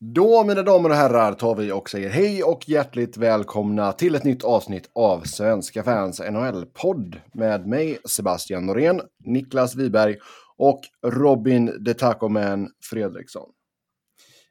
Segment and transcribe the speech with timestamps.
[0.00, 4.24] Då, mina damer och herrar, tar vi och säger hej och hjärtligt välkomna till ett
[4.24, 10.16] nytt avsnitt av Svenska fans NHL-podd med mig, Sebastian Norén, Niklas Wiberg
[10.56, 13.50] och Robin the Taco Man Fredriksson.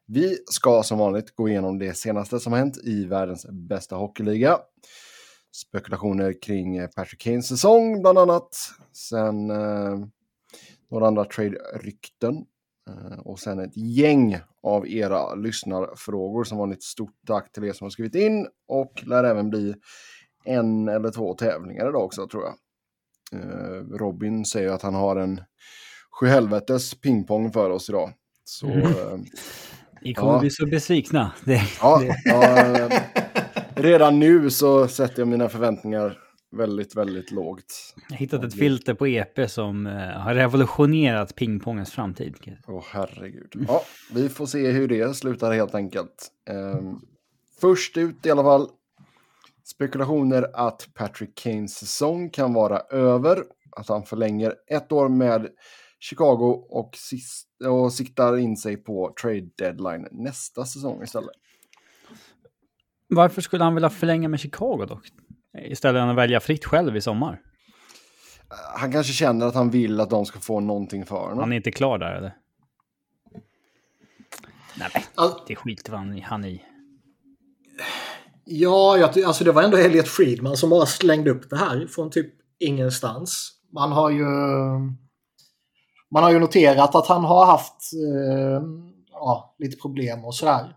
[0.06, 4.58] Vi ska som vanligt gå igenom det senaste som hänt i världens bästa hockeyliga.
[5.52, 8.50] Spekulationer kring eh, Patrick Kanes säsong bland annat.
[8.94, 9.98] Sen eh,
[10.92, 12.46] några andra trade-rykten.
[12.88, 16.44] Eh, och sen ett gäng av era lyssnarfrågor.
[16.44, 18.48] Som vanligt stort tack till er som har skrivit in.
[18.68, 19.76] Och lär även bli
[20.44, 22.54] en eller två tävlingar idag också tror jag.
[23.42, 25.42] Eh, Robin säger att han har en
[26.20, 28.12] sjuhelvetes pingpong för oss idag.
[28.44, 28.68] Så...
[28.68, 28.84] Mm.
[28.86, 28.92] Eh,
[30.02, 30.40] Ni kommer Ja.
[30.40, 31.32] bli så besvikna.
[31.46, 33.02] Det, Ja, det, ja, eh,
[33.76, 36.20] redan nu så sätter jag mina förväntningar
[36.52, 37.96] väldigt, väldigt lågt.
[37.96, 42.36] jag har hittat ett filter på EP som eh, har revolutionerat pingpongens framtid.
[42.68, 43.66] Åh herregud.
[43.68, 43.82] Ja,
[44.14, 46.32] vi får se hur det slutar helt enkelt.
[46.50, 46.96] Ehm,
[47.62, 48.70] först ut i alla fall.
[49.64, 53.44] Spekulationer att Patrick Kanes säsong kan vara över.
[53.72, 55.48] Att han förlänger ett år med
[56.00, 61.36] Chicago och, sist, och siktar in sig på trade deadline nästa säsong istället.
[63.08, 65.08] Varför skulle han vilja förlänga med Chicago dock?
[65.62, 67.42] Istället för att välja fritt själv i sommar.
[68.76, 71.40] Han kanske känner att han vill att de ska få någonting för honom.
[71.40, 72.36] Han är inte klar där eller?
[74.80, 74.90] Nej,
[75.48, 76.22] det skiter han i.
[76.22, 76.64] Han i.
[78.46, 82.10] Ja, jag, alltså det var ändå Elliot Friedman som bara slängde upp det här från
[82.12, 83.52] typ ingenstans.
[83.74, 84.26] Man har ju...
[86.12, 88.62] Man har ju noterat att han har haft eh,
[89.12, 90.76] ja, lite problem och sådär.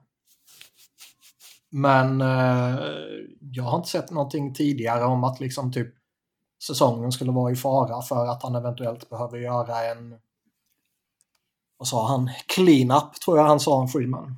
[1.70, 2.78] Men eh,
[3.40, 5.94] jag har inte sett någonting tidigare om att liksom typ
[6.62, 10.18] säsongen skulle vara i fara för att han eventuellt behöver göra en...
[11.76, 12.30] Vad sa han?
[12.46, 14.36] Clean-up tror jag han sa om Friedman.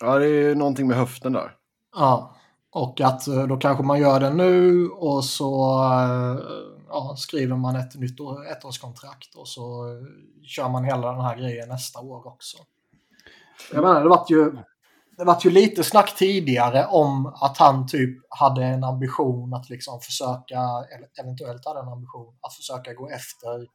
[0.00, 1.56] Ja, det är ju någonting med höften där.
[1.96, 2.34] Ja,
[2.70, 6.38] och att eh, då kanske man gör det nu och så eh,
[6.88, 10.04] ja, skriver man ett nytt år, ettårskontrakt och så eh,
[10.44, 12.58] kör man hela den här grejen nästa år också.
[13.72, 14.52] Jag menar, det vart ju,
[15.18, 20.00] det vart ju lite snack tidigare om att han typ hade en ambition att liksom
[20.00, 20.58] försöka,
[20.94, 23.66] eller eventuellt hade en ambition att försöka gå efter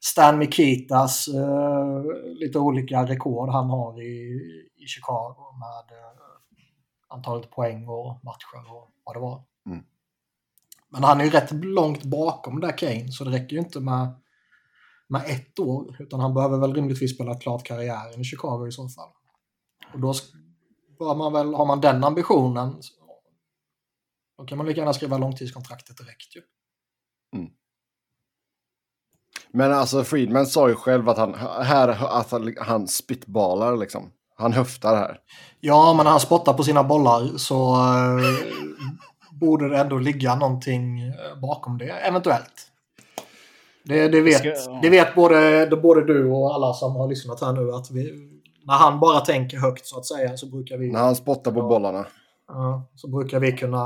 [0.00, 2.02] Stan Mikitas eh,
[2.40, 4.40] lite olika rekord han har i,
[4.76, 6.18] i Chicago med eh,
[7.08, 9.42] antalet poäng och matcher och vad det var.
[9.66, 9.84] Mm.
[10.88, 14.14] Men han är ju rätt långt bakom där Kane så det räcker ju inte med,
[15.08, 18.88] med ett år utan han behöver väl rimligtvis spela klart karriären i Chicago i så
[18.88, 19.10] fall.
[19.92, 20.14] Och då
[20.98, 22.92] bör man väl, har man den ambitionen så-
[24.38, 26.42] då kan man lika gärna skriva långtidskontraktet direkt ju.
[29.50, 31.34] Men alltså Friedman sa ju själv att han,
[31.64, 34.12] här, att han, han spitballar liksom.
[34.34, 35.20] Han höftar här.
[35.60, 38.36] Ja, men när han spottar på sina bollar så eh,
[39.40, 42.70] borde det ändå ligga någonting eh, bakom det, eventuellt.
[43.82, 47.52] Det, det, vet, Ska- det vet både, både du och alla som har lyssnat här
[47.52, 48.32] nu att vi,
[48.66, 51.58] när han bara tänker högt så att säga så brukar vi, När han spottar på
[51.58, 51.68] Ja.
[51.68, 52.06] bollarna.
[52.48, 53.84] ja, så brukar vi kunna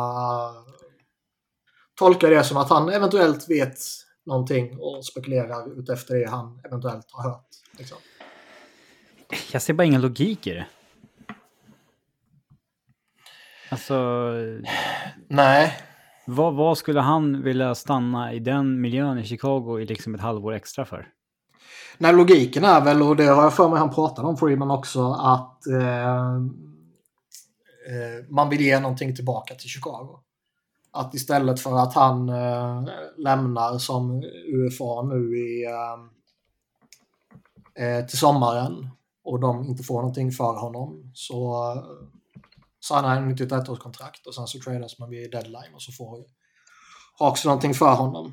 [1.98, 3.78] tolka det som att han eventuellt vet
[4.26, 7.46] någonting och spekulerar utefter det han eventuellt har hört.
[7.78, 7.98] Liksom.
[9.52, 10.66] Jag ser bara ingen logik i det.
[13.70, 14.30] Alltså,
[15.28, 15.76] Nej,
[16.26, 20.52] vad, vad skulle han vilja stanna i den miljön i Chicago i liksom ett halvår
[20.52, 21.08] extra för?
[22.02, 25.12] Nej, logiken är väl, och det har jag för mig han pratade om Freeman också,
[25.12, 26.34] att eh,
[27.86, 30.18] eh, man vill ge någonting tillbaka till Chicago.
[30.90, 32.84] Att istället för att han eh,
[33.16, 35.98] lämnar som UFA nu i, eh,
[37.84, 38.90] eh, till sommaren
[39.24, 41.82] och de inte får någonting för honom så eh,
[42.80, 46.24] signar han ett ettårskontrakt och sen så tradas man vid deadline och så får
[47.18, 48.32] Hawks någonting för honom.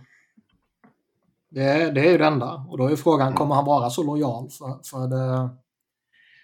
[1.58, 2.66] Det, är- det är ju det enda.
[2.70, 4.50] Och då är frågan, kommer han vara så lojal?
[4.50, 5.50] För, för det,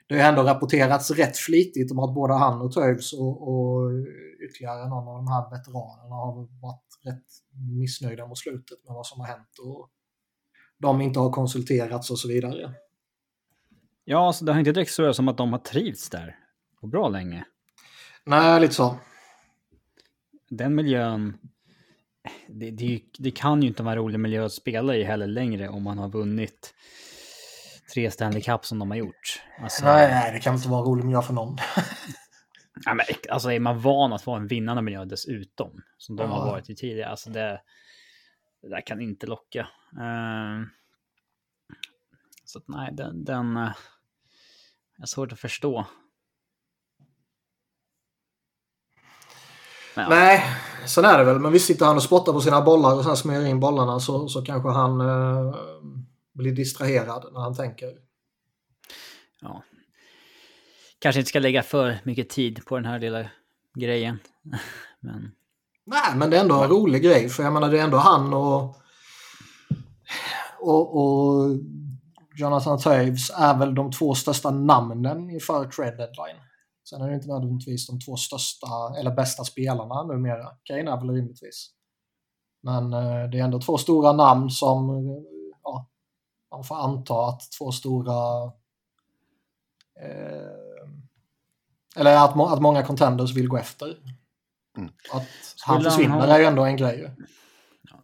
[0.07, 3.91] det har ändå rapporterats rätt flitigt om att både han och Toews och, och
[4.49, 7.23] ytterligare någon av de här veteranerna har varit rätt
[7.79, 9.49] missnöjda mot slutet med vad som har hänt.
[9.65, 9.89] Och
[10.77, 12.73] de inte har konsulterats och så vidare.
[14.05, 16.35] Ja, alltså det har inte direkt så som att de har trivts där
[16.81, 17.45] på bra länge.
[18.25, 18.95] Nej, lite så.
[20.49, 21.37] Den miljön,
[22.47, 25.69] det, det, det kan ju inte vara en rolig miljö att spela i heller längre
[25.69, 26.73] om man har vunnit
[27.93, 29.41] tre Stanley Cup som de har gjort.
[29.61, 31.57] Alltså, Nej, nej, det kan inte vara en rolig miljö för någon.
[32.85, 36.37] Ja, men, alltså är man van att vara en vinnande miljö dessutom, som de har
[36.39, 36.45] Ja.
[36.51, 37.61] varit i tidigare, alltså det,
[38.61, 39.67] det där kan inte locka.
[40.01, 40.69] Ehm,
[42.45, 43.57] så att, nej, den, den...
[43.57, 43.71] eh,
[44.97, 45.85] Jag har svårt att förstå
[49.95, 50.43] Men, Nej,
[50.85, 51.39] sen är det väl.
[51.39, 54.27] Men visst sitter han och spottar på sina bollar och sen smörjer in bollarna så,
[54.27, 55.55] så kanske han eh,
[56.33, 57.89] blir distraherad när han tänker.
[59.41, 59.63] Ja.
[60.99, 63.25] Kanske inte ska lägga för mycket tid på den här lilla
[63.75, 64.19] grejen.
[64.99, 65.31] men...
[65.85, 67.29] Nej, men det är ändå en rolig grej.
[67.29, 68.77] För jag menar, det är ändå han och...
[70.59, 71.49] Och, och
[72.35, 76.41] Jonathan Toews är väl de två största namnen inför trade deadline.
[76.89, 78.67] Sen är det inte nödvändigtvis de två största
[78.99, 80.47] eller bästa spelarna numera.
[80.63, 81.69] Kane är väl rimligtvis.
[82.63, 84.89] Men eh, det är ändå två stora namn som
[85.63, 85.89] ja,
[86.51, 88.45] man får anta att två stora
[90.01, 90.63] eh,
[91.95, 93.97] eller att, må, att många contenders vill gå efter.
[94.77, 94.89] Mm.
[95.11, 95.27] Att
[95.65, 96.35] han försvinner han ha...
[96.35, 97.11] är ju ändå en grej.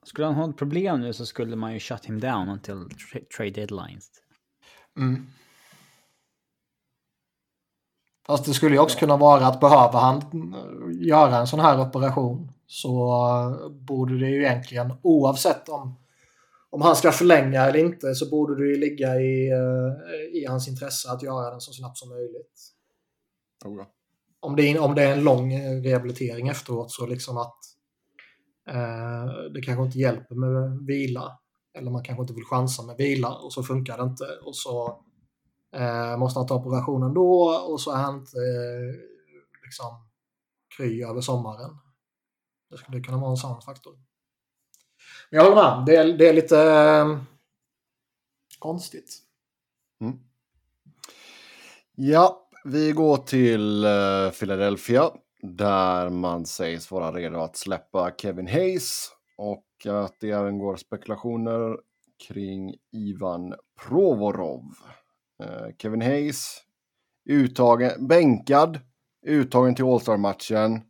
[0.04, 3.20] Skulle han ha ett problem nu så skulle man ju shut him down until tra
[3.38, 4.10] trade deadlines.
[4.98, 5.28] Mm.
[8.30, 10.22] Fast det skulle ju också kunna vara att behöver han
[11.02, 15.96] göra en sån här operation så borde det ju egentligen oavsett om,
[16.70, 20.68] om han ska förlänga eller inte så borde det ju ligga i, eh, i hans
[20.68, 22.74] intresse att göra den så snabbt som möjligt.
[23.66, 23.84] Oh
[24.40, 25.54] Om, det är, om det är en lång
[25.86, 27.58] rehabilitering efteråt så liksom att
[28.70, 31.40] eh, det kanske inte hjälper med vila.
[31.78, 34.25] Eller man kanske inte vill chansa med vila och så funkar det inte.
[34.46, 35.04] Och så
[35.75, 38.95] Eh, måste han ta operationen då och så är han inte eh,
[39.63, 40.07] liksom
[40.77, 41.77] kry över sommaren.
[42.69, 43.94] Det skulle kunna vara en sån faktor.
[45.30, 45.86] Men jag håller med.
[45.86, 47.21] Det är, det är lite eh,
[48.60, 49.18] konstigt.
[50.01, 50.19] Mm.
[51.95, 55.12] Ja, vi går till uh, Philadelphia
[55.42, 61.77] där man sägs vara redo att släppa Kevin Hayes och att det även går spekulationer
[62.27, 63.54] kring Ivan
[63.88, 64.63] Provorov.
[65.44, 66.57] Eh, Kevin Hayes,
[67.30, 68.80] uttagen, bänkad,
[69.27, 70.81] uttagen till All-Star-matchen.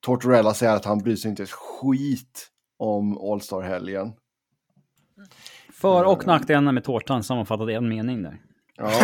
[0.00, 2.48] Tortorella säger att han bryr sig inte ett skit
[2.78, 4.12] om All-Star-helgen.
[5.72, 8.40] För och nackdelarna med tårtan sammanfattade i en mening där.
[8.76, 8.90] Ja.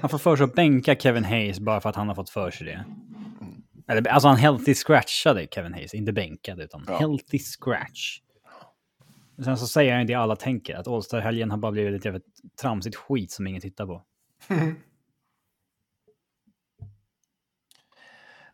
[0.00, 2.50] han får för sig att bänka Kevin Hayes bara för att han har fått för
[2.50, 2.84] sig det.
[3.88, 6.98] Eller, alltså han healthy scratchade Kevin Hayes, inte bänkade utan ja.
[6.98, 8.20] healthy scratch.
[9.42, 12.26] Sen så säger han det alla tänker, att All-Star-helgen har bara blivit ett jävligt
[12.60, 14.02] tramsigt skit som ingen tittar på.
[14.50, 14.68] Uh,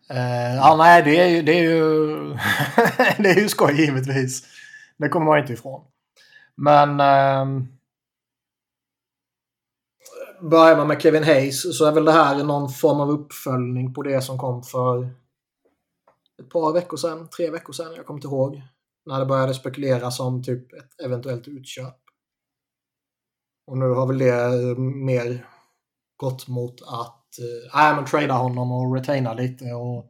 [0.56, 2.16] ja, nej, det är ju, det är ju,
[3.18, 4.46] det är ju skoj givetvis.
[4.96, 5.84] Det kommer man inte ifrån.
[6.54, 7.64] Men uh,
[10.40, 14.02] börjar man med Kevin Hayes så är väl det här någon form av uppföljning på
[14.02, 15.08] det som kom för
[16.42, 18.62] ett par veckor sedan, tre veckor sedan, jag kommer inte ihåg
[19.06, 21.96] när det började spekuleras om typ ett eventuellt utköp.
[23.66, 25.46] Och nu har väl det eh, mer
[26.16, 27.38] gått mot att
[27.74, 29.64] äh, men trada honom och retaina lite.
[29.64, 30.06] Och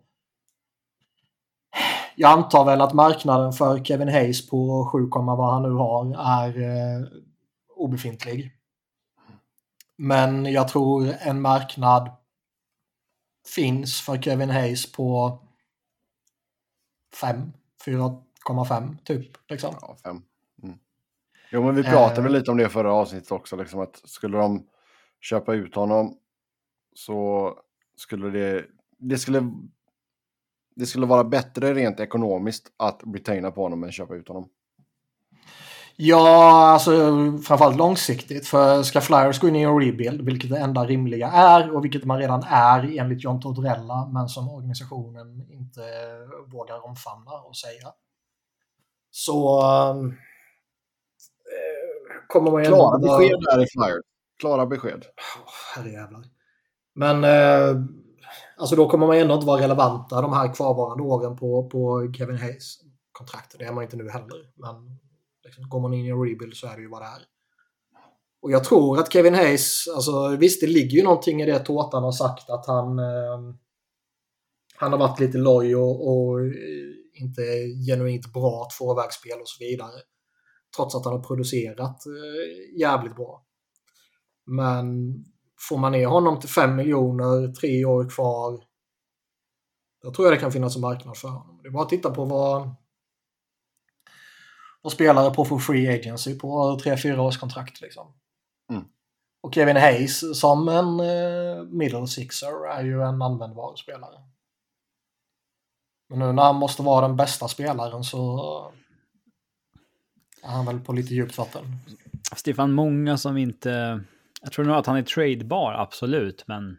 [2.17, 6.63] jag antar väl att marknaden för Kevin Hayes på 7, vad han nu har är
[6.63, 7.07] eh,
[7.77, 8.53] obefintlig.
[9.97, 12.11] Men jag tror en marknad
[13.55, 15.39] finns för Kevin Hayes på
[17.21, 17.53] 5,
[17.85, 19.31] 4, 1,5 typ.
[19.49, 19.75] Liksom.
[19.81, 20.23] Ja, 5.
[20.63, 20.79] Mm.
[21.53, 23.57] Jo, men vi pratade väl lite om det förra avsnittet också.
[23.57, 24.67] Liksom, att skulle de
[25.21, 26.17] köpa ut honom
[26.95, 27.55] så
[27.97, 28.65] skulle det,
[28.99, 29.53] det skulle
[30.77, 34.49] det skulle vara bättre rent ekonomiskt att retaina på honom än köpa ut honom.
[35.97, 36.91] Ja, alltså
[37.47, 38.47] framförallt långsiktigt.
[38.47, 42.05] För ska Flyers gå in i en rebuild, vilket det enda rimliga är och vilket
[42.05, 45.81] man redan är enligt John Tortorella, men som organisationen inte
[46.47, 47.89] vågar omfamna och säga
[49.11, 50.15] så um,
[52.29, 53.19] kommer man ju Klara ändå...
[53.19, 54.05] besked där i Flyers.
[54.41, 55.05] Klara besked.
[55.07, 56.25] Oh, herrejävlar.
[56.95, 57.83] Men eh,
[58.57, 62.39] alltså då kommer man ändå inte vara relevanta de här kvarvarande åren på, på Kevin
[62.39, 62.81] Hayes
[63.13, 63.59] kontrakt.
[63.59, 64.53] Det är man inte nu heller.
[64.55, 64.99] Men
[65.45, 67.23] liksom, går man in i en rebuild så är det ju vad det är.
[68.43, 72.03] Och jag tror att Kevin Hayes, alltså visst det ligger ju någonting i det Tårtan
[72.03, 73.55] har sagt att han eh,
[74.77, 76.41] han har varit lite loj och, och
[77.21, 77.43] inte
[77.87, 80.01] genuint bra tvåvägsspel och så vidare.
[80.77, 83.45] Trots att han har producerat eh, jävligt bra.
[84.47, 85.15] Men
[85.69, 88.65] får man ner honom till 5 miljoner, tre år kvar.
[90.03, 91.61] Då tror jag det kan finnas en marknad för honom.
[91.63, 92.75] Det är bara att titta på vad,
[94.83, 98.15] vad spelare på för free agency på 3-4 års kontrakt liksom.
[98.71, 98.85] Mm.
[99.43, 104.17] Och Kevin Hayes som en eh, middle sixer är ju en användbar spelare.
[106.11, 108.73] Men nu när han måste vara den bästa spelaren så
[110.43, 111.63] är han väl på lite djupt vatten.
[112.37, 114.01] Stefan, många som inte...
[114.43, 116.79] Jag tror nog att han är tradebar, absolut, men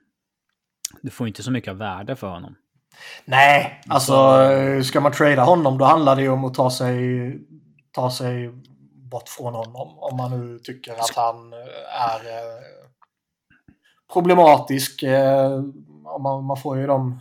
[1.01, 2.55] du får inte så mycket värde för honom.
[3.25, 4.38] Nej, alltså
[4.83, 7.39] ska man trada honom då handlar det ju om att ta sig,
[7.91, 8.50] ta sig
[9.11, 10.00] bort från honom.
[10.00, 11.53] Om man nu tycker att han
[12.00, 12.61] är eh,
[14.13, 15.03] problematisk.
[15.03, 15.61] Eh,
[16.19, 17.19] man, man får ju de...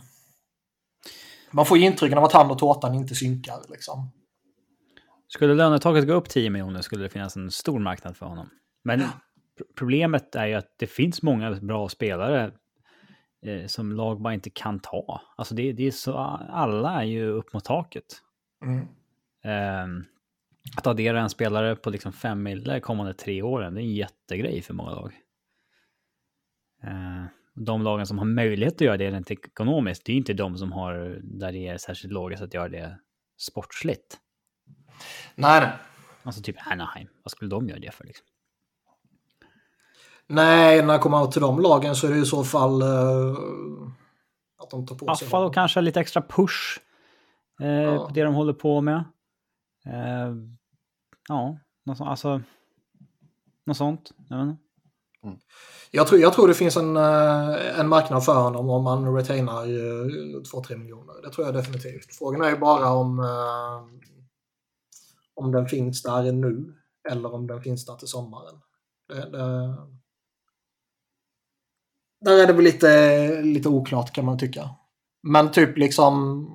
[1.51, 4.11] Man får ju intrycken av att han och tårtan inte synkar liksom.
[5.27, 8.49] Skulle lönetaket gå upp 10 miljoner skulle det finnas en stor marknad för honom.
[8.83, 9.03] Men
[9.77, 12.51] problemet är ju att det finns många bra spelare
[13.45, 15.21] eh, som lag bara inte kan ta.
[15.35, 16.17] Alltså det, det, är så,
[16.49, 18.21] alla är ju upp mot taket.
[18.65, 18.79] Mm.
[19.43, 20.03] Eh,
[20.77, 24.61] att addera en spelare på liksom fem mille kommande tre åren, det är en jättegrej
[24.61, 25.13] för många lag.
[26.83, 30.57] Eh, de lagen som har möjlighet att göra det rent ekonomiskt, det är inte de
[30.57, 32.99] som har, där det är särskilt låga så att göra det
[33.37, 34.17] sportsligt.
[35.35, 35.69] Nej.
[36.23, 38.25] Alltså typ Anaheim, vad skulle de göra det för liksom?
[40.27, 43.37] Nej, när det kommer till de lagen så är det i så fall uh,
[44.63, 45.25] att de tar på sig...
[45.25, 46.79] Buffalo kanske lite extra push
[47.61, 48.07] eh, ja.
[48.07, 49.03] på det de håller på med.
[49.85, 50.35] Eh,
[51.27, 52.41] ja, något sånt, alltså...
[53.65, 54.11] Något sånt.
[54.29, 54.55] Jag,
[55.23, 55.37] mm.
[55.91, 59.65] jag, tror, jag tror det finns en, eh, en marknad för honom om man retainar
[60.43, 61.21] 2-3 miljoner.
[61.23, 62.15] Det tror jag definitivt.
[62.15, 64.09] Frågan är ju bara om, eh,
[65.33, 66.75] om den finns där nu
[67.09, 68.59] eller om den finns där till sommaren.
[69.07, 69.75] Det, det,
[72.21, 74.69] där är det väl lite, lite oklart kan man tycka.
[75.23, 76.47] Men typ liksom...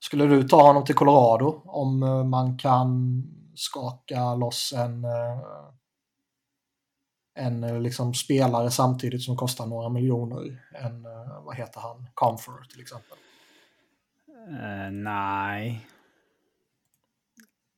[0.00, 3.22] Skulle du ta honom till Colorado om eh, man kan
[3.54, 5.04] skaka loss en,
[7.36, 10.62] en eh, liksom spelare samtidigt som kostar några miljoner?
[10.74, 12.06] än eh, vad heter han?
[12.14, 13.18] Comfort till exempel.
[14.48, 15.86] Uh, nej.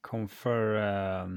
[0.00, 0.76] Comfort...
[0.76, 1.28] Uh,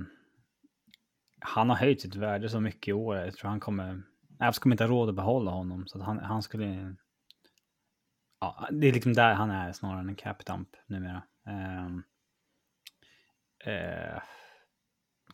[1.39, 3.17] han har höjt sitt värde så mycket i år.
[3.17, 4.03] Jag tror han kommer
[4.39, 5.87] Avs kommer inte ha råd att behålla honom.
[5.87, 6.95] Så att han, han skulle...
[8.39, 11.23] Ja, det är liksom där han är snarare än en cap dump numera.
[11.47, 11.95] Uh,
[13.67, 14.21] uh,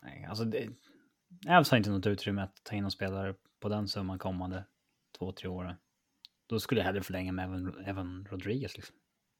[0.02, 0.68] nej, alltså det,
[1.46, 4.64] Avs har inte något utrymme att ta in någon spelare på den summan kommande
[5.18, 5.76] två, tre åren.
[6.46, 8.76] Då skulle jag hellre förlänga med även, även Rodriguez.
[8.76, 8.96] Liksom.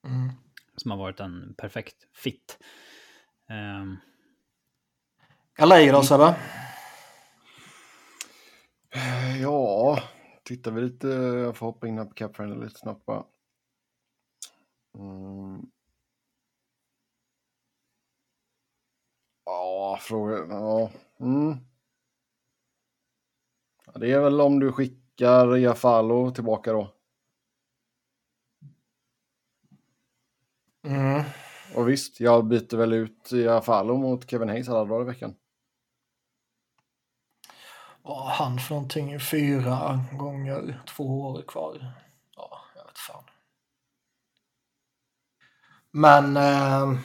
[0.07, 0.31] Mm.
[0.76, 2.59] Som har varit en perfekt fit.
[3.49, 3.97] Um,
[5.59, 6.37] LA då Sebbe?
[9.40, 10.02] Ja,
[10.45, 11.09] tittar vi lite.
[11.09, 13.25] Jag får hoppa in här på CapFriendly lite snabbt bara.
[14.99, 15.67] Mm.
[19.45, 20.50] Ja, frågan.
[20.50, 20.90] Ja.
[21.21, 21.68] Mm.
[24.00, 26.95] Det är väl om du skickar Jafalo tillbaka då.
[30.87, 31.23] Mm.
[31.75, 35.35] Och visst, jag byter väl ut Jafalo mot Kevin Hayes alla dagar i veckan
[38.09, 39.21] vad har han för någonting?
[39.21, 41.93] Fyra gånger två år kvar.
[42.37, 43.25] Ja, jag vet fan.
[45.90, 46.37] Men...
[46.37, 46.99] Eh,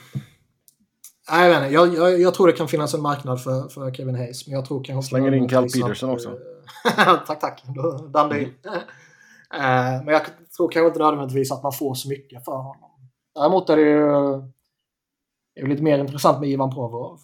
[1.27, 4.15] jag, vet inte, jag, jag, jag, tror det kan finnas en marknad för, för Kevin
[4.15, 4.47] Hayes.
[4.47, 5.09] Men jag tror kanske...
[5.09, 6.37] Slänger in Cal Peterson att, också.
[7.27, 7.63] tack, tack.
[8.13, 8.51] Done deal.
[9.53, 10.05] Mm.
[10.05, 10.21] men jag
[10.57, 12.91] tror kanske inte nödvändigtvis att man får så mycket för honom.
[13.35, 14.03] Däremot är det ju
[15.55, 17.19] är lite mer intressant med Ivan Provorov.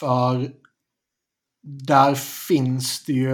[0.00, 0.52] För
[1.62, 3.32] där finns det ju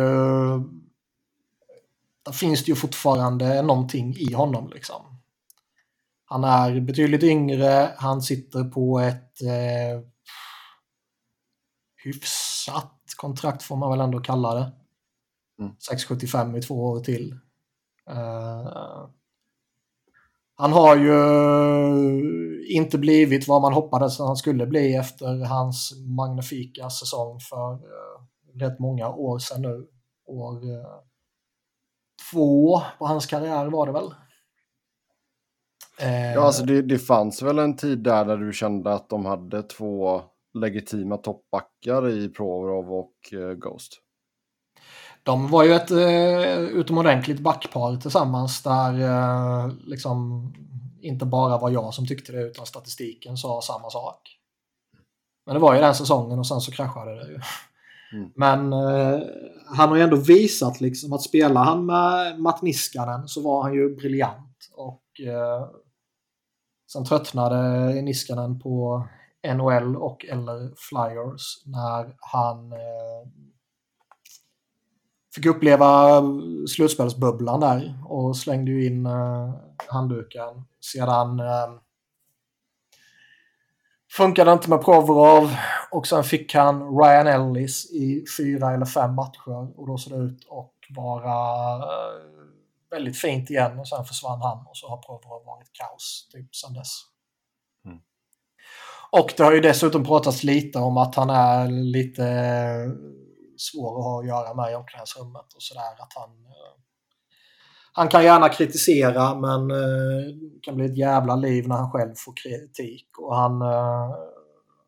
[2.24, 5.02] där finns det ju fortfarande någonting i honom liksom.
[6.24, 10.00] Han är betydligt yngre, han sitter på ett eh,
[12.68, 14.72] hyfsat kontrakt får man väl ändå kalla det.
[15.58, 15.72] Mm.
[15.92, 17.32] 6,75 i två år till.
[18.10, 19.08] Uh,
[20.54, 26.90] han har ju inte blivit vad man hoppades att han skulle bli efter hans magnifika
[26.90, 29.86] säsong för uh, rätt många år sedan nu.
[30.26, 30.86] År uh,
[32.32, 34.14] två på hans karriär var det väl?
[36.34, 39.62] ja, alltså det, det fanns väl en tid där, där du kände att de hade
[39.62, 40.22] två
[40.54, 44.02] legitima toppbackar i Provorov och uh, Ghost.
[45.22, 50.52] De var ju ett uh, utomordentligt backpar tillsammans där uh, liksom
[51.00, 54.38] inte bara var jag som tyckte det utan statistiken sa samma sak.
[55.46, 57.40] Men det var ju den säsongen och sen så kraschade det ju.
[58.12, 58.30] Mm.
[58.36, 59.22] Men uh,
[59.76, 63.74] han har ju ändå visat liksom att spelar han med Matt Niskanen så var han
[63.74, 64.70] ju briljant.
[64.76, 65.68] Och uh,
[66.92, 69.04] sen tröttnade Niskanen på
[69.46, 73.28] NHL och eller Flyers när han eh,
[75.34, 76.22] fick uppleva
[76.68, 79.54] slutspelsbubblan där och slängde ju in eh,
[79.86, 80.64] handduken.
[80.80, 81.70] Sedan eh,
[84.12, 85.56] funkade inte med Provorov
[85.90, 90.24] och sen fick han Ryan Ellis i fyra eller fem matcher och då såg det
[90.24, 92.22] ut att vara eh,
[92.90, 96.74] väldigt fint igen och sen försvann han och så har Provorov varit kaos typ sen
[96.74, 97.04] dess.
[99.10, 102.90] Och det har ju dessutom pratats lite om att han är lite eh,
[103.56, 106.02] svår att ha att göra med i omklädningsrummet och sådär.
[106.02, 106.74] Att han, eh,
[107.92, 112.14] han kan gärna kritisera men eh, det kan bli ett jävla liv när han själv
[112.16, 113.18] får kritik.
[113.18, 113.60] Och han,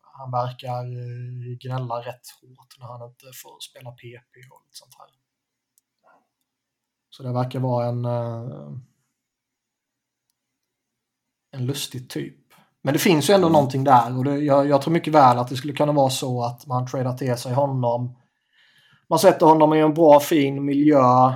[0.01, 0.83] han verkar
[1.63, 5.07] gnälla rätt hårt när han inte får spela PP och lite sånt här.
[7.09, 8.05] Så det verkar vara en,
[11.51, 12.40] en lustig typ.
[12.83, 13.53] Men det finns ju ändå mm.
[13.53, 16.43] någonting där och det, jag, jag, tror mycket väl att det skulle kunna vara så
[16.43, 18.17] att man tradar till sig honom.
[19.09, 21.27] Man sätter honom i en bra fin miljö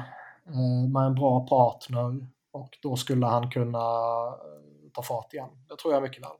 [0.47, 3.77] eh, med en bra partner och då skulle han kunna
[4.27, 5.49] eh, ta fart igen.
[5.69, 6.31] Det tror jag mycket väl.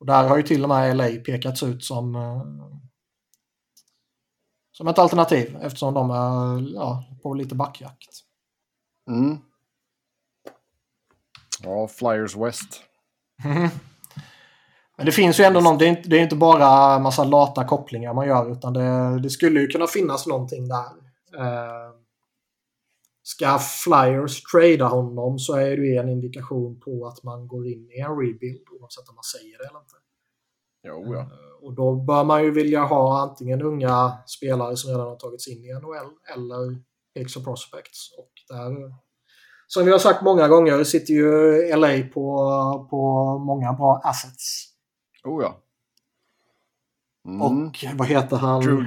[0.00, 2.42] Och där har ju till och med LA pekats ut som, eh,
[4.72, 8.20] som ett alternativ eftersom de är ja, på lite backjakt.
[9.10, 9.38] Mm.
[11.62, 12.82] Ja, Flyers West.
[13.44, 13.68] Mm.
[14.96, 17.64] Men det finns ju ändå någon, det är, inte, det är inte bara massa lata
[17.64, 20.86] kopplingar man gör utan det, det skulle ju kunna finnas någonting där.
[21.38, 21.92] Eh,
[23.22, 27.90] ska Flyers trada honom så är det ju en indikation på att man går in
[27.90, 29.96] i en rebuild oavsett om man säger det eller inte.
[30.86, 31.20] Jo, ja.
[31.20, 35.48] Eh, och då bör man ju vilja ha antingen unga spelare som redan har tagits
[35.48, 36.82] in i NHL eller
[37.36, 38.14] och prospects.
[38.18, 38.94] Och där
[39.74, 44.64] som vi har sagt många gånger sitter ju LA på, på många bra assets.
[45.24, 45.56] Oh ja.
[47.26, 47.42] Mm.
[47.42, 48.62] Och vad heter han?
[48.62, 48.84] Drew,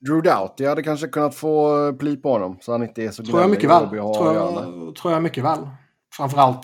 [0.00, 3.40] Drew Doughty hade kanske kunnat få pli på honom så han inte är så Tror
[3.40, 3.88] jag mycket väl.
[3.88, 5.68] Tror jag, tror jag mycket väl.
[6.16, 6.62] Framförallt,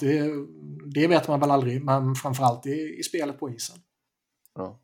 [0.94, 3.76] det vet man väl aldrig, men framförallt i, i spelet på isen.
[4.54, 4.78] Ja.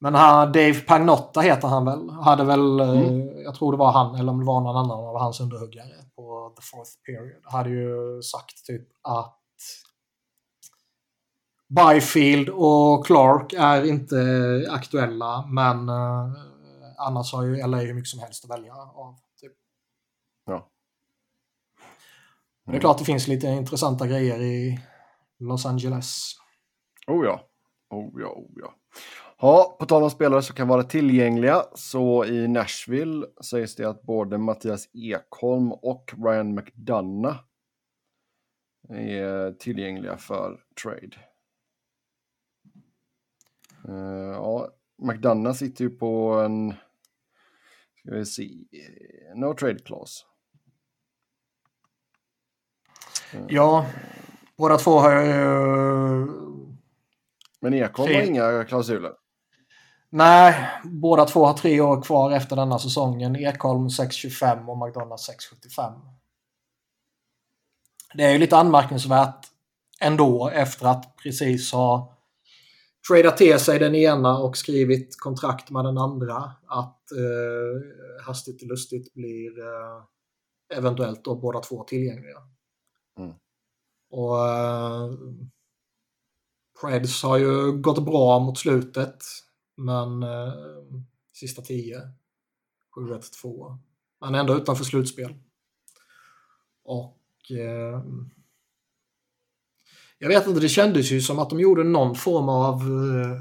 [0.00, 2.10] Men här, Dave Pagnotta heter han väl.
[2.10, 3.42] Hade väl, eh, mm.
[3.44, 6.05] jag tror det var han eller om det var någon annan av hans underhuggare
[6.50, 7.42] på the fourth period.
[7.44, 9.42] Hade ju sagt typ att
[11.68, 14.16] Byfield och Clark är inte
[14.70, 16.32] aktuella men eh,
[16.98, 19.16] annars har ju LA hur mycket som helst att välja av.
[19.40, 19.52] Typ.
[20.44, 20.54] Ja.
[20.54, 20.66] Mm.
[22.64, 24.80] Det är klart det finns lite intressanta grejer i
[25.38, 26.32] Los Angeles.
[27.06, 27.40] Oh ja.
[27.90, 28.74] Oh ja, oh ja.
[29.40, 34.02] Ja, på tal om spelare som kan vara tillgängliga så i Nashville sägs det att
[34.02, 37.36] både Mattias Ekholm och Ryan McDonough
[38.88, 41.16] är tillgängliga för trade.
[43.88, 44.68] Uh, ja,
[44.98, 46.74] McDonough sitter ju på en,
[47.96, 48.48] ska vi se,
[49.34, 50.24] no trade clause.
[53.34, 53.86] Uh, ja,
[54.56, 55.36] båda två har ju...
[57.60, 59.12] Men Ekholm har inga klausuler.
[60.10, 63.36] Nej, båda två har tre år kvar efter denna säsongen.
[63.36, 66.00] Ekholm 6,25 och McDonalds 6,75.
[68.14, 69.46] Det är ju lite anmärkningsvärt
[70.00, 72.16] ändå efter att precis ha
[73.08, 76.36] tradat till sig den ena och skrivit kontrakt med den andra.
[76.66, 80.02] Att eh, hastigt och lustigt blir eh,
[80.78, 82.38] eventuellt då båda två tillgängliga.
[83.18, 83.34] Mm.
[84.10, 85.10] Och eh,
[86.80, 89.24] Preds har ju gått bra mot slutet.
[89.76, 90.52] Men eh,
[91.32, 92.00] sista 10,
[92.96, 93.78] 7-1-2.
[94.20, 95.34] Han är ändå utanför slutspel.
[96.84, 98.02] Och eh,
[100.18, 103.40] jag vet inte, det kändes ju som att de gjorde någon form av eh,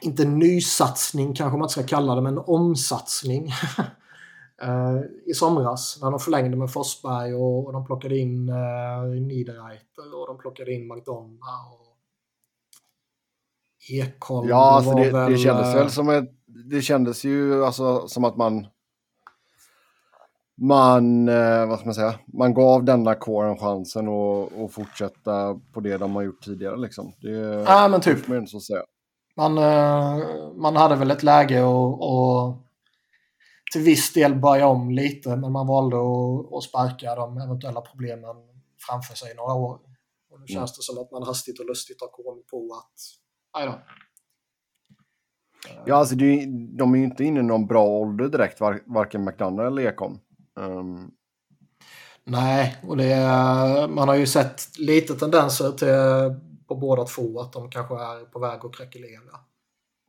[0.00, 3.50] inte nysatsning kanske man inte ska kalla det, men omsatsning.
[4.62, 10.20] Eh, I somras när de förlängde med Forsberg och, och de plockade in eh, Niederreiter
[10.20, 11.87] och de plockade in McDonough.
[13.90, 15.32] Ekholm Ja, alltså det, väl...
[15.32, 16.30] det kändes väl som ett...
[16.70, 18.66] Det kändes ju alltså som att man...
[20.60, 25.96] Man, eh, vad ska man säga, man gav denna kåren chansen att fortsätta på det
[25.96, 27.12] de har gjort tidigare liksom.
[27.20, 27.30] Det
[27.66, 28.28] ja, men typ.
[28.28, 28.82] Man, så säga.
[29.36, 32.56] Man, eh, man hade väl ett läge och,
[33.72, 38.36] till viss del börja om lite, men man valde att, att sparka de eventuella problemen
[38.88, 39.80] framför sig några år.
[40.30, 40.76] Och nu känns mm.
[40.76, 43.00] det som att man hastigt och lustigt har kommit på att
[43.52, 43.80] Aj då.
[45.86, 46.46] Ja, alltså det,
[46.78, 50.18] de är ju inte inne i någon bra ålder direkt, var, varken McDonough eller Ekholm.
[50.60, 51.10] Um...
[52.24, 53.16] Nej, och det
[53.90, 55.88] man har ju sett lite tendenser till,
[56.66, 59.40] på båda två att de kanske är på väg att krackelera.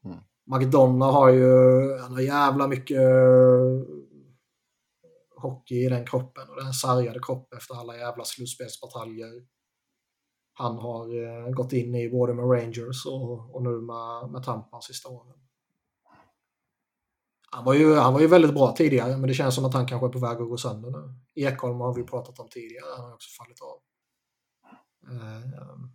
[0.06, 0.18] Mm.
[0.46, 3.02] McDonough har ju han har jävla mycket
[5.36, 9.30] hockey i den kroppen och den sargade kropp efter alla jävla slutspelsbataljer
[10.60, 14.82] han har eh, gått in i både med Rangers och, och nu med, med Tampa
[14.82, 15.34] sista åren.
[17.52, 19.88] Han var, ju, han var ju väldigt bra tidigare, men det känns som att han
[19.88, 21.14] kanske är på väg att gå sönder nu.
[21.36, 23.80] Ekholm har vi pratat om tidigare, han har också fallit av.
[25.12, 25.90] Ehm.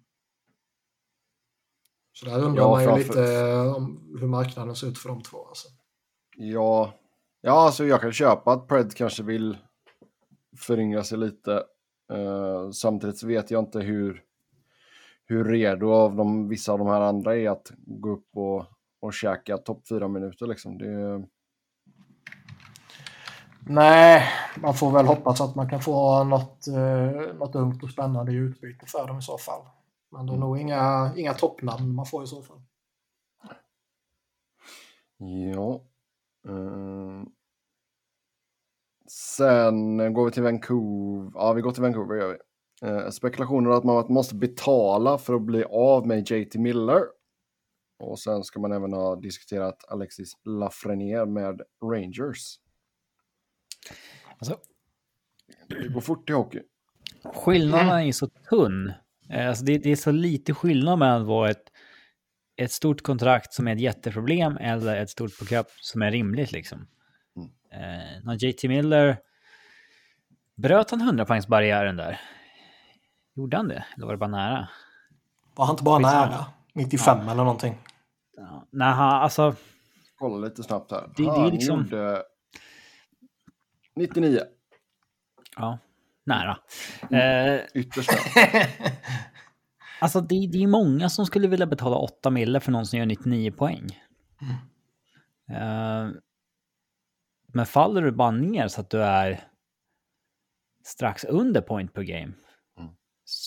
[2.13, 5.23] Så där undrar Ja, man ju framför- lite om hur marknaden ser ut för de
[5.23, 5.47] två.
[5.49, 5.69] Alltså.
[6.37, 6.93] Ja,
[7.41, 9.59] ja alltså jag kan köpa att Pred kanske vill
[10.59, 11.65] föryngra sig lite.
[12.13, 14.23] Eh, samtidigt så vet jag inte hur,
[15.27, 18.65] hur redo av de, vissa av de här andra är att gå upp och,
[19.01, 20.47] och käka topp fyra minuter.
[20.47, 20.79] Liksom.
[20.79, 21.25] Det,
[23.67, 24.23] Nej,
[24.57, 28.35] man får väl hoppas att man kan få något, eh, något ungt och spännande i
[28.35, 29.63] utbyte för dem i så fall.
[30.11, 32.63] Men det är nog inga, inga toppnamn man får i så fall.
[35.55, 35.81] ja.
[36.49, 37.23] Eh,
[39.09, 41.31] sen går vi till Vancouver.
[41.35, 42.39] Ja, vi går till Vancouver gör vi.
[42.83, 47.03] Eh, spekulationer att man måste betala för att bli av med JT Miller.
[47.99, 52.59] Och sen ska man även ha diskuterat Alexis Lafreniere med Rangers.
[54.39, 54.59] Alltså,
[55.69, 56.61] Det går fort i hockey.
[57.35, 58.93] skillnaden är så tunn.
[59.31, 61.73] Eh, Alltså det, det är så lite skillnad mellan att vara ett,
[62.57, 66.87] ett stort kontrakt som är ett jätteproblem eller ett stort kontrakt som är rimligt liksom.
[67.37, 67.49] Mm.
[67.73, 69.19] Eh, när JT Miller
[70.57, 72.21] bröt han 100-poängsbarriären där?
[73.35, 73.85] Gjorde han det?
[73.97, 74.69] Eller var det bara nära?
[75.55, 76.47] Var han inte bara nära?
[76.75, 77.79] 95 eller någonting.
[78.37, 79.55] Ja, nej, han, alltså...
[80.19, 81.01] Kolla lite snabbt här.
[81.01, 82.23] Det- det är Han liksom- gjorde
[83.97, 84.41] 99.
[85.57, 85.79] Ja,
[86.27, 86.59] nära.
[87.11, 88.67] Eh, Ytterst nära.
[90.01, 93.07] Alltså det, det är många som skulle vilja betala 8 mille för någon som gör
[93.07, 94.01] 99 poäng.
[95.51, 96.09] Eh,
[97.53, 99.45] men faller du bara ner så att du är
[100.85, 102.35] strax under point per game, Mm.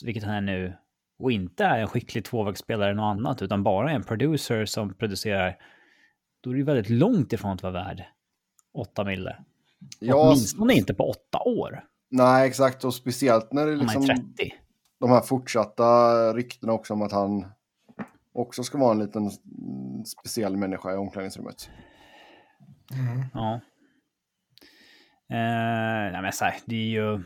[0.04, 0.74] Vilket han är nu,
[1.20, 5.58] och inte är en skicklig tvåvägsspelare eller något annat, utan bara en producer som producerar,
[6.42, 8.04] då är det ju väldigt långt ifrån att vara värd
[8.74, 9.38] 8 mille.
[10.00, 12.84] Ja, Åtminstone inte på 8 år, nej, exakt.
[12.84, 14.24] Och speciellt när det liksom är 30.
[15.00, 17.46] de här fortsatta ryktena också om att han
[18.34, 19.32] också ska vara en liten
[20.06, 21.70] speciell människa i omklädningsrummet.
[22.94, 23.26] Mm.
[23.34, 23.54] Ja.
[25.30, 27.24] Eh, nej men så här, det är ju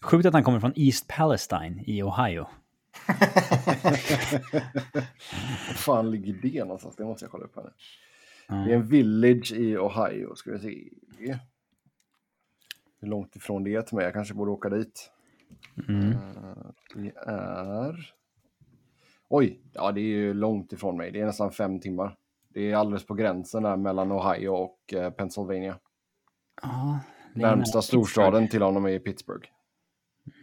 [0.00, 2.46] sjukt att han kommer från East Palestine i Ohio.
[5.68, 6.96] Var fan ligger det någonstans?
[6.96, 7.70] Det måste jag kolla upp här nu.
[8.48, 8.54] Ja.
[8.54, 11.38] Det är en village i Ohio, ska vi se.
[13.00, 14.04] Hur långt ifrån det är till mig?
[14.04, 15.10] Jag kanske borde åka dit.
[15.88, 16.10] Mm.
[16.10, 16.16] Eh,
[16.94, 18.12] Det är...
[19.28, 21.10] Oj, ja det är ju långt ifrån mig.
[21.10, 22.16] Det är nästan fem timmar.
[22.48, 25.78] Det är alldeles på gränsen där mellan Ohio och eh, Pennsylvania.
[26.62, 26.98] Ja,
[27.34, 29.48] Närmsta storstaden till honom är i Pittsburgh.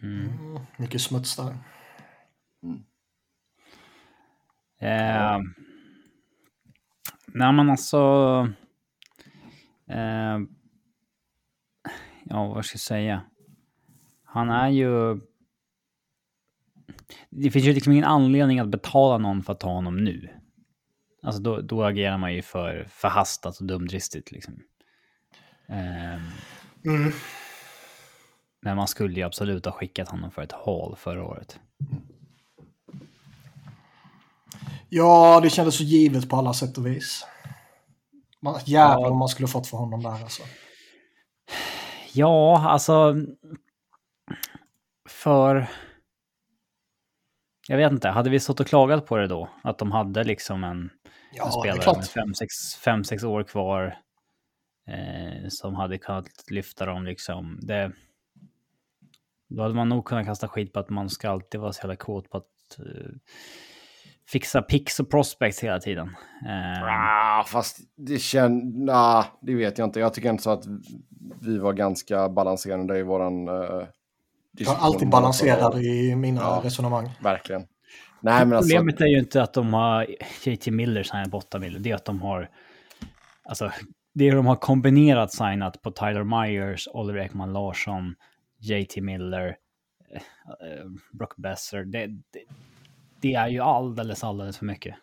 [0.02, 0.28] Mm.
[0.28, 0.62] Mm.
[0.76, 1.56] Mycket smuts där.
[4.80, 5.38] Eh,
[7.26, 7.98] nej men alltså...
[9.88, 10.38] Eh,
[12.24, 13.22] ja, vad ska jag säga?
[14.24, 15.20] Han är ju...
[17.30, 20.28] Det finns ju liksom ingen anledning att betala någon för att ta honom nu.
[21.22, 24.62] Alltså då, då agerar man ju för förhastat och dumdristigt liksom.
[25.68, 26.20] Eh,
[26.86, 27.12] Mm.
[28.64, 31.60] Men man skulle ju absolut ha skickat honom för ett haul förra året.
[34.88, 37.26] Ja, det kändes så givet på alla sätt och vis.
[38.64, 39.10] Jävlar Ja.
[39.10, 40.42] om man skulle fått för honom där alltså.
[42.12, 43.14] Ja, alltså...
[45.08, 45.70] För...
[47.68, 49.48] Jag vet inte, hade vi stått och klagat på det då?
[49.62, 50.90] Att de hade liksom en,
[51.32, 53.98] Ja, en spelare med fem sex, fem, sex år kvar
[54.88, 57.58] eh, som hade kunnat lyfta dem liksom.
[57.62, 57.92] Det,
[59.56, 61.96] då hade man nog kunnat kasta skit på att man ska alltid vara så jävla
[61.96, 63.10] kåt på att eh,
[64.28, 66.16] fixa picks och prospects hela tiden.
[66.46, 68.74] Eh, Ah, fast det känns...
[68.76, 70.00] Nah, det vet jag inte.
[70.00, 70.64] Jag tycker inte så att
[71.40, 73.48] vi var ganska balanserade i våran...
[73.48, 73.84] Uh,
[74.52, 76.60] Jag är alltid balanserad i mina Ja.
[76.64, 77.10] resonemang.
[77.22, 77.66] Verkligen.
[78.20, 78.76] Nej, men alltså...
[78.76, 80.06] Problemet är ju inte att de har
[80.44, 82.48] JT Miller signat på 8 mil, det är att de har...
[83.44, 83.70] Alltså,
[84.14, 88.14] det de har kombinerat signat på Tyler Myers, Oliver Ekman Larsson,
[88.64, 89.56] JT Miller,
[90.10, 90.22] eh,
[90.68, 91.84] eh, Brock Besser.
[91.84, 92.44] Det, det,
[93.20, 94.96] det är ju alldeles, alldeles för mycket.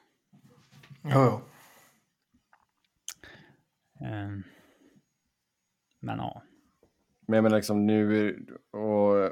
[1.03, 1.41] Jo, jo.
[4.05, 4.29] Eh,
[5.99, 6.43] men ja.
[7.27, 8.35] Men jag menar liksom nu
[8.71, 9.31] och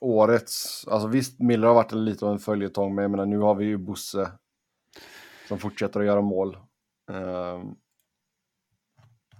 [0.00, 3.54] årets, alltså visst Miller har varit lite av en följetong men jag menar nu har
[3.54, 4.32] vi ju Bosse
[5.48, 6.56] som fortsätter att göra mål.
[7.10, 7.74] Ehm,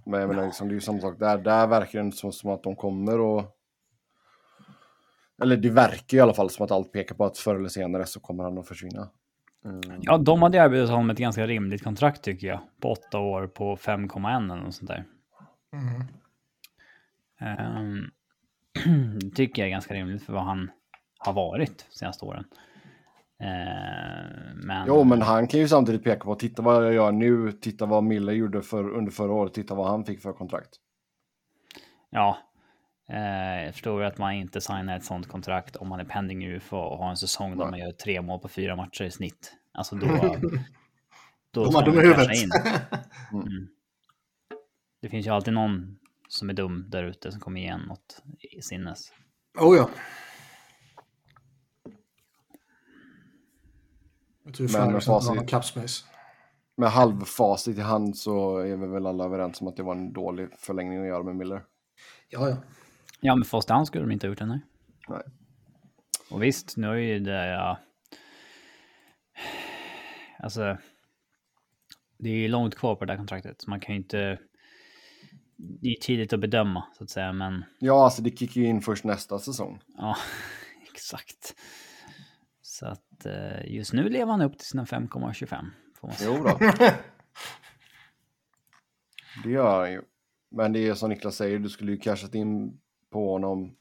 [0.05, 2.31] men jag menar liksom det är ju samma sak där, där verkar det inte som,
[2.31, 3.58] som att de kommer och
[5.41, 7.69] eller det verkar ju i alla fall som att allt pekar på att förr eller
[7.69, 9.09] senare så kommer han att försvinna.
[9.65, 9.99] Mm.
[10.01, 12.59] Ja, de hade erbjudit honom ett ganska rimligt kontrakt tycker jag.
[12.81, 15.05] På åtta år på 5,1 eller något sånt där.
[15.73, 16.01] Mm.
[17.41, 18.11] Um,
[19.35, 20.71] tycker jag är ganska rimligt för vad han
[21.17, 22.45] har varit de senaste åren.
[23.41, 24.87] Uh, men...
[24.87, 28.03] Jo, men han kan ju samtidigt peka på, titta vad jag gör nu, titta vad
[28.03, 30.69] Miller gjorde för, under förra året, titta vad han fick för kontrakt.
[32.09, 32.37] Ja,
[33.17, 36.97] jag förstår att man inte signar ett sånt kontrakt om man är pending UFA och
[36.97, 39.53] har en säsong där man gör tre mål på fyra matcher i snitt.
[39.73, 40.07] Alltså då...
[41.51, 42.37] då De dumma man i huvudet.
[42.43, 42.49] in.
[43.33, 43.67] Mm.
[45.01, 48.23] Det finns ju alltid någon som är dum där ute som kommer igen något
[48.57, 49.11] i sinnes.
[49.59, 49.89] oh ja.
[54.43, 56.05] Jag tror Men Flyers med inte har facit- någon cap space.
[56.77, 60.13] Med halvfacit i hand så är vi väl alla överens om att det var en
[60.13, 61.63] dålig förlängning att göra med Miller.
[62.29, 62.57] Ja, ja.
[63.19, 64.61] Ja, men första hand skulle de inte ha gjort det, nej.
[65.07, 65.23] Nej.
[66.29, 67.79] Och visst, nu är ju det, ja...
[70.39, 70.77] Alltså...
[72.17, 74.39] Det är ju långt kvar på det här kontraktet, så man kan ju inte...
[75.57, 77.65] Det är tidigt att bedöma, så att säga, men...
[77.79, 79.81] Ja, alltså det kickar ju in först nästa säsong.
[79.97, 80.17] Ja,
[80.93, 81.55] exakt.
[82.61, 85.65] Så att eh, just nu lever han upp till sina 5,25.
[85.95, 86.31] Får man säga.
[86.37, 86.57] Jo då.
[89.43, 90.01] det gör han ju.
[90.51, 93.75] Men det är som Niklas säger, du skulle ju cashat in på honom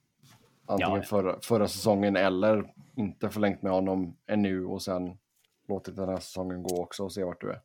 [0.66, 1.02] antingen Ja.
[1.02, 2.64] förra, förra säsongen eller
[2.96, 5.18] inte förlängt med honom ännu och sen
[5.68, 7.60] låtit den här säsongen gå också och se vart du är.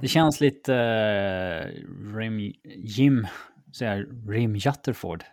[0.00, 1.66] Det känns lite eh,
[2.16, 3.26] Rim, Jim,
[3.80, 5.24] jag, Rim Jutterford.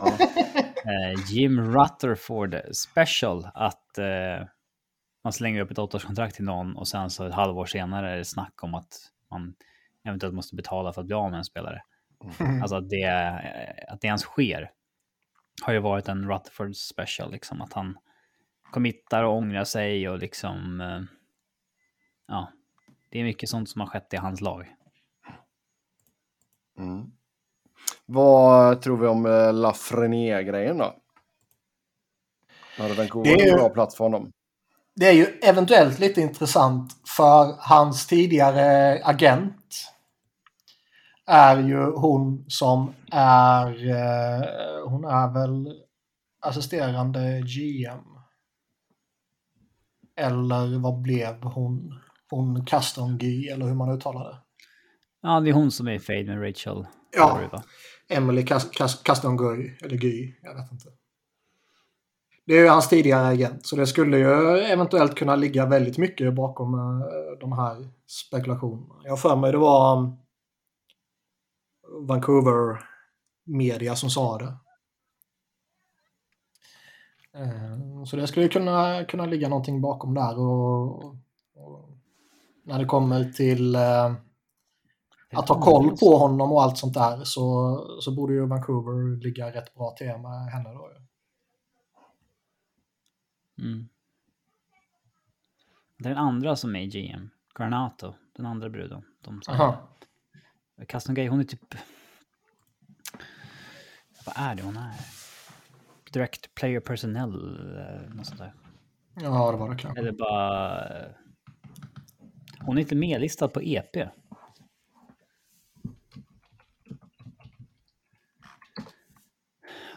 [0.00, 0.18] Ja.
[0.86, 4.46] Eh, Jim Rutherford special att eh,
[5.24, 8.24] man slänger upp ett åttaårskontrakt till någon och sen så ett halvår senare är det
[8.24, 8.96] snack om att
[9.30, 9.54] man
[10.04, 11.82] eventuellt måste betala för att bli av med en spelare.
[12.62, 13.04] Alltså att det,
[13.88, 14.70] att det ens sker
[15.62, 17.98] har ju varit en Rutherford special, liksom att han
[18.70, 21.00] committar och ångrar sig och liksom, eh,
[22.28, 22.52] ja,
[23.10, 24.74] det är mycket sånt som har skett i hans lag.
[26.78, 27.04] Mm.
[28.06, 30.96] Vad tror vi om eh, Lafreniere-grejen då?
[32.78, 34.32] Hade Vancouver Det är ju- en bra plats för honom?
[34.96, 39.93] Det är ju eventuellt lite intressant för hans tidigare agent
[41.26, 45.74] är ju hon som är, eh, hon är väl
[46.40, 48.04] assisterande GM.
[50.16, 52.00] Eller vad blev hon?
[52.30, 54.36] Hon Castonguy eller hur man uttalar det.
[55.22, 56.86] Ja, det är hon som är i fade med Rachel.
[57.16, 57.40] Ja.
[58.08, 60.88] Emily Cas- Castonguy, eller Guy, jag vet inte.
[62.46, 66.34] Det är ju hans tidigare agent, så det skulle ju eventuellt kunna ligga väldigt mycket
[66.34, 67.06] bakom eh,
[67.40, 68.94] de här spekulationerna.
[69.04, 70.16] Jag för mig det var um,
[71.88, 72.80] Vancouver
[73.44, 74.56] media som sa det.
[77.34, 81.04] Eh, Så det skulle kunna, kunna ligga någonting bakom där och,
[81.54, 81.90] och
[82.62, 84.14] när det kommer till eh,
[85.32, 89.52] att ha koll på honom och allt sånt där så, så borde ju Vancouver ligga
[89.52, 90.90] rätt bra till med henne då.
[93.58, 93.88] Mm.
[95.98, 97.30] Det är den andra som är GM.
[97.54, 99.02] Granato, den andra bruden.
[99.20, 99.54] De som...
[99.54, 99.76] Aha.
[100.88, 101.74] Castonguay, hon är typ...
[104.26, 104.92] Vad är det hon är?
[106.12, 107.32] Direct player personnel,
[107.78, 108.54] eh, något sånt där.
[109.14, 110.00] Ja, det var det kanske.
[110.00, 110.88] Eller bara...
[112.60, 113.96] Hon är inte medlistad på EP.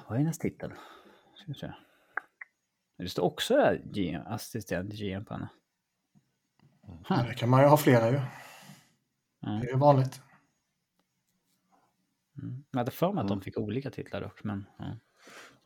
[0.07, 0.73] Vad är hennes titel?
[1.35, 1.71] Ska vi se.
[2.97, 5.49] Det står också GM, assistent GM på henne.
[7.27, 8.21] Det kan man ju ha flera ju.
[9.41, 9.77] Det är ju
[12.41, 12.67] vanligt.
[12.71, 14.65] Jag hade för mig att de fick olika titlar dock, men...
[14.79, 14.85] Ja.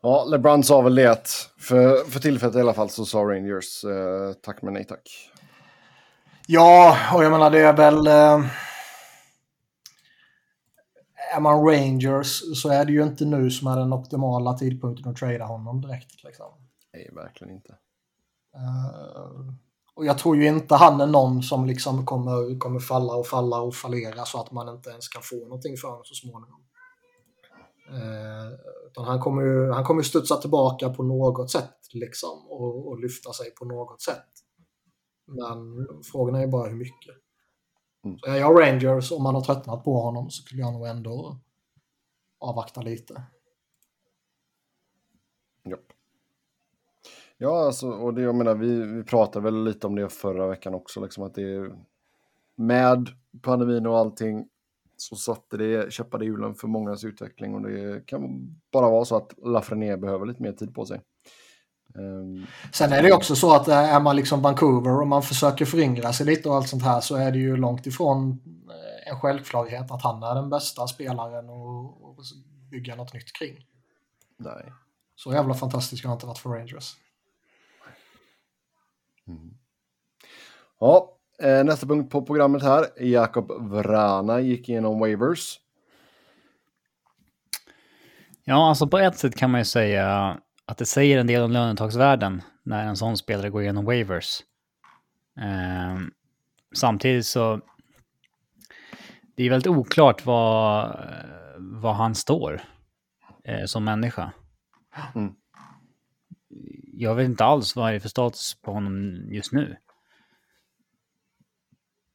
[0.04, 3.84] Ja, LeBron sa väl det att för, för tillfället i alla fall så sa Rangers
[3.84, 5.30] eh, tack men nej tack.
[6.46, 8.06] Ja, och jag menar det är väl...
[8.06, 8.46] Eh,
[11.36, 15.16] är man Rangers så är det ju inte nu som är den optimala tidpunkten att
[15.16, 16.24] trada honom direkt.
[16.24, 16.46] Liksom.
[16.92, 17.72] Nej, verkligen inte.
[18.54, 19.54] Eh,
[19.94, 23.60] och jag tror ju inte han är någon som liksom kommer, kommer falla och falla
[23.60, 26.61] och fallera så att man inte ens kan få någonting för honom så småningom.
[27.92, 33.32] Eh, han kommer ju han kommer studsa tillbaka på något sätt liksom och, och lyfta
[33.32, 34.28] sig på något sätt.
[35.26, 37.14] Men frågan är bara hur mycket.
[38.04, 38.18] Mm.
[38.18, 41.40] Så är jag Rangers om man har tröttnat på honom så skulle jag nog ändå
[42.40, 43.22] avvakta lite.
[45.64, 45.92] Japp.
[47.36, 50.74] Ja, alltså, och det, jag menar, vi, vi pratade väl lite om det förra veckan
[50.74, 51.76] också, liksom att det är
[52.56, 53.08] med
[53.42, 54.48] pandemin och allting
[55.02, 58.20] så satte det käppade hjulen för mångas utveckling och det kan
[58.72, 61.00] bara vara så att Lafreniere behöver lite mer tid på sig.
[61.94, 66.12] Um, Sen är det också så att är man liksom Vancouver och man försöker föryngra
[66.12, 68.40] sig lite och allt sånt här så är det ju långt ifrån
[69.06, 72.16] en självklarhet att han är den bästa spelaren och, och
[72.70, 73.66] bygga något nytt kring.
[74.38, 74.72] Nej.
[75.14, 76.96] Så jävla fantastisk har inte varit för Rangers.
[79.26, 79.54] Mm.
[80.80, 82.86] Ja, eh, nästa punkt på programmet här.
[83.00, 85.58] Jakob Vrana gick igenom waivers.
[88.44, 91.52] Ja, alltså på ett sätt kan man ju säga att det säger en del om
[91.52, 94.40] lönetagsvärden när en sån spelare går igenom waivers.
[95.38, 95.98] Eh,
[96.74, 97.60] samtidigt så
[99.36, 100.96] det är väldigt oklart vad,
[101.58, 102.62] vad han står
[103.44, 104.32] eh, som människa.
[105.14, 105.34] Mm.
[106.92, 109.76] Jag vet inte alls vad det är för status på honom just nu.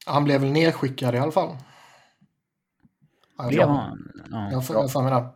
[0.07, 1.57] Han blev väl nedskickad i alla fall.
[3.37, 3.97] Ja.
[4.51, 5.33] Jag får för mig det.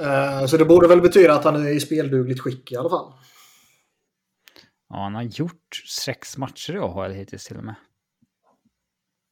[0.00, 3.12] Uh, så det borde väl betyda att han är i speldugligt skick i alla fall.
[4.88, 7.74] Ja, han har gjort sex matcher i AHL hittills till och med.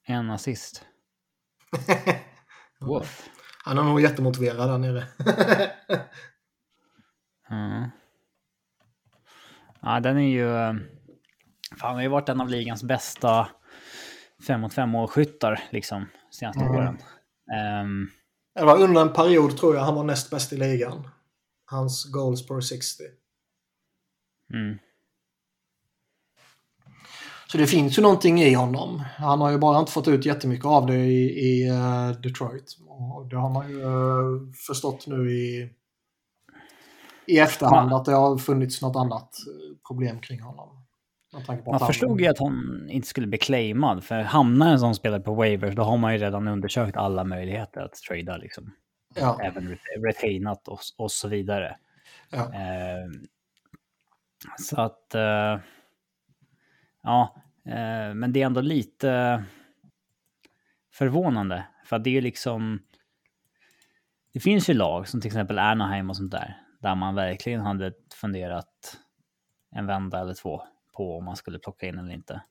[0.07, 0.85] En assist.
[2.81, 3.31] Woof.
[3.65, 5.05] Han är nog jättemotiverad där nere.
[7.51, 7.89] mm.
[9.83, 10.81] Ja, den är ju...
[11.79, 13.49] Han har ju varit en av ligans bästa
[14.47, 16.77] 5 mot 5 målskyttar liksom senaste mm.
[16.77, 16.99] åren.
[17.83, 18.11] Um,
[18.55, 21.09] det var under en period tror jag han var näst bäst i ligan.
[21.67, 23.03] Hans goals per 60.
[24.55, 24.79] Mm.
[27.47, 29.03] Så det finns ju någonting i honom.
[29.17, 32.77] Han har ju bara inte fått ut jättemycket av det i, i uh, Detroit.
[32.89, 35.71] Och det har man ju uh, förstått nu i,
[37.27, 40.80] i efterhand att det har funnits något annat eh, problem kring honom.
[41.67, 45.35] Man förstod ju att han inte skulle bli claimad, för hamnar en sån spelare på
[45.35, 48.75] waivers då har man ju redan undersökt alla möjligheter att trada liksom.
[49.15, 49.41] Ja.
[49.43, 51.77] Även retainat och, och så vidare.
[52.31, 52.55] Ja.
[52.55, 53.11] Eh,
[54.59, 55.15] så att...
[55.15, 55.59] Eh,
[57.03, 59.45] Ja, eh, men det är ändå lite
[60.93, 61.67] förvånande.
[61.85, 62.83] För att det är liksom...
[64.33, 66.57] Det finns ju lag som till exempel Anaheim och sånt där.
[66.81, 68.99] Där man verkligen hade funderat
[69.71, 70.63] en vända eller två
[71.01, 72.43] på om man skulle plocka in eller inte.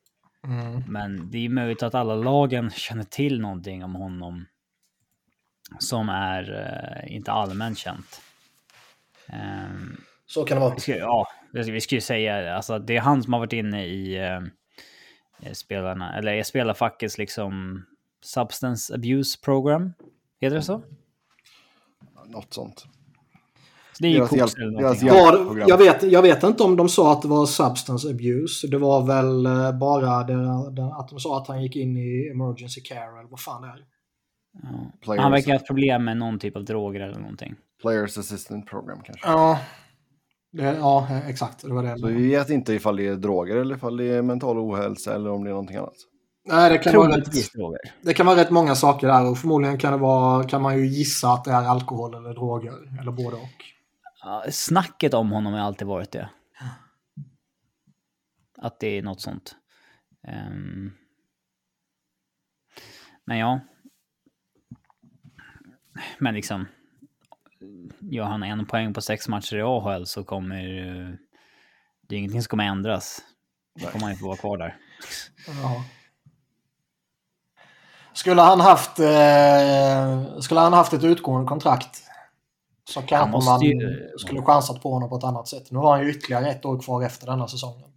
[0.43, 0.83] Mm.
[0.87, 4.45] Men det är möjligt att alla lagen känner till någonting om honom
[5.79, 8.21] som är uh, inte allmänt känt.
[9.33, 10.75] Um, Så kan det vara.
[10.87, 16.17] Ja, vi skulle säga, alltså det är han som har varit inne i eh, spelarna,
[16.17, 17.85] eller spelarfackets liksom
[18.21, 19.93] substance abuse program.
[20.41, 20.81] Heter det så?
[22.25, 22.85] Något sånt.
[23.99, 24.55] Det är ju coolt.
[25.01, 28.67] Ja, jag, vet, jag vet inte om de sa att det var substance abuse.
[28.67, 30.33] Det var väl eh, bara det,
[30.71, 33.67] det, att de sa att han gick in i emergency care eller vad fan det
[33.67, 33.83] är.
[35.05, 35.21] Ja.
[35.21, 37.55] Han verkar ha problem med någon typ av droger eller någonting.
[37.81, 39.27] Players assistant program kanske.
[39.27, 39.59] Ja,
[40.51, 41.61] det, ja, exakt.
[41.61, 41.99] Det var det.
[41.99, 45.31] Så vi vet inte ifall det är droger eller ifall det är mental ohälsa eller
[45.31, 45.93] om det är någonting annat.
[46.47, 47.31] Nej, det kan, vara rätt,
[48.01, 50.87] det kan vara rätt många saker där och förmodligen kan, det vara, kan man ju
[50.87, 52.73] gissa att det är alkohol eller droger.
[53.01, 53.78] Eller både och.
[54.51, 56.29] Snacket om honom har alltid varit det.
[58.57, 59.55] Att det är något sånt.
[60.27, 60.97] Um...
[63.25, 63.59] Men ja.
[66.17, 66.67] Men liksom
[67.99, 70.63] gör han en poäng på sex matcher i AHL så kommer
[72.01, 73.21] det är ingenting som kommer ändras.
[73.79, 74.77] Då kommer han ju få vara kvar där.
[75.47, 75.83] Ja.
[78.13, 82.08] Skulle han haft, eh, skulle han haft ett utgående kontrakt
[82.89, 85.71] så kanske man ju, skulle chansat på honom på ett annat sätt.
[85.71, 87.89] Nu har han ju ytterligare ett år kvar efter denna säsongen.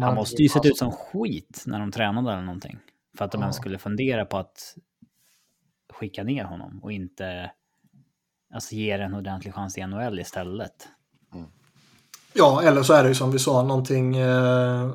[0.00, 2.78] han måste ju sett ut som skit när de tränade eller någonting.
[3.18, 3.44] För att de ja.
[3.44, 4.76] ens skulle fundera på att
[5.92, 7.50] skicka ner honom och inte
[8.54, 10.88] alltså ger en ordentlig chans i NHL istället.
[11.34, 11.46] Mm.
[12.32, 14.90] Ja, eller så är det ju som vi sa, någonting eh,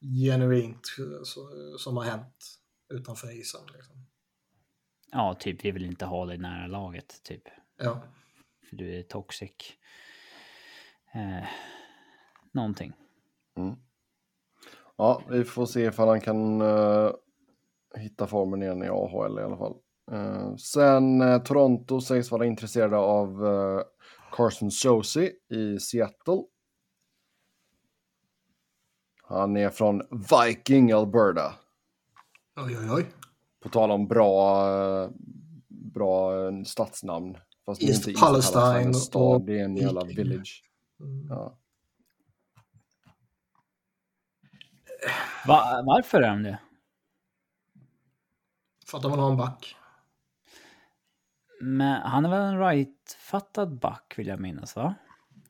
[0.00, 0.86] genuint
[1.24, 1.40] så,
[1.78, 2.58] som har hänt
[2.94, 3.60] utanför isen.
[3.74, 4.06] Liksom.
[5.12, 7.42] Ja, typ vi vill inte ha dig nära laget, typ.
[7.84, 8.02] Ja.
[8.68, 9.52] För du är toxic.
[11.14, 11.48] Eh,
[12.52, 12.92] någonting.
[13.56, 13.76] Mm.
[14.96, 17.10] Ja, vi får se ifall han kan uh,
[17.96, 19.76] hitta formen igen i AHL i alla fall.
[20.12, 23.44] Uh, sen uh, Toronto sägs vara intresserade av
[24.32, 26.42] Carson Josie i Seattle.
[29.22, 31.54] Han är från Viking, Alberta.
[32.56, 33.06] Oj, oj, oj.
[33.62, 35.10] På tal om bra,
[35.68, 36.32] bra
[36.64, 37.36] stadsnamn.
[37.66, 38.88] Fast East inte Palestine.
[38.90, 39.46] East stad, och...
[39.46, 40.62] det är en jävla village.
[41.00, 41.26] Mm.
[41.28, 41.58] Ja.
[45.46, 46.58] Va varför är de det?
[48.86, 49.76] För att de vill ha en back.
[51.60, 54.94] Men han är väl en right-fattad back vill jag minnas va?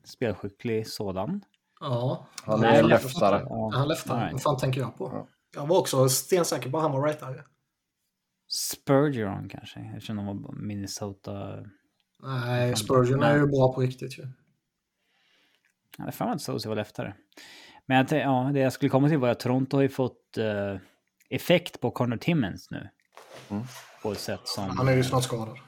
[0.05, 1.45] spelskicklig sådan.
[1.81, 2.27] Ja.
[2.45, 3.47] Han Nej, är lätt- leftare.
[3.49, 4.19] Ja, Han leftare.
[4.19, 4.33] alright.
[4.33, 5.11] Vad fan tänker jag på?
[5.15, 5.29] Ja.
[5.55, 7.45] Jag var också stensäker på att han var rightare.
[8.49, 11.65] Spurgeon kanske, eftersom de var Minnesota.
[12.23, 14.27] Nej, Spurgeon är ju bra på riktigt ju.
[15.99, 17.15] Hade för mig att Sosi var leftare.
[17.87, 20.77] Men jag, ja, det jag skulle komma till var att Toronto har ju fått eh,
[21.31, 22.89] effekt på Connor Timmons nu.
[23.51, 23.65] Mm.
[24.03, 24.71] På ett sätt som...
[24.71, 25.59] Han är ju snart skadad.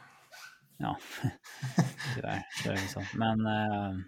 [0.76, 0.98] Ja,
[2.14, 2.42] tyvärr.
[2.62, 3.02] Så är det så.
[3.14, 3.46] Men...
[3.46, 3.98] Eh,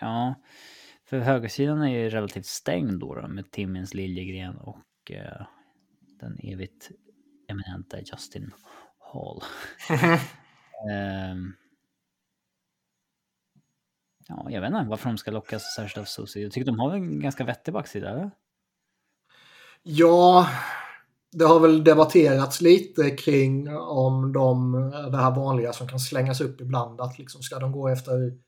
[0.00, 0.34] ja,
[1.04, 5.46] för högersidan är ju relativt stängd då, då med Timmins, Liljegren och eh,
[6.20, 6.90] den evigt
[7.48, 8.52] eminenta Justin
[9.14, 9.42] Hall.
[10.90, 11.52] Ehm,
[14.28, 16.42] ja, jag vet inte varför de ska lockas särskilt av Susie.
[16.42, 18.10] Jag tycker de har en ganska vettig backsida.
[18.10, 18.30] Eller?
[19.82, 20.48] Ja,
[21.32, 24.72] det har väl debatterats lite kring om de,
[25.10, 27.00] det här vanliga som kan slängas upp ibland.
[27.00, 28.38] Att liksom, ska de gå efter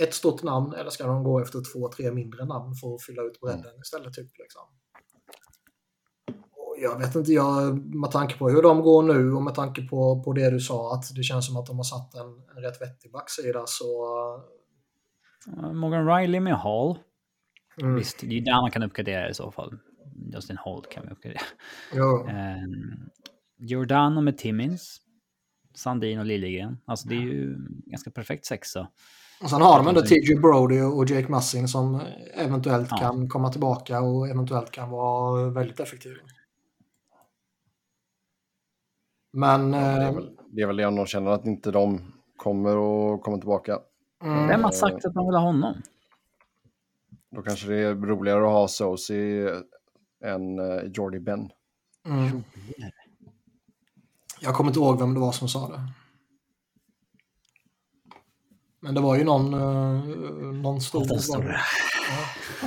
[0.00, 3.22] ett stort namn eller ska de gå efter två, tre mindre namn för att fylla
[3.22, 4.14] ut bredden istället?
[4.14, 4.62] Typ, liksom.
[6.82, 10.22] Jag vet inte, jag, med tanke på hur de går nu och med tanke på,
[10.22, 12.82] på det du sa att det känns som att de har satt en, en rätt
[12.82, 13.86] vettig backsida så...
[15.56, 16.98] Eh, Morgan Riley med Hall.
[17.82, 19.78] Mm, Visst, det är där man kan uppgradera i så fall.
[20.34, 21.42] Justin Hall kan vi uppgradera.
[21.94, 23.10] Um,
[23.58, 24.98] Giordano med Timmins.
[25.74, 26.78] Sandin och Liljegren.
[26.84, 27.56] Alltså det är ju
[27.86, 28.88] ganska perfekt sexa.
[29.42, 32.00] Och sen har de ändå TJ Brody och Jake Mussing som
[32.34, 32.96] eventuellt Ja.
[32.96, 36.16] kan komma tillbaka och eventuellt kan vara väldigt effektiva.
[39.32, 39.72] Men...
[39.72, 42.12] Ja, det, är eh, väl, det är väl det om de känner att inte de
[42.36, 43.78] kommer att komma tillbaka.
[44.24, 45.82] mm, Vem har sagt att man vill ha honom?
[47.30, 49.48] Då kanske det är roligare att ha Sosi
[50.24, 51.50] än uh, Jordy Ben.
[52.06, 52.42] mm.
[54.40, 55.80] Jag kommer inte ihåg vem det var som sa det.
[58.80, 60.04] Men det var ju någon, eh,
[60.62, 61.04] någon stor...
[61.04, 61.56] Den stora.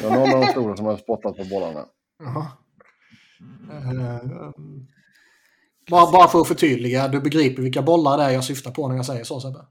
[0.01, 1.85] Det är någon av de stora som har spottat på bollarna.
[2.19, 2.47] Jaha.
[3.71, 4.51] Eh,
[5.89, 8.95] bara, bara för att förtydliga, du begriper vilka bollar det är jag syftar på när
[8.95, 9.65] jag säger så Sebbe?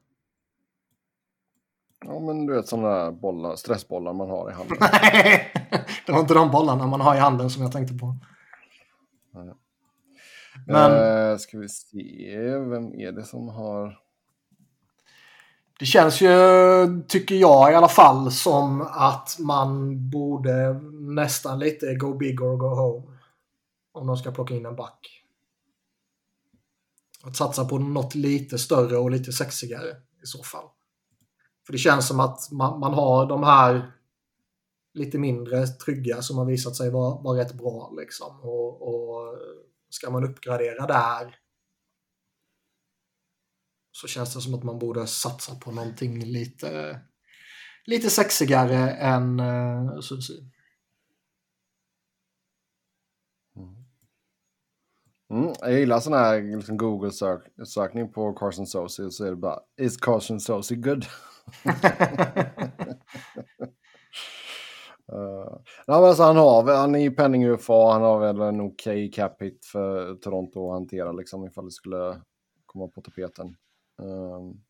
[2.07, 4.77] Ja, men du vet sådana bollar, stressbollar man har i handen.
[4.81, 5.53] Nej,
[6.07, 8.17] det var inte de bollarna man har i handen som jag tänkte på.
[10.67, 13.99] Men Eh, ska vi se, vem är det som har...
[15.79, 16.31] det känns ju,
[17.09, 20.73] tycker jag i alla fall, som att man borde
[21.15, 23.19] nästan lite go big or go home.
[23.93, 25.14] Om de ska plocka in en back.
[27.25, 29.89] Att satsa på något lite större och lite sexigare
[30.23, 30.69] i så fall.
[31.67, 33.93] För det känns som att man, man har de här
[34.95, 37.95] lite mindre trygga som har visat sig vara, vara rätt bra.
[38.01, 38.41] Liksom.
[38.41, 39.39] Och, och
[39.91, 41.37] ska man uppgradera där
[43.93, 47.01] så känns det som att man borde satsa på någonting lite,
[47.85, 50.51] lite sexigare än eh, uh, Susi.
[55.35, 59.97] Mm, jag gillar sån här liksom Google-sökning på Carson Sosi så är det bara Is
[59.97, 61.07] Carson Sosi good?
[61.65, 61.65] Uh,
[65.87, 69.13] ja, men alltså han, har, han är ju penning UFA, han har väl en okej
[69.13, 72.21] cap hit för Toronto att hantera liksom, ifall det skulle
[72.67, 73.57] komma på tapeten.
[73.99, 74.61] Um,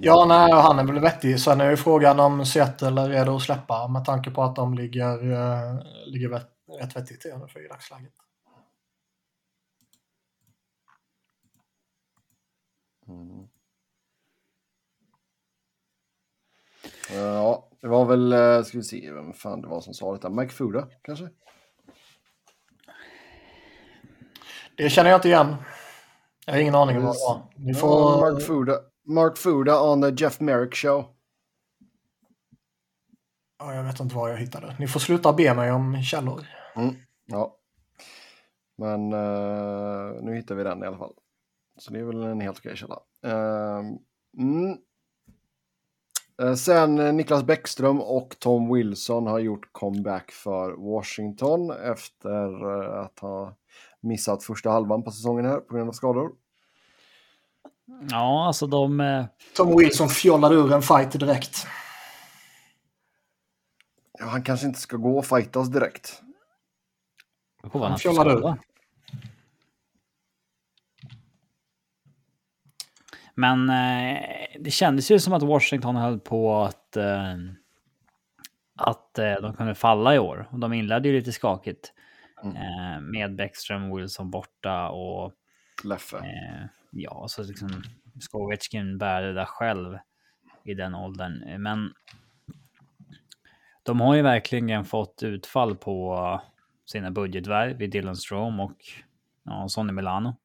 [0.00, 1.40] Ja, nej, han är väl vettig.
[1.40, 4.74] Sen är ju frågan om Seattle är redo att släppa med tanke på att de
[4.74, 6.28] ligger, uh, ligger
[6.68, 8.12] rätt vettigt för i dagsläget.
[13.08, 13.48] mm.
[17.10, 20.30] Ja, det var väl, eh, ska vi se, vem fan det var som sa detta?
[20.30, 21.28] Mike Fuda kanske?
[24.76, 25.56] Det känner jag inte igen.
[26.46, 27.42] Jag har ingen aning om vad det var.
[27.56, 28.20] Ni får...
[28.20, 31.15] Mark Fuda, Mark Fuda on the Jeff Merrick show.
[33.58, 34.76] Ja, jag vet inte vad jag hittade.
[34.78, 36.46] Ni får sluta be mig om källor.
[37.26, 37.56] Ja.
[38.78, 41.12] Men eh, nu hittar vi den i alla fall.
[41.78, 42.98] Så det är väl en helt okej källa.
[43.22, 43.98] Ehm,
[44.38, 44.76] mm.
[46.42, 53.00] Eh, Sen eh, Niklas Bäckström och Tom Wilson har gjort comeback för Washington efter eh,
[53.00, 53.56] att ha
[54.00, 56.32] missat första halvan på säsongen här på grund av skador.
[58.10, 59.00] Ja, alltså de...
[59.00, 59.24] eh,
[59.56, 61.66] Tom Wilson fjollade ur en fight direkt.
[64.18, 66.22] Ja, han kanske inte ska gå och fightas direkt.
[67.62, 68.38] vad Han han får fjollar ur.
[68.38, 68.58] skada.
[73.34, 74.20] Men eh,
[74.60, 77.34] det kändes ju som att Washington höll på att, eh,
[78.76, 80.48] att eh, de kunde falla i år.
[80.52, 81.92] Och de inledde ju lite skakigt.
[82.42, 82.56] Mm.
[82.56, 85.32] Eh, med Bäckström, Wilson borta och
[85.84, 86.16] Leffe.
[86.16, 87.82] eh, ja, så liksom
[88.20, 89.98] ska Ovechkin bära det där själv
[90.64, 91.62] i den åldern.
[91.62, 91.92] Men
[93.86, 96.40] de har ju verkligen fått utfall på
[96.86, 98.76] sina budgetvärv vid Dylan Strom och
[99.44, 100.36] ja, Sonny Milano.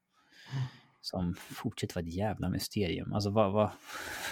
[1.02, 3.14] Som fortsätter vara ett jävla mysterium.
[3.14, 3.70] Alltså vad, vad,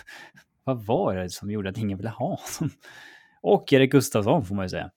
[0.64, 2.76] vad var det som gjorde att ingen ville ha honom?
[3.42, 4.92] Och Erik Gustafsson får man ju säga.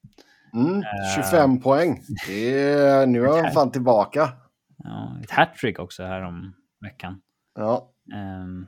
[0.53, 0.83] Mm,
[1.15, 2.01] 25 uh, poäng.
[2.27, 4.29] Det är, nu är han fan tillbaka.
[4.77, 7.21] Ja, ett hattrick också här om veckan.
[7.55, 7.89] Ja.
[8.13, 8.67] Um,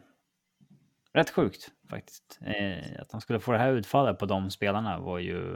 [1.16, 2.40] rätt sjukt faktiskt.
[2.42, 5.56] Eh, att han skulle få det här utfallet på de spelarna var ju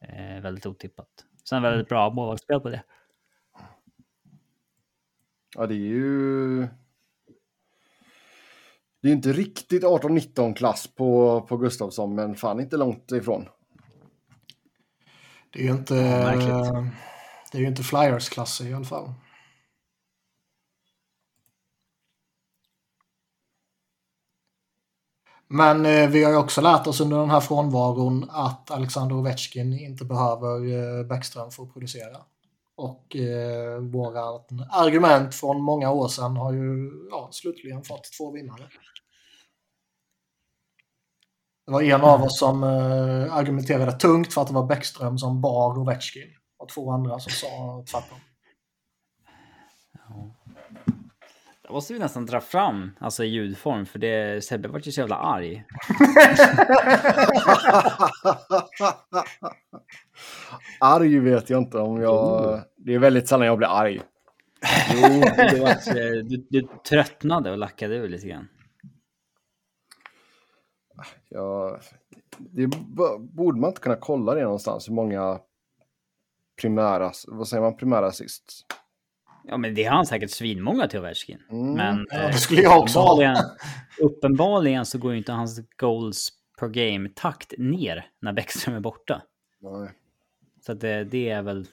[0.00, 1.08] eh, väldigt otippat.
[1.48, 2.82] Sen väldigt bra målvaktsspel på det.
[5.56, 6.68] Ja, det är ju...
[9.02, 13.48] Det är inte riktigt 18-19 klass på, på Gustafsson, men fan inte långt ifrån.
[15.50, 15.94] Det är ju inte,
[17.52, 19.14] det är ju inte Flyers-klass i alla fall.
[25.54, 29.78] Men eh, vi har ju också lärt oss under den här frånvaron att Alexander Ovechkin
[29.78, 32.16] inte behöver eh, Bäckström för att producera.
[32.76, 34.20] Och eh, våra
[34.70, 38.68] argument från många år sedan har ju ja, slutligen fått två vinnare.
[41.66, 45.40] Det var en av oss som eh, argumenterade tungt för att det var Bäckström som
[45.40, 46.28] bar Ovechkin
[46.58, 48.18] och två andra som sa tvärtom.
[49.92, 50.34] Ja.
[51.62, 55.00] Det måste vi nästan dra fram, alltså i ljudform, för det, Sebbe vart ju så
[55.00, 55.64] jävla arg.
[60.80, 62.60] arg vet jag inte om jag...
[62.76, 64.00] Det är väldigt sällan jag blir arg.
[64.94, 68.48] Jo, det var, du, du tröttnade och lackade ur lite grann.
[71.28, 71.78] Ja,
[72.38, 72.66] det
[73.18, 75.40] borde man inte kunna kolla det någonstans, hur många
[76.60, 78.66] primära, vad säger man, primära assist?
[79.46, 81.38] Ja, men det har han säkert svinmånga till Ovechkin.
[81.50, 81.72] Mm.
[81.72, 83.36] Men ja, det skulle jag också uppenbarligen,
[84.00, 86.28] uppenbarligen så går ju inte hans goals
[86.60, 89.22] per game-takt ner när Bäckström är borta.
[89.60, 89.90] Nej.
[90.66, 91.66] Så det, det är väl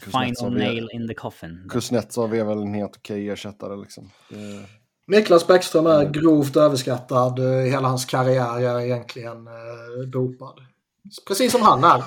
[0.00, 1.68] final nail in the coffin.
[1.70, 4.10] Kuznetsov är väl en helt okej ersättare liksom.
[4.28, 4.66] Det...
[5.06, 7.40] Niklas Bäckström är grovt överskattad.
[7.66, 10.60] Hela hans karriär är egentligen eh, dopad.
[11.28, 12.02] Precis som han är.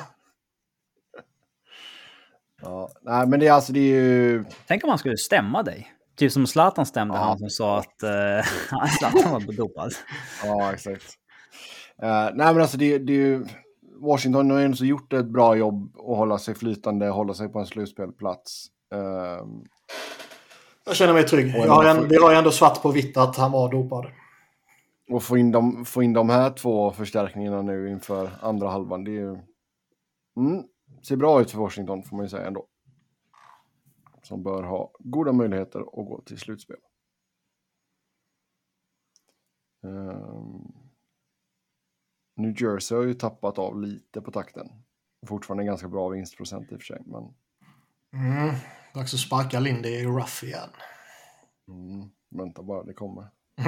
[2.62, 4.46] Ja, nej men det är alltså det är ju...
[4.68, 5.94] Tänk om han skulle stämma dig.
[6.16, 7.24] Typ som Zlatan stämde ja.
[7.24, 9.92] han som sa att uh, Zlatan var dopad.
[10.44, 11.18] ja, exakt.
[12.04, 13.46] Uh, nej men alltså det, det är ju...
[14.02, 17.60] Washington har ju ändå gjort ett bra jobb att hålla sig flytande, hålla sig på
[17.60, 18.68] en slutspelplats.
[18.96, 19.48] Uh,
[20.86, 21.56] jag känner mig trygg.
[21.56, 24.06] Jag har en, vi har ju ändå svart på vitt att han var dopad.
[25.10, 29.12] Och få in, de, få in de här två förstärkningarna nu inför andra halvan, det
[29.12, 29.32] är ju...
[30.38, 30.64] Mm,
[31.02, 32.68] ser bra ut för Washington får man ju säga ändå.
[34.24, 36.78] Som bör ha goda möjligheter att gå till slutspel.
[39.84, 40.88] Um,
[42.36, 44.68] New Jersey har ju tappat av lite på takten.
[45.28, 47.04] Fortfarande en ganska bra vinstprocent i och för sig.
[47.06, 47.34] Men...
[48.14, 48.56] Mm,
[48.94, 50.70] dags att sparka Lindy i rough igen.
[51.68, 53.30] Mm, vänta bara, det kommer.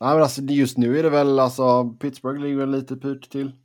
[0.00, 3.61] Nej men alltså just nu är det väl alltså Pittsburgh ligger lite pyrt till.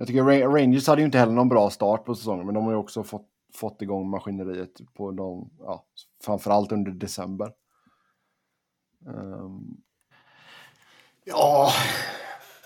[0.00, 2.72] Jag tycker Rangers hade ju inte heller någon bra start på säsongen, men de har
[2.72, 5.86] ju också fått, fått igång maskineriet på de, ja,
[6.24, 7.52] framförallt under december.
[9.06, 9.76] Um...
[11.24, 11.70] Ja,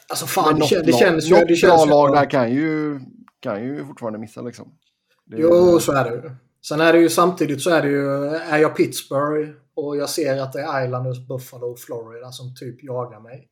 [0.08, 1.34] alltså fan, det, känns, det känns ju...
[1.34, 3.00] Något bra lag där kan ju,
[3.40, 4.78] kan ju fortfarande missa liksom.
[5.24, 6.30] Det jo, så är det ju.
[6.66, 10.42] Sen är det ju samtidigt så är det ju, är jag Pittsburgh och jag ser
[10.42, 13.48] att det är Islanders, Buffalo och Florida som typ jagar mig.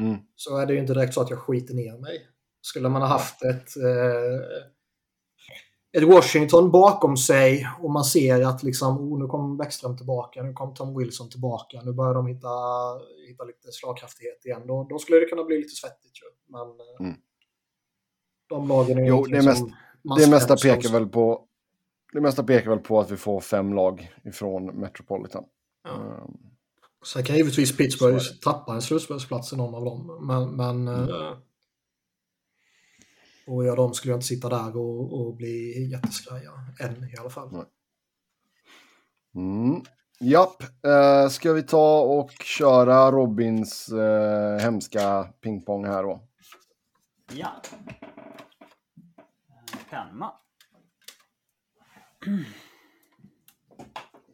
[0.00, 0.18] Mm.
[0.36, 2.28] Så är det ju inte direkt så att jag skiter ner mig.
[2.60, 4.40] Skulle man ha haft ett, eh,
[6.02, 10.52] ett Washington bakom sig och man ser att liksom, oh, nu kommer Bäckström tillbaka, nu
[10.52, 12.48] kommer Tom Wilson tillbaka, nu börjar de hitta,
[13.28, 14.66] hitta lite slagkraftighet igen.
[14.66, 16.52] Då, då skulle det kunna bli lite svettigt ju.
[16.52, 17.20] Men eh, mm.
[18.48, 19.66] de lagen är jo, det, mest,
[20.18, 21.44] det mesta pekar väl på
[22.12, 25.44] det mesta pekar väl på att vi får fem lag ifrån Metropolitan.
[25.84, 25.90] Ja.
[25.94, 26.38] Um,
[27.06, 30.26] Sen kan givetvis Pittsburgh tappa en slutspelsplats i någon av dem.
[30.26, 31.36] Men, men mm.
[33.48, 36.50] Och jag dem skulle jag inte sitta där och, och bli jätteskraja.
[36.80, 37.64] Än i alla fall.
[39.34, 39.82] Mm.
[40.20, 46.28] Japp, uh, ska vi ta och köra Robins uh, hemska pingpong här då?
[47.32, 47.62] Ja.
[49.90, 50.32] Penna.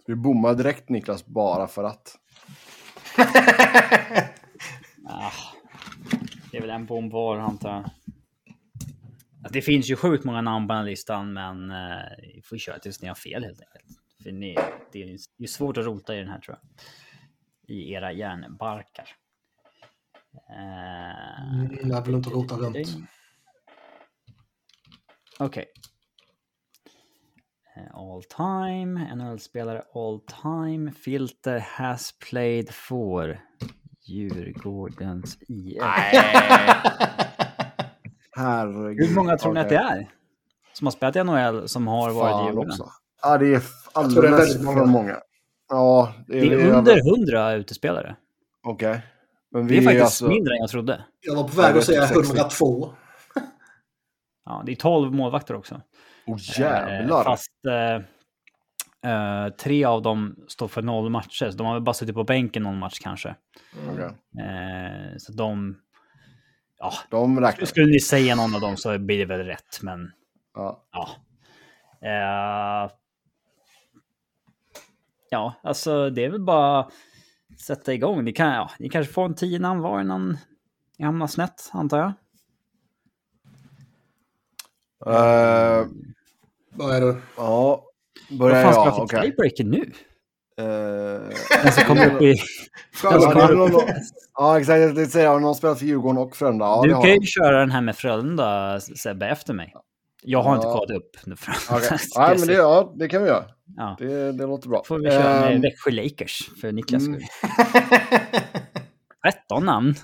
[0.06, 2.18] Vi bommar direkt Niklas, bara för att.
[5.08, 5.32] ah,
[6.50, 7.90] det är väl en bom var antar jag.
[9.50, 12.02] Det finns ju sjukt många namn på den här listan, men eh,
[12.34, 14.00] vi får köra tills ni har fel helt enkelt.
[14.22, 14.56] För ni,
[14.92, 16.70] det är är svårt att rota i den här tror jag.
[17.76, 19.08] I era hjärnbarkar.
[20.50, 22.88] Eh, Mm, jag vill inte rota runt.
[25.38, 25.64] Okej.
[27.76, 33.40] Eh, All time, NHL-spelare all time, filter has played for
[34.06, 35.82] Djurgårdens IF.
[38.36, 39.08] Herregud.
[39.08, 40.10] Hur många tror ni att det är?
[40.72, 42.88] Som har spelat i NHL som har varit i Fan också.
[43.22, 43.62] Ja, det är är
[43.92, 44.78] alldeles väldigt många.
[44.78, 45.16] för många.
[45.68, 48.16] Ja, det är, Det är under 100 utespelare.
[48.62, 49.00] Okej.
[49.50, 50.28] Men Det är faktiskt alltså...
[50.28, 51.04] mindre än jag trodde.
[51.20, 52.94] Jag var på väg att säga inte, 102.
[54.44, 55.80] Ja, det är 12 målvakter också.
[56.26, 57.24] Oh, Eh, jävlar.
[57.24, 61.94] Fast eh, eh, tre av dem står för noll matcher, så de har väl bara
[61.94, 63.34] suttit på bänken någon match kanske.
[63.92, 64.04] Okej.
[64.44, 65.76] Eh, så de...
[66.78, 67.66] Ja, De räknar.
[67.66, 70.12] skulle ni säga någon av dem så blir det väl rätt, men
[70.54, 70.84] Ja.
[70.92, 71.08] ja.
[72.08, 72.90] Eh,
[75.30, 76.88] ja, alltså det är väl bara
[77.66, 78.24] sätta igång.
[78.24, 80.38] Ni, kan, ja, ni kanske får en tio namn var innan
[80.98, 82.12] ni hamnar snett, antar jag.
[85.06, 85.86] Eh,
[86.70, 87.20] Vad är du?
[87.36, 87.84] ja.
[88.30, 88.94] Vad Börjar fan ska jag jag?
[88.96, 89.22] för Okej.
[89.22, 89.92] tiebreaker nu?
[90.58, 91.28] Eh,
[91.62, 92.34] Den som kommer upp i...
[94.34, 94.80] Ja, exakt.
[94.80, 96.64] Jag tänkte säga, har någon spelat för Djurgården och Frölunda?
[96.64, 99.74] Ja, du kan ju köra den här med Frölunda, Sebbe, efter mig.
[100.22, 100.72] Jag har inte Ja.
[100.72, 101.34] kollat upp nu.
[101.70, 101.98] Okej.
[102.14, 103.44] Ja, men det, ja, det kan vi göra.
[103.76, 103.96] Ja.
[103.98, 104.82] Det, det låter bra.
[104.86, 107.20] får vi köra med Ehm, Växjö Lakers för Niklas mm.
[107.20, 107.28] skull.
[109.48, 109.94] 13 namn.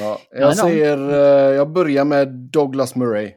[0.00, 3.32] ja, Ja, jag säger, eh, jag börjar med Douglas Murray.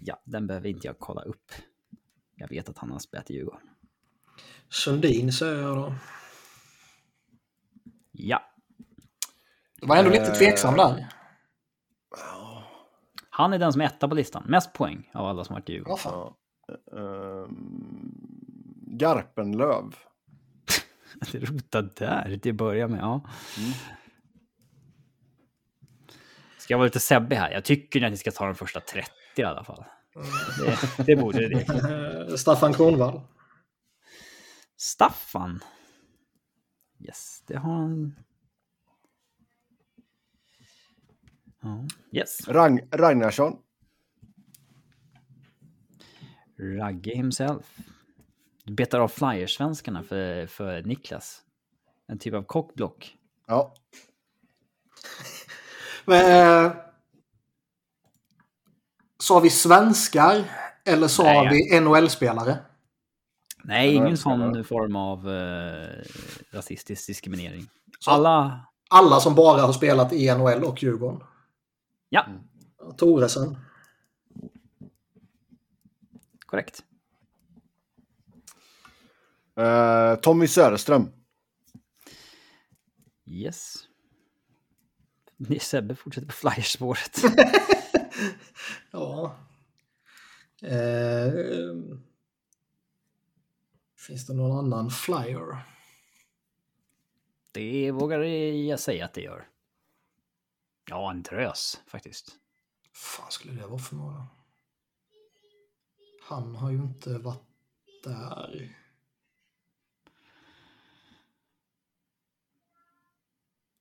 [0.00, 1.52] Ja, den behöver inte jag kolla upp.
[2.36, 3.60] Jag vet att han har spelat i Djurgården.
[4.70, 5.94] Sundin säger jag då.
[8.12, 8.42] Ja,
[9.80, 11.06] Det var ändå lite Eh, tveksam där.
[13.30, 14.44] han är den som är etta på listan.
[14.46, 15.98] Mest poäng av alla som varit i Djurgården.
[16.04, 16.36] Ja.
[16.66, 16.98] Ja.
[16.98, 18.14] Ehm,
[18.98, 19.94] Garpenlöv.
[21.32, 23.20] Det rota där till att börja med, ja.
[23.58, 23.70] Mm.
[26.58, 27.50] Ska jag vara lite Sebbe här?
[27.50, 29.84] Jag tycker att ni ska ta de första 30 i alla fall.
[30.58, 31.60] Det, det borde det.
[32.30, 33.20] Eh, Staffan Kronwall.
[34.80, 35.60] Staffan.
[36.98, 38.14] Yes, det har han.
[41.62, 42.48] Ja, yes.
[42.48, 43.58] Ragn Ragnarsson.
[46.58, 47.78] Ragge himself.
[48.64, 51.42] Du betar av flyersvenskarna för, för Niklas.
[52.06, 53.16] En typ av kockblock.
[53.46, 53.74] Ja.
[56.04, 56.72] Men, eh,
[59.18, 60.44] Sa vi svenskar
[60.84, 61.50] eller sa Nej, ja.
[61.50, 62.69] vi NHL-spelare?
[63.70, 66.04] Nej, ingen sån form av eh,
[66.50, 67.68] rasistisk diskriminering.
[67.98, 68.66] Så- Alla...
[68.92, 71.22] Alla som bara har spelat i NHL och Djurgården.
[72.08, 72.26] Ja,
[72.96, 73.56] Toresen.
[76.46, 76.84] korrekt.
[79.56, 81.08] Eh, Tommy Söderström.
[83.26, 83.74] Yes.
[85.36, 87.22] Ni Sebbe fortsätter på flyerspåret.
[88.90, 89.36] Ja.
[90.62, 91.32] Eh,
[94.10, 95.58] finns det någon annan flyer?
[97.52, 99.48] Det vågar jag säga att det gör.
[100.88, 102.36] Ja, en drös faktiskt.
[102.92, 104.26] fan skulle det vara för några?
[106.22, 107.42] Han har ju inte varit
[108.04, 108.76] där.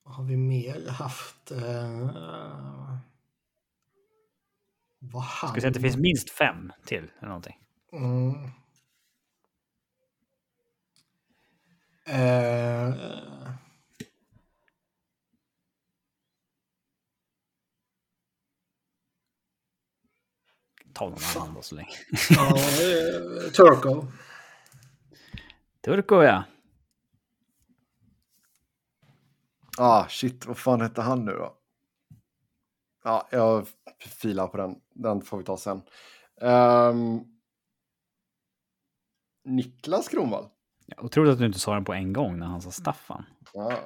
[0.04, 1.52] Har vi mer haft?
[1.52, 2.98] Eh,
[5.00, 5.52] vad han...
[5.52, 7.60] Ska säga att det finns minst fem till eller någonting.
[7.92, 8.52] Mm.
[12.10, 12.94] Eh,
[20.94, 21.90] Ta någon annan då så länge.
[22.30, 24.06] ja, eh, Turco.
[25.82, 26.44] Turko ja.
[29.78, 31.56] Ah, shit, vad fan hette han nu då?
[33.04, 33.68] Ja, jag
[34.00, 34.76] filar på den.
[34.94, 35.82] Den får vi ta sen.
[36.42, 37.20] Ehm,
[39.44, 40.50] Niklas Kronwall.
[40.98, 41.04] Ja.
[41.04, 43.26] Otroligt att du inte sa den på en gång när han sa Staffan.
[43.54, 43.80] Ja.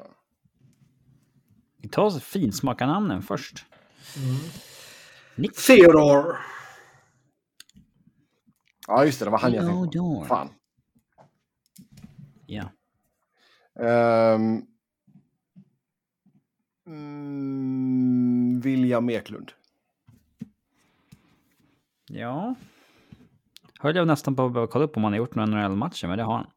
[1.78, 3.66] Vi tar oss finsmakarnamnen först.
[5.36, 6.38] Nick Theodore.
[8.88, 9.26] ja, just det.
[9.26, 10.26] Det var han jag tänkte på.
[10.28, 10.50] Fan.
[12.46, 12.70] Ja.
[16.88, 19.52] Mm, William Eklund.
[22.08, 22.56] Ja.
[23.80, 26.18] Höll jag nästan på att börja kolla upp om han har gjort några NHL-matcher, men
[26.18, 26.48] det har han.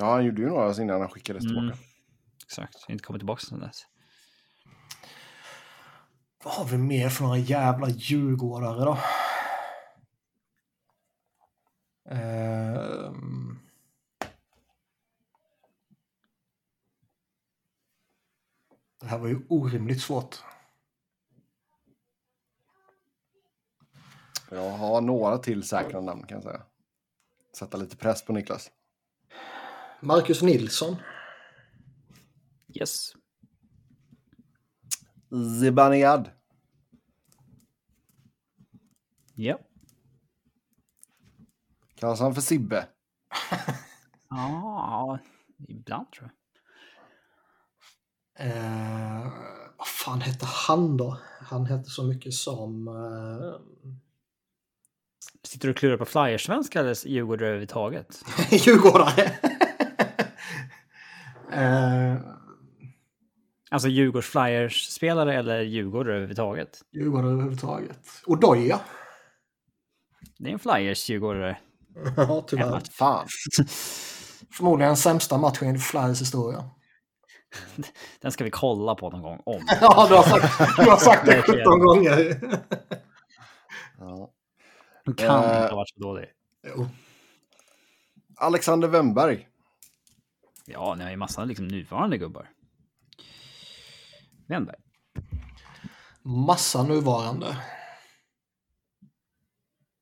[0.00, 1.56] Ja, han gjorde ju några innan han skickades mm.
[1.56, 1.78] tillbaka.
[2.44, 3.86] Exakt, inte kommit tillbaka sedan dess.
[6.44, 8.98] Vad har vi mer för några jävla djurgårdare då?
[12.14, 13.60] Um...
[19.00, 20.42] Det här var ju orimligt svårt.
[24.50, 26.62] Jag har några till säkra namn kan jag säga.
[27.58, 28.70] Sätta lite press på Niklas.
[30.00, 30.96] Marcus Nilsson.
[32.74, 33.12] Yes.
[35.60, 36.30] Zibanejad.
[39.34, 39.58] Ja.
[41.94, 42.86] Kallas han för Sibbe?
[44.32, 45.18] Ja,
[45.68, 46.36] ibland tror jag.
[48.46, 49.32] Eh,
[49.78, 51.18] vad fan hette han då?
[51.40, 52.88] Han hette så mycket som...
[52.88, 53.60] Eh,
[55.42, 58.22] Sitter du och klurar på flyersvenska eller Djurgårdare överhuvudtaget?
[58.50, 59.38] Djurgårdare.
[61.52, 62.16] Eh,
[63.72, 66.80] Alltså Djurgårds flyers-spelare eller Djurgårdare överhuvudtaget?
[66.92, 68.08] Djurgårdare överhuvudtaget.
[68.26, 68.80] Odoja.
[70.38, 71.56] Det är en flyers-djurgårdare.
[72.16, 72.80] ja, tyvärr.
[72.92, 73.26] Fan.
[74.52, 76.64] Förmodligen sämsta matchen i Flyers historia.
[78.20, 79.62] Den ska vi kolla på någon gång om.
[79.80, 81.64] ja, du har sagt, du har sagt det Verkligen.
[81.64, 82.40] 17 gånger.
[83.98, 84.30] Ja.
[85.04, 85.34] Den kan Eh.
[85.62, 86.26] inte ha varit så dålig.
[86.76, 86.86] jo.
[88.36, 89.46] Alexander Wennberg.
[90.72, 92.50] Ja, ni har ju massa liksom nuvarande gubbar.
[94.46, 94.76] Wennberg.
[96.22, 97.56] Massa nuvarande.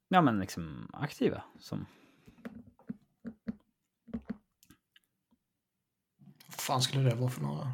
[0.09, 1.43] Ja, men liksom aktiva.
[1.61, 1.87] Som...
[6.47, 7.73] Vad fan skulle det vara för några?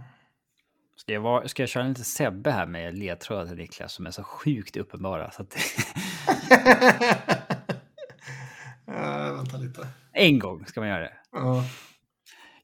[0.96, 4.10] Ska, jag vara, ska jag köra lite Sebbe här med ledtrådar till Niklas som är
[4.10, 5.30] så sjukt uppenbara?
[5.30, 5.56] Så att
[8.86, 9.88] Eh, vänta lite.
[10.12, 11.16] en gång ska man göra det.
[11.32, 11.64] Ja.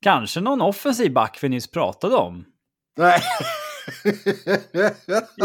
[0.02, 2.44] Kanske någon offensiv back vi nyss pratade om
[2.98, 3.20] Nej.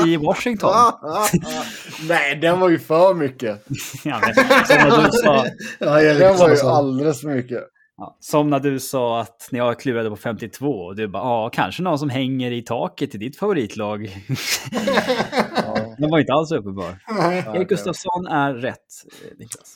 [0.07, 0.71] i Washington.
[2.07, 3.65] Nej, den var ju för mycket.
[4.05, 4.35] Ja, men,
[4.65, 5.45] som, när du sa,
[5.79, 6.71] Ja, Den var ju Karlsson.
[6.71, 7.63] alldeles för mycket.
[7.97, 11.49] ja, som när du sa att ni har klurade på 52 och du bara ja,
[11.53, 14.09] kanske någon som hänger i taket i ditt favoritlag.
[15.55, 15.95] Ja.
[15.97, 16.97] Den var inte alls uppenbar.
[17.55, 18.77] Erik Gustafsson är rätt,
[19.25, 19.75] eh, Niklas.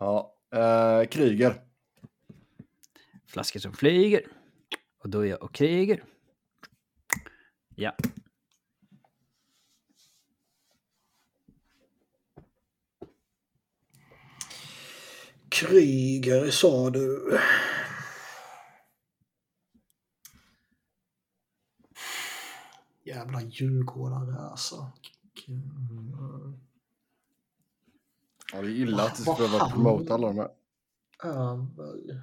[0.00, 0.32] Ja.
[0.54, 1.54] Eh, Kryger.
[3.32, 4.26] Flaskor som flyger.
[4.98, 6.04] Och då är jag och kriger.
[7.74, 7.96] Ja.
[15.48, 17.38] Kryger sa du.
[23.04, 24.92] Jävla djurgårdare alltså.
[25.48, 26.60] Mm.
[28.52, 30.50] Ja, det är illa att skulle vara han- promota alla de här.
[31.24, 32.22] Öberg.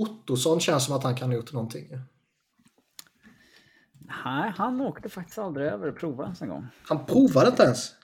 [0.00, 1.88] Ottosson känns som att han kan ha gjort någonting.
[4.24, 6.66] Nej, han åkte faktiskt aldrig över och provade ens en gång.
[6.82, 7.94] Han provade inte ens.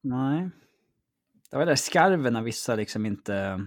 [0.00, 0.50] Nej.
[1.50, 3.66] Det var där skarven när vissa liksom inte...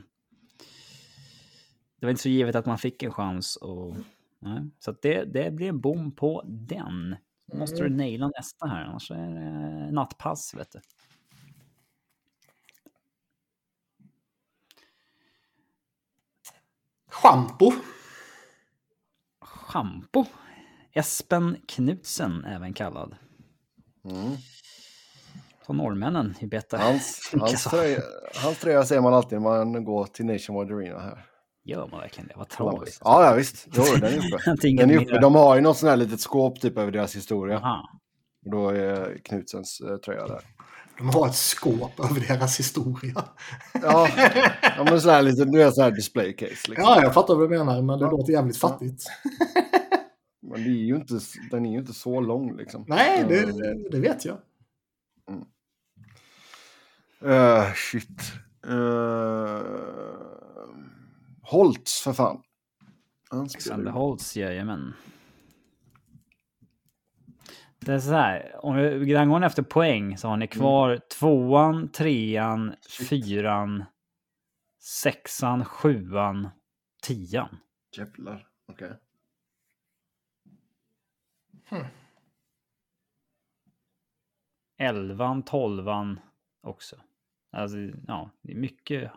[2.00, 3.96] Det var inte så givet att man fick en chans och...
[4.40, 4.70] Nej.
[4.80, 7.16] Så det, det blir en bom på den.
[7.52, 10.80] Då måste du naila nästa här, annars är det nattpass, vet du.
[17.22, 17.72] Schampo.
[19.42, 20.26] Schampo.
[20.94, 23.16] Espen Knutsen även kallad.
[24.06, 24.36] Mm.
[25.66, 26.78] Som norrmännen i bättre.
[26.78, 28.00] Hans, hans, tröja,
[28.36, 31.26] hans tröja ser man alltid när man går till Nationwide Arena här.
[31.64, 32.34] Gör man verkligen det?
[32.38, 33.02] Vad tragiskt.
[33.04, 33.68] ja, ja visst.
[33.72, 34.68] Jo, den är uppe.
[34.78, 35.20] Den är uppe.
[35.20, 37.58] De har ju något sånt här litet skåp typ över deras historia.
[37.58, 38.00] Aha.
[38.46, 40.42] Och då är Knutsens eh, tröja där.
[41.00, 43.24] De har ett skåp över deras historia.
[43.82, 44.08] Ja,
[44.78, 46.52] ja men så här lite, du vet så här display case.
[46.52, 46.76] Liksom.
[46.78, 48.12] Ja, jag fattar vad du menar, men det Ja.
[48.12, 49.04] låter jävligt fattigt.
[50.42, 51.20] Men det är ju inte,
[51.52, 52.86] den är ju inte så lång liksom.
[52.88, 53.58] Nej, det, Mm.
[53.58, 54.38] det, det vet jag.
[57.26, 58.22] Uh, shit.
[58.68, 59.62] Uh,
[61.42, 62.42] Holtz för fan.
[63.30, 64.94] Alexander Holtz, jajamän.
[67.80, 72.76] Det är så här, om vi angående efter poäng så har ni kvar tvåan, trean,
[73.10, 73.84] fyran,
[74.80, 76.50] sexan, sjuan,
[77.02, 77.58] tian.
[77.98, 78.48] Jävlar.
[78.68, 78.94] Okej.
[84.78, 86.20] Elvan, tolvan
[86.62, 86.96] också.
[87.52, 87.78] Alltså,
[88.08, 89.12] ja, det är mycket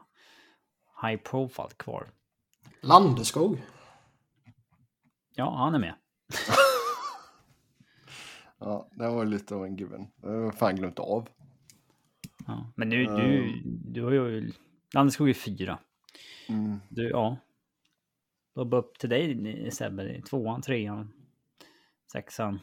[1.02, 2.10] high profile kvar.
[2.80, 3.62] Landeskog.
[5.34, 5.94] Ja, han är med.
[8.64, 10.06] Ja, det var lite av en given.
[10.16, 11.28] Det har jag fan glömt av.
[12.46, 12.72] Ja.
[12.74, 14.52] Men nu, du, du har ju...
[14.94, 15.78] Landeskog är fyra.
[16.48, 16.78] Mm.
[16.88, 17.36] Du, ja.
[18.54, 20.22] Då bara upp till dig Sebbe.
[20.22, 21.12] Tvåan, trean,
[22.12, 22.60] sexan.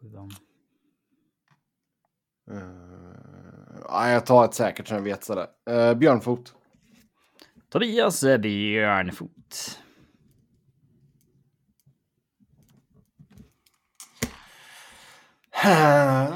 [0.00, 0.30] Sjuan.
[2.50, 5.46] Uh, ja, jag tar ett säkert så jag vet sådär.
[5.70, 6.54] Uh, Björnfot.
[7.68, 9.81] Tobias Björnfot.
[15.62, 16.26] Ja,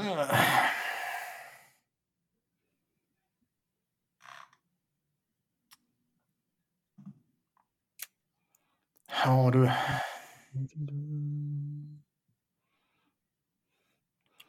[9.53, 9.71] du.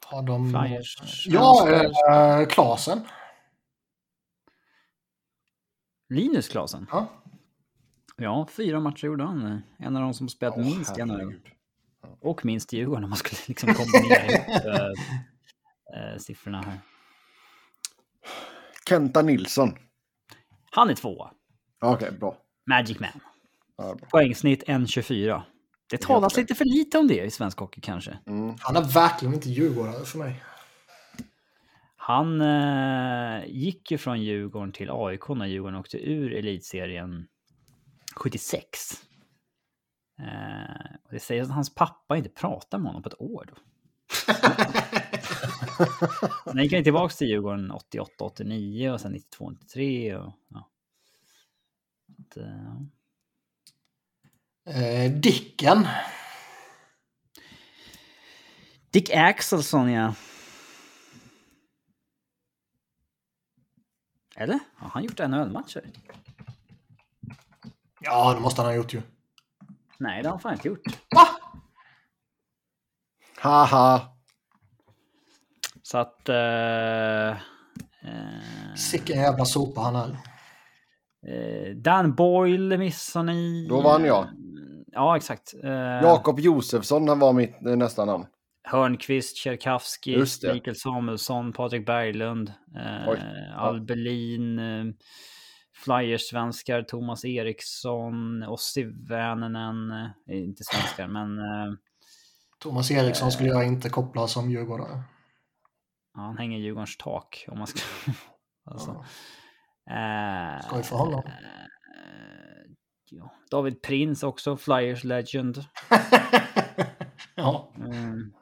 [0.05, 0.51] Har de...
[0.51, 1.25] Flyers.
[1.27, 1.69] Ja,
[2.09, 3.01] äh, Klasen.
[6.09, 6.87] Linus Klasen?
[6.91, 7.07] Ja.
[8.17, 9.61] Ja, fyra matcher gjorde han.
[9.77, 11.56] En av de som spelat Åh, minst i NHL.
[12.27, 16.79] Och minst Djurgården om man skulle liksom kombinera ihop äh, äh, siffrorna här.
[18.89, 19.77] Kenta Nilsson.
[20.71, 21.31] Han är tvåa.
[21.81, 22.37] Okej, bra.
[22.65, 23.09] Magic Man.
[23.77, 23.97] Ja.
[24.11, 25.41] Poängsnitt 1,24.
[25.89, 28.17] Det talas lite för lite om det i svensk hockey kanske.
[28.27, 28.55] Mm.
[28.59, 30.43] Han är verkligen inte djurgårdare för mig.
[31.97, 37.27] Han eh, gick ju från Djurgården till AIK när Djurgården åkte ur elitserien
[38.15, 39.06] 76.
[40.19, 43.49] Eh, och det sägs att hans pappa inte pratar med honom på ett år.
[43.49, 43.55] Då.
[46.51, 50.15] Sen gick han tillbaka till Djurgården 88-89 och sen 92-93.
[50.15, 50.69] Och, ja.
[52.19, 52.81] Att, eh,
[54.67, 55.87] Eh, Dicken.
[58.91, 60.13] Dick Axelsson, ja.
[64.35, 64.59] Eller?
[64.75, 65.81] Har han gjort NHL-matcher?
[67.99, 69.01] Ja, det måste han ha gjort ju.
[69.99, 70.81] Nej, det har han fan inte gjort.
[71.15, 71.27] Va?
[73.39, 74.01] Haha!
[75.83, 76.29] Så att...
[76.29, 77.35] Eh, eh,
[78.75, 80.09] Sicken jävla sopa han är.
[81.27, 83.67] eh, Dan Boyle missar ni.
[83.69, 84.27] Då vann jag.
[84.87, 85.53] Ja, exakt.
[85.63, 85.71] Eh,
[86.01, 88.25] Jakob Josefsson, han var mitt eh, nästa namn.
[88.63, 90.17] Hörnqvist, Tjerkavski.
[90.53, 93.57] Mikael Samuelsson, Patrik Berglund, eh.
[93.57, 94.85] Albelin, eh,
[95.83, 101.73] Flyers-svenskar, Thomas Eriksson, Ossi Väänänen, eh, inte svenskar, men eh,
[102.59, 105.03] Thomas Eriksson skulle jag inte koppla som djurgårdare.
[106.13, 107.79] ja, han hänger i Djurgårdens tak om man ska...
[108.71, 109.05] alltså.
[109.85, 110.55] Ja.
[110.55, 111.23] Eh, Skoj för honom.
[111.25, 112.71] eh,
[113.09, 113.31] ja.
[113.51, 115.57] David Prins också, Flyers Legend.
[117.35, 117.71] ja.
[117.77, 118.33] Mm.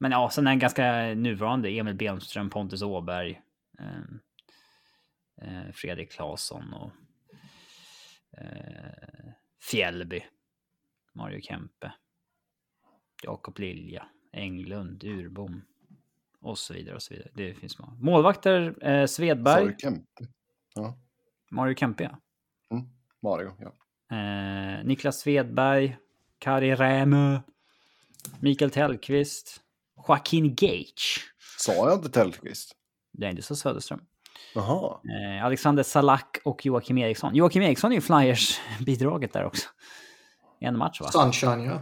[0.00, 1.68] Men ja, sen är ganska nuvarande.
[1.68, 3.40] Emil Bemström, Pontus Åberg.
[3.80, 4.02] Eh, eh,
[5.72, 6.90] Fredrik Claesson och
[8.38, 9.32] eh,
[9.62, 10.24] Fjällby.
[11.12, 11.92] Mario Kempe.
[13.22, 14.08] Jakob Lilja.
[14.32, 15.62] Englund, Urbom.
[16.40, 17.30] Och så vidare och så vidare.
[17.34, 17.92] Det finns många.
[17.92, 19.62] Målvakter, eh, Svedberg.
[19.62, 20.26] Sorry, Kempe.
[20.74, 20.98] Ja.
[21.50, 22.18] Mario Kempe, ja.
[23.22, 23.72] Mario, ja.
[24.16, 25.96] Eh, Niklas Svedberg,
[26.38, 27.40] Kari Rämö,
[28.40, 29.60] Mikael Tellqvist,
[30.08, 31.32] Joaquin Gage.
[31.58, 32.72] Sa jag inte Tellqvist?
[33.12, 34.00] Det är inte så Söderström.
[34.54, 35.00] Jaha.
[35.04, 37.34] Eh, Alexander Salak och Joakim Eriksson.
[37.34, 39.68] Joakim Eriksson är ju Flyers-bidraget där också.
[40.60, 41.08] En match va?
[41.08, 41.80] Sunshine, ja.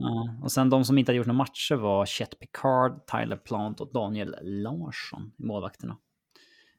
[0.00, 0.34] Ja.
[0.42, 3.92] Och sen de som inte hade gjort några matcher var Chet Picard, Tyler Plant och
[3.92, 5.96] Daniel Larsson i målvakterna.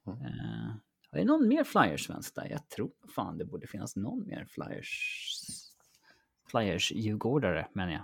[0.07, 0.21] Mm.
[0.21, 0.69] Eh,
[1.11, 2.47] är det någon mer Flyers-svensk där?
[2.51, 5.25] Jag tror fan det borde finnas någon mer Flyers...
[6.51, 8.03] Flyers-djurgårdare menar jag.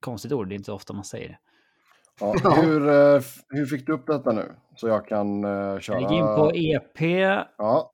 [0.00, 1.38] Konstigt ord, det är inte så ofta man säger det.
[2.20, 2.50] Ja, Ja.
[2.62, 4.52] hur, eh, hur fick du upp detta nu?
[4.76, 6.00] Så jag kan uh, köra...
[6.00, 7.00] Jag gick in på EP,
[7.58, 7.92] Ja,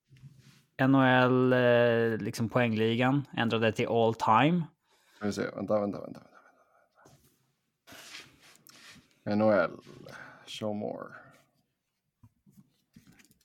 [0.89, 4.63] NHL, eh, liksom poängligan, ändrade till all time.
[5.17, 5.43] ska vi se.
[5.57, 6.21] Vänta, vänta, vänta.
[9.25, 9.37] vänta.
[9.37, 9.71] NHL.
[10.47, 11.07] Show more.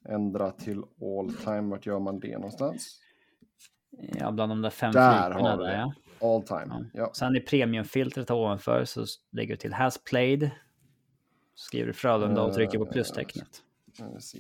[0.10, 1.62] Ändra till all time.
[1.62, 3.00] Vart gör man det någonstans?
[4.20, 5.78] Ja, bland de där fem Där har vi där det.
[5.78, 5.94] ja.
[6.36, 6.90] All time.
[6.94, 7.12] Ja.
[7.14, 10.52] Sen i premiumfiltret ovanför så lägger du till has played.
[11.60, 13.64] Skriver Frölunda och trycker på Eh, plustecknet.
[14.20, 14.40] Se.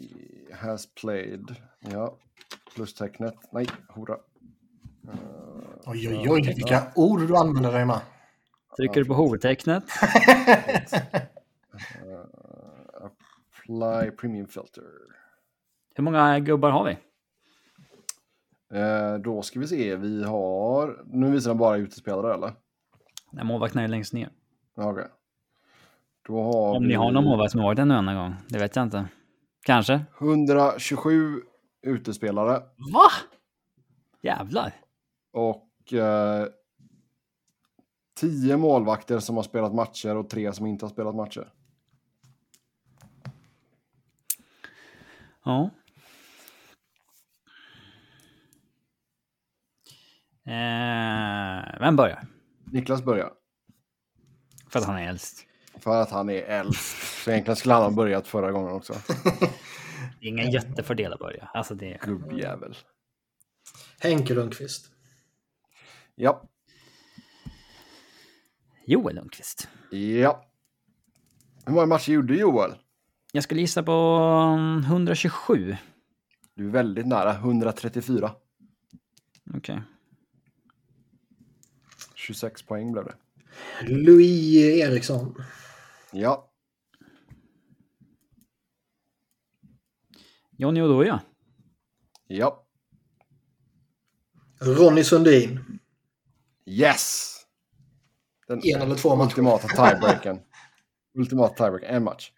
[0.53, 1.55] Has played.
[1.79, 2.17] Ja.
[2.75, 3.35] Plustecknet.
[3.51, 4.13] Nej, hora.
[4.13, 4.19] Eh,
[5.85, 8.01] Oj, oj, oj, vilka ord du använder dig med.
[8.77, 9.83] Trycker du på hortecknet.
[12.93, 14.83] Apply premium filter.
[15.95, 16.97] Hur många gubbar har vi?
[18.79, 19.95] Eh, då ska vi se.
[19.95, 21.03] Vi har...
[21.05, 22.53] Nu visar den bara utespelare eller?
[23.31, 24.29] Nej, målvakten är längst ner.
[24.75, 25.07] Okej.
[26.27, 28.35] Då har Om vi ni har någon målvakt som har varit en enda gång.
[28.47, 29.07] Det vet jag inte.
[29.65, 30.05] Kanske.
[30.19, 31.41] 127
[31.81, 32.53] utespelare
[32.93, 33.09] Va?
[34.21, 34.73] Jävlar.
[35.33, 36.47] och eh,
[38.19, 41.53] 10 målvakter som har spelat matcher och 3 som inte har spelat matcher.
[45.43, 45.69] Ja.
[50.45, 52.27] Eh, vem börjar?
[52.71, 53.31] Niklas börjar.
[54.69, 55.47] För att han är äldst.
[55.79, 57.23] För att han är äldst.
[57.23, 58.93] Så egentligen skulle han ha börjat förra gången också.
[60.19, 61.49] Det är ingen jättefördel att börja.
[61.53, 61.97] Alltså det...
[62.01, 62.77] Gubbjävel.
[63.99, 64.91] Henke Lundqvist.
[66.15, 66.49] Ja.
[68.85, 69.67] Joel Lundqvist.
[69.91, 70.45] Ja.
[71.65, 72.71] Hur många matcher gjorde Joel?
[73.31, 73.91] Jag skulle gissa på
[74.57, 75.77] mm, 127.
[76.53, 78.31] Du är väldigt nära, 134.
[79.55, 79.81] Okej.
[82.15, 83.15] 26 poäng blev det.
[83.87, 85.35] Louis Eriksson.
[86.19, 86.49] Ja,
[90.57, 91.21] Johnny Oduya.
[92.27, 92.63] ja.
[94.59, 95.79] Ronny Sundin.
[96.65, 97.33] Yes!
[98.47, 99.25] Den En eller två matcher.
[99.41, 100.39] ultimata tiebreaken.
[101.13, 102.31] ultimata tiebreaken, en match.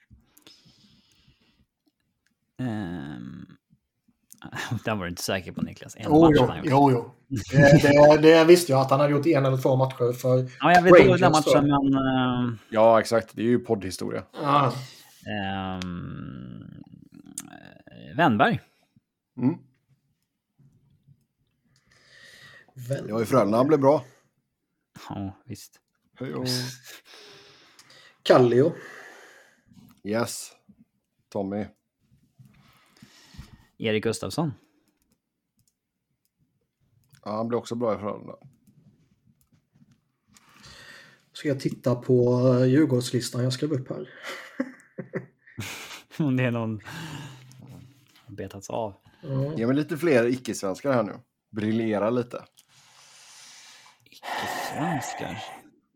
[2.60, 3.58] Um,
[4.86, 5.96] den var du inte säker på Niklas.
[5.96, 7.12] En Jo, match jo, han jo, jo.
[7.52, 10.50] Det, det, det visste jag att han hade gjort en eller två matcher för...
[10.60, 11.94] Ja, jag vet inte den Rangers matchen, men...
[11.94, 13.36] ehm, Ja, exakt.
[13.36, 14.24] Det är ju poddhistoria.
[14.34, 14.74] Ja.
[15.28, 16.64] ehm,
[17.52, 18.60] eh, Wennberg.
[19.38, 19.56] Mm.
[23.06, 24.04] Det var ju Frölunda han blev bra.
[25.10, 25.80] Ja, visst.
[28.24, 28.74] Kallio.
[30.04, 30.52] Yes.
[31.30, 31.66] Tommy.
[33.80, 34.54] Erik Gustafsson.
[37.26, 38.36] Ja, han blev också bra i Frölunda.
[41.34, 44.10] Ska jag titta på eh, Djurgårdslistan jag skrev upp här.
[46.26, 46.82] Om det är någon...
[48.28, 48.94] Betats av.
[49.22, 49.56] Ja.
[49.58, 51.14] Ge mig lite fler icke-svenskar här nu.
[51.50, 52.46] Briljera lite.
[54.72, 55.44] Svenskar.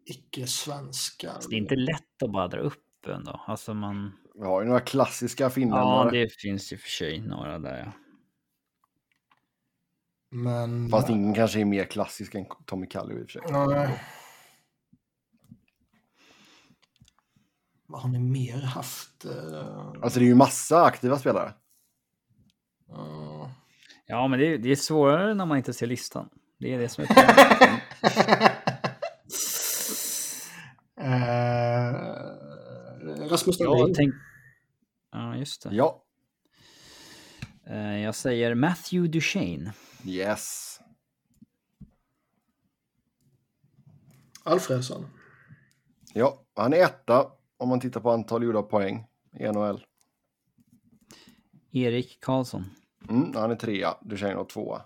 [0.05, 1.39] Icke-svenskar.
[1.49, 3.41] Det är inte lätt att bara dra upp ändå.
[3.47, 4.11] Alltså man...
[4.33, 6.11] Vi har ju några klassiska Ja, finländare.
[6.11, 7.91] det finns ju för sig några där ja.
[10.29, 10.89] Men...
[10.89, 13.41] Fast ingen kanske är mer klassisk än Tommy Kallio i och för sig.
[13.51, 13.99] Nej.
[17.87, 19.25] Vad har ni mer haft?
[19.25, 21.53] eh, Alltså det är ju massa aktiva spelare.
[22.89, 23.49] eh,
[24.05, 26.29] Ja, men det är, det är svårare när man inte ser listan.
[26.59, 27.81] Det är det som är problemet.
[33.33, 33.93] Rasmus Dahlin.
[33.95, 34.13] tänk...
[35.11, 35.75] Ja, just det.
[35.75, 36.03] Ja.
[37.67, 39.73] Eh, Jag säger Matthew Duchene.
[40.05, 40.79] Yes.
[44.43, 45.05] Alfredsson.
[46.13, 49.07] Ja, han är etta om man tittar på antal gjorda poäng
[49.39, 49.85] i NHL.
[51.71, 52.65] Erik Karlsson.
[53.09, 54.81] Mm, han är trea, Duchene var tvåa.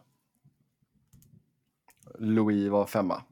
[2.20, 3.24] Louis var femma.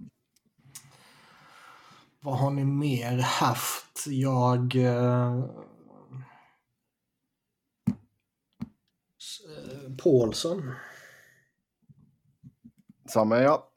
[2.26, 4.06] Vad har ni mer haft?
[4.08, 4.76] Jag...
[4.76, 5.44] Eh, eh,
[10.04, 10.72] Paulsson.
[13.06, 13.70] Samma ja.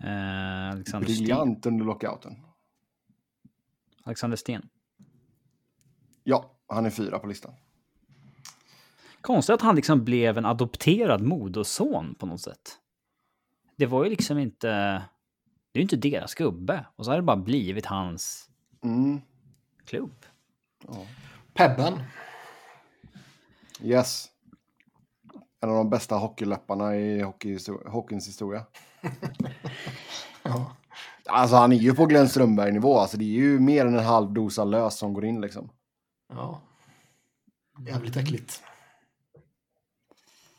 [0.00, 1.24] Eh, Alexander Sten.
[1.24, 2.36] Briljant under lockouten.
[4.02, 4.68] Alexander Sten.
[6.24, 7.54] Ja, han är fyra på listan.
[9.20, 12.78] Konstigt att han liksom blev en adopterad moderson på något sätt.
[13.76, 15.02] Det var ju liksom inte...
[15.72, 16.86] Det är ju inte deras gubbe.
[16.96, 18.50] Och så har det bara blivit hans
[18.84, 19.20] Mm.
[19.84, 20.26] klubb.
[20.88, 21.06] Ja.
[21.54, 22.02] Pebben.
[23.82, 24.28] Yes.
[25.60, 27.22] En av de bästa hockeyläpparna i
[27.86, 28.66] hockeyns historia.
[30.42, 30.76] Ja.
[31.26, 32.98] Alltså han är ju på Glenn Strömberg-nivå.
[32.98, 35.70] Alltså det är ju mer än en halv dosa lös som går in liksom.
[36.28, 36.60] ja.
[37.86, 38.62] Jävligt äckligt.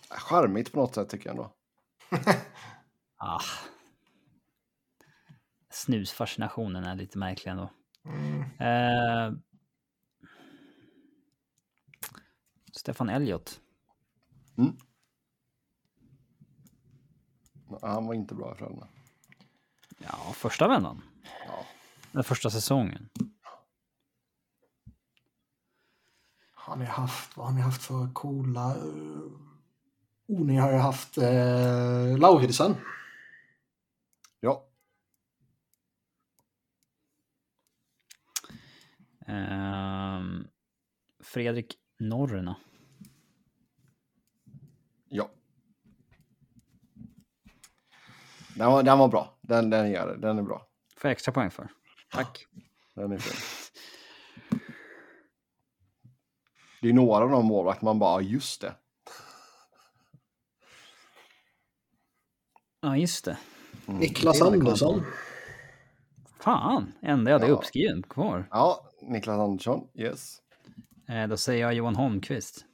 [0.10, 1.52] Charmigt på något sätt tycker jag ändå.
[3.18, 3.40] Ah.
[5.80, 7.70] Snusfascinationen är lite märklig ändå.
[8.06, 8.42] Mm.
[8.60, 9.40] Eh,
[12.74, 13.62] Stefan Elliot.
[17.82, 18.88] Han var inte bra i Frölunda.
[19.98, 21.02] Ja, första vändan.
[21.48, 21.66] Ja.
[22.12, 23.10] Den första säsongen.
[26.54, 28.76] Har ni haft, vad har ni haft för coola...
[30.28, 32.76] Oh, ni har ju haft eh, Lauridsen.
[34.40, 34.66] Ja.
[39.30, 40.48] Ehm,
[41.24, 42.56] Fredrik Norrena.
[45.10, 45.30] Ja.
[48.56, 49.38] Den var, den var bra.
[49.42, 50.68] Den, den, är, den är bra.
[50.98, 51.70] Får jag extra poäng för.
[52.12, 52.46] Tack.
[52.96, 53.40] Den är fin.
[56.82, 58.76] Det är några av de målvakter man bara, "Ja, just det.
[62.82, 63.38] Ja, just det.
[63.86, 65.04] Niklas Det är Andersson.
[66.40, 67.58] Fan, enda jag hade Ja.
[67.58, 68.48] uppskriven kvar.
[68.52, 70.42] Ja, Niklas Andersson, yes.
[71.08, 72.66] Eh, då säger jag Johan Holmqvist.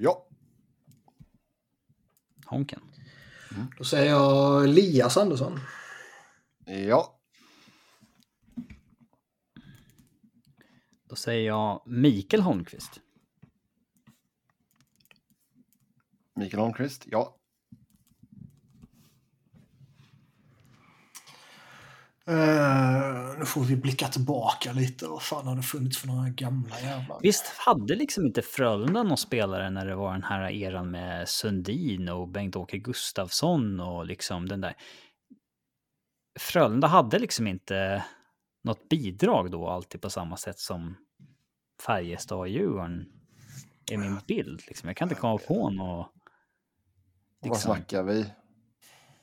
[0.00, 0.26] Ja,
[2.46, 2.80] Honken.
[3.78, 5.60] Då säger jag Elias Andersson.
[6.66, 7.20] ja,
[11.08, 13.00] Då säger jag Mikael Holmqvist.
[16.34, 17.36] Mikael Holmqvist, ja.
[22.26, 25.06] Eh, nu får vi blicka tillbaka lite.
[25.06, 27.18] Vad fan har det funnits för några gamla jävlar?
[27.22, 32.08] Visst hade liksom inte Frölunda någon spelare när det var den här eran med Sundin
[32.08, 34.74] och Bengt-Åke Gustafsson och liksom den där.
[36.40, 38.04] Frölunda hade liksom inte
[38.64, 40.96] något bidrag då alltid på samma sätt som
[41.86, 43.12] Färjestad och Djurgården
[43.90, 44.62] är min bild.
[44.66, 44.88] Liksom.
[44.88, 46.10] Jag kan inte komma på något.
[47.40, 47.74] Vad Liksom.
[47.74, 48.26] snackar vi?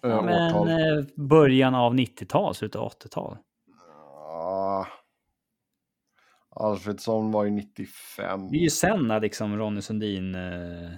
[0.02, 0.70] Ja, men, årtal?
[0.70, 3.38] eh, början av 90-tal, slutet av 80-tal.
[4.16, 4.88] Ja.
[6.50, 8.52] Alfredsson var ju 95.
[8.52, 10.92] Det är ju sen när liksom Ronny Sundin eh,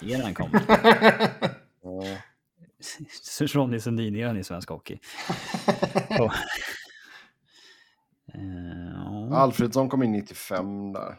[0.00, 0.50] eran kom.
[1.82, 2.02] Ja.
[3.54, 4.98] Ronny Sundin eran i svensk hockey.
[6.08, 6.32] Ja.
[9.32, 11.16] Alfredsson kom in 95 där.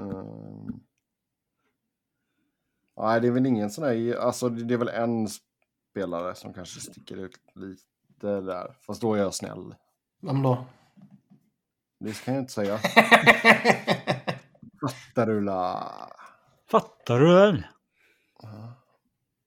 [0.00, 0.80] Ehm.
[3.00, 5.28] Nej, det är väl ingen sån där, alltså det är väl en
[5.98, 8.76] spelare som kanske sticker ut lite där.
[8.86, 9.74] Fast då är jag snäll.
[10.22, 10.66] Vem då?
[12.00, 12.78] Det kan jag inte säga.
[14.80, 15.92] Fattar du la?
[16.70, 17.66] Fattar du väl?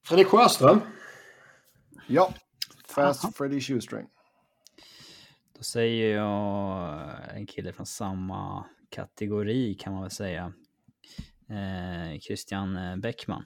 [0.08, 0.82] Fredrik Sjöström.
[2.08, 2.34] Ja,
[2.86, 3.38] Fast.
[3.38, 4.08] Freddy Shoestring.
[5.58, 7.00] Då säger jag
[7.34, 10.54] en kille från samma kategori kan man väl säga.
[11.50, 13.46] Eh, Christian Bäckman.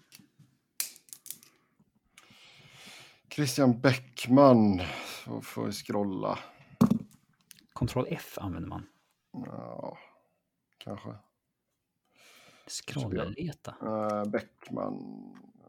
[3.36, 4.82] Christian Bäckman.
[5.26, 6.40] Då får vi scrolla.
[7.74, 8.88] Ctrl F använder man.
[9.32, 9.98] Ja,
[10.78, 11.10] kanske.
[12.68, 13.76] Scrolla, leta.
[13.84, 14.96] Uh, Bäckman.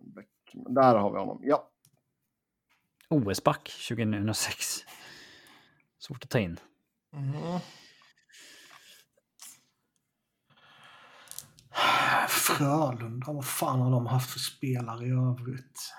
[0.00, 0.74] Bäckman.
[0.74, 1.40] Där har vi honom.
[1.42, 1.70] Ja.
[3.08, 4.76] OS-back 2006.
[5.98, 6.60] Svårt att ta in.
[7.12, 7.60] Mm.
[12.28, 15.92] Frölunda, vad fan har de haft för spelare i övrigt?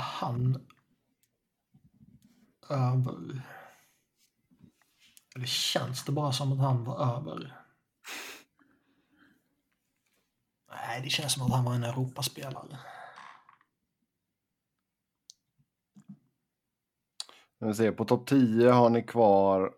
[0.00, 0.66] Han
[2.70, 3.42] över?
[5.36, 7.60] Eller känns det bara som att han var över?
[10.70, 12.78] Nej, det känns som att han var en Europaspelare.
[17.58, 19.74] Vi ser, på topp 10 har ni kvar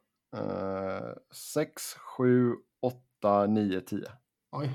[1.32, 4.06] 6, 7, 8, 9, 10.
[4.50, 4.74] Oj.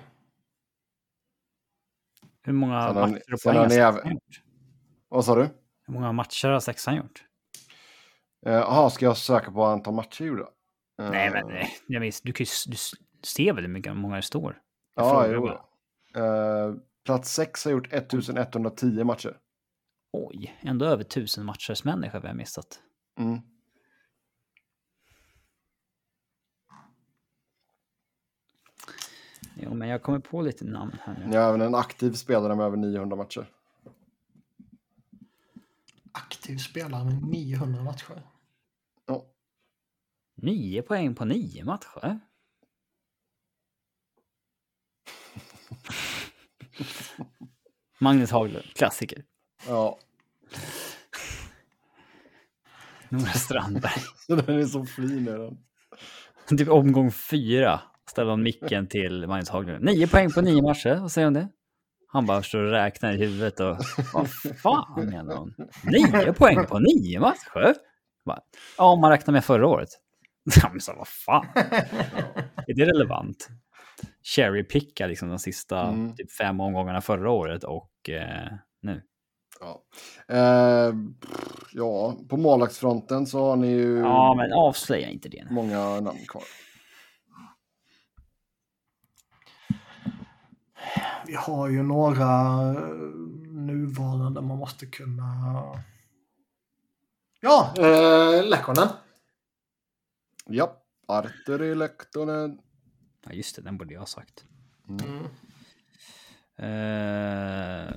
[2.42, 4.20] Hur många Sen har ni- matcher och poäng har ni även-?
[5.12, 5.50] Vad sa du?
[5.88, 7.24] Hur många matcher har sexan gjort?
[8.46, 10.48] Eh, Jaha, ska jag söka på antal matcher gjorda?
[11.02, 11.70] Eh, Nej, men nej.
[11.88, 12.78] Jag minns, du, kan ju, du
[13.24, 14.62] ser väl hur många det står?
[14.96, 15.48] Jag Ja, jo.
[16.22, 19.38] Eh, plats 6 har gjort 1110 matcher.
[20.14, 22.80] Oj, ändå över tusen matchers människa vi har missat.
[23.20, 23.40] Mm.
[29.56, 31.38] Jo, men jag kommer på lite namn här nu.
[31.38, 33.48] Har även en aktiv spelare med över 900 matcher.
[36.12, 38.22] Aktiv spelare med 900 matcher.
[39.08, 39.26] Ja.
[40.42, 42.20] Nio poäng på nio matcher.
[48.00, 49.24] Magnus Haglund, klassiker.
[49.68, 50.00] ja.
[53.10, 54.02] Nora Strandberg.
[54.28, 55.28] Den är så fin.
[55.28, 56.58] Är den.
[56.58, 59.84] typ omgång fyra ställer hon micken till Magnus Haglund.
[59.86, 61.50] Nio poäng på nio matcher, vad säger hon det?
[62.12, 63.78] Han bara står och räknar i huvudet och
[64.14, 64.30] vad
[64.62, 65.54] fan menar hon?
[65.84, 67.76] Nio poäng på nio matcher?
[68.26, 68.40] Bara,
[68.78, 69.90] Ja, om man räknar med förra året.
[70.64, 71.46] Ja, men så vad fan.
[72.68, 73.48] Är det relevant?
[74.36, 76.16] Cherry-picka liksom de sista Mm.
[76.16, 78.52] typ fem omgångarna förra året och eh,
[78.82, 79.02] nu.
[79.60, 79.82] Ja.
[80.36, 80.94] Eh,
[81.74, 85.54] ja, på målvaktsfronten så har ni ju Ja, men avslöja inte det nu.
[85.56, 86.44] många namn kvar.
[91.28, 92.26] Vi har ju några
[92.70, 92.84] eh,
[93.52, 95.64] nuvarande man måste kunna...
[97.40, 98.88] Ja, eh, Lekkonen.
[100.46, 102.60] Ja, Arturi Lehtonen.
[103.26, 104.46] Ja, just det, den borde jag ha sagt.
[104.90, 105.26] Mm.
[106.58, 107.96] Eh,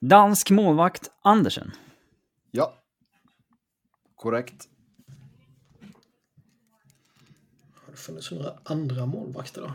[0.00, 1.72] dansk målvakt Andersen.
[2.50, 2.74] Ja.
[4.14, 4.68] Korrekt.
[7.74, 9.72] Har det funnits några andra målvakter då?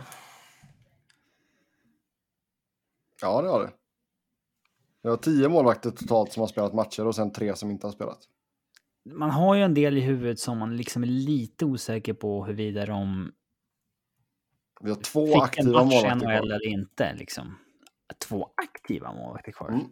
[3.22, 3.72] Ja, det har det.
[5.04, 7.92] Vi har tio målvakter totalt som har spelat matcher och sen tre som inte har
[7.92, 8.20] spelat.
[9.06, 12.86] Man har ju en del i huvudet som man liksom är lite osäker på huruvida
[12.86, 13.32] de
[14.82, 16.32] Vi har två fick en aktiva match målvakter kvar.
[16.32, 17.14] eller inte.
[17.14, 17.58] Liksom.
[18.28, 19.70] Två aktiva målvakter kvar.
[19.70, 19.88] Mm.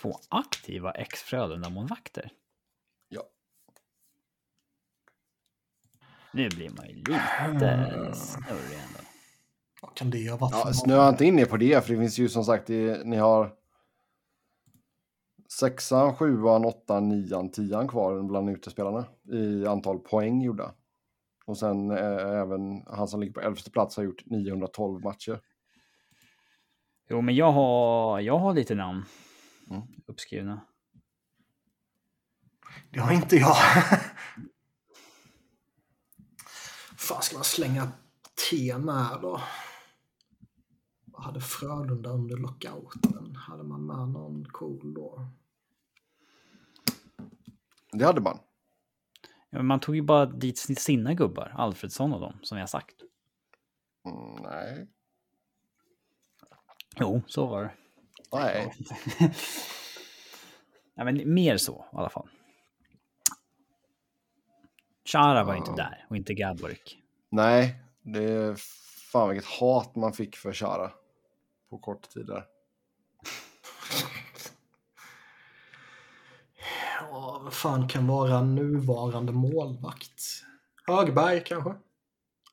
[0.00, 2.30] Två aktiva ex-Frölunda-målvakter.
[6.34, 9.00] Nu blir man ju lite snurrig ändå.
[9.82, 10.52] Vad kan det ha varit?
[10.52, 13.16] Ja, snöa inte in er på det, för det finns ju som sagt, det, ni
[13.16, 13.52] har
[15.60, 20.74] sexan, sjuan, åttan, nian, tian kvar bland utespelarna i antal poäng gjorda.
[21.46, 25.40] Och sen eh, även han som ligger på elfte plats har gjort 912 matcher.
[27.08, 29.04] Jo, men jag har, jag har lite namn
[29.70, 29.82] Mm.
[30.06, 30.60] uppskrivna.
[32.90, 33.56] Det har inte jag.
[37.04, 37.92] fan ska man slänga
[38.50, 39.40] T med då?
[41.04, 43.36] Vad hade Frölunda under lockouten?
[43.36, 45.26] Hade man med någon cool då?
[47.92, 48.38] Det hade man.
[49.50, 52.94] Ja, men man tog ju bara dit sina gubbar, Alfredsson och dem, som jag sagt.
[54.04, 54.88] Mm, nej.
[56.96, 57.72] Jo, så var det.
[58.32, 58.74] Nej.
[60.94, 62.28] Ja, men mer så i alla fall.
[65.04, 66.98] Chara var inte där och inte Gaborik.
[67.30, 68.54] Nej, det är
[69.12, 70.90] fan vilket hat man fick för Chara
[71.70, 72.44] på kort tid där.
[77.10, 80.22] Ja, vad fan kan vara nuvarande målvakt?
[80.86, 81.70] Högberg kanske?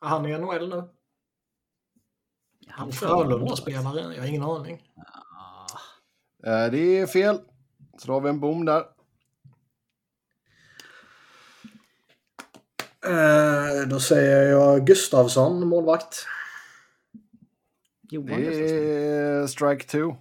[0.02, 0.90] Är han i NHL nu?
[2.68, 4.14] Han är Frölunda-spelare?
[4.16, 4.88] Jag har ingen aning.
[6.46, 7.40] Eh, Det är fel.
[7.98, 8.84] Så då har vi en bom där.
[13.06, 16.26] Eh, då säger jag Gustavsson, målvakt.
[18.10, 18.78] Johan Det Gustafsson.
[18.78, 20.16] är strike two.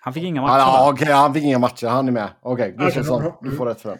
[0.00, 0.58] Han fick inga matcher.
[0.58, 0.90] Va?
[0.92, 1.86] okej, han fick inga matcher.
[1.86, 2.30] Han är med.
[2.40, 3.50] Okej, Gustafsson, Okej.
[3.50, 3.98] du får rätt för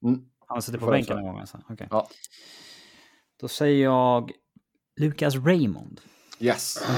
[0.00, 0.24] den.
[0.46, 1.58] Han sitter på bänken en gång alltså.
[1.68, 1.88] Okej.
[1.90, 2.08] Ja.
[3.40, 4.30] Då säger jag
[4.96, 6.00] Lucas Raymond.
[6.40, 6.78] Yes.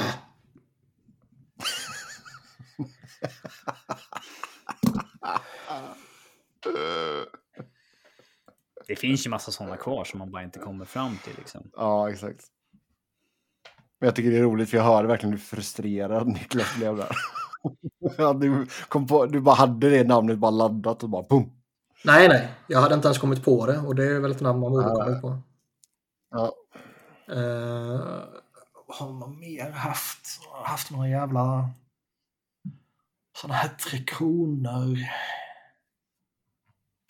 [8.91, 11.71] Det finns ju massa sådana kvar som man bara inte kommer fram till liksom.
[11.77, 12.45] Ja, exakt.
[14.01, 17.09] Men jag tycker det är roligt för jag hörde verkligen hur frustrerad Niklas blev där.
[18.41, 21.53] Du, kom på, du bara hade det namnet bara laddat och bara boom.
[22.05, 22.49] Nej, nej.
[22.67, 24.89] Jag hade inte ens kommit på det och det är väl ett namn man borde
[24.89, 25.05] Ja.
[25.05, 25.39] kommit på.
[26.31, 26.53] Ja.
[28.87, 30.27] Vad har man mer haft?
[30.65, 31.71] Haft några jävla
[33.39, 34.99] sådana här Tre Kronor.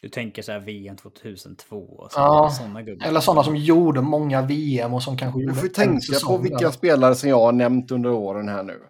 [0.02, 3.06] Du tänker så här VM 2002 och Ja, sådana gubbar.
[3.06, 6.27] Eller sådana som gjorde många VM och som kanske Du gjorde får ju en tänka
[6.27, 6.70] på vilka där.
[6.70, 8.81] spelare som jag har nämnt under åren här nu.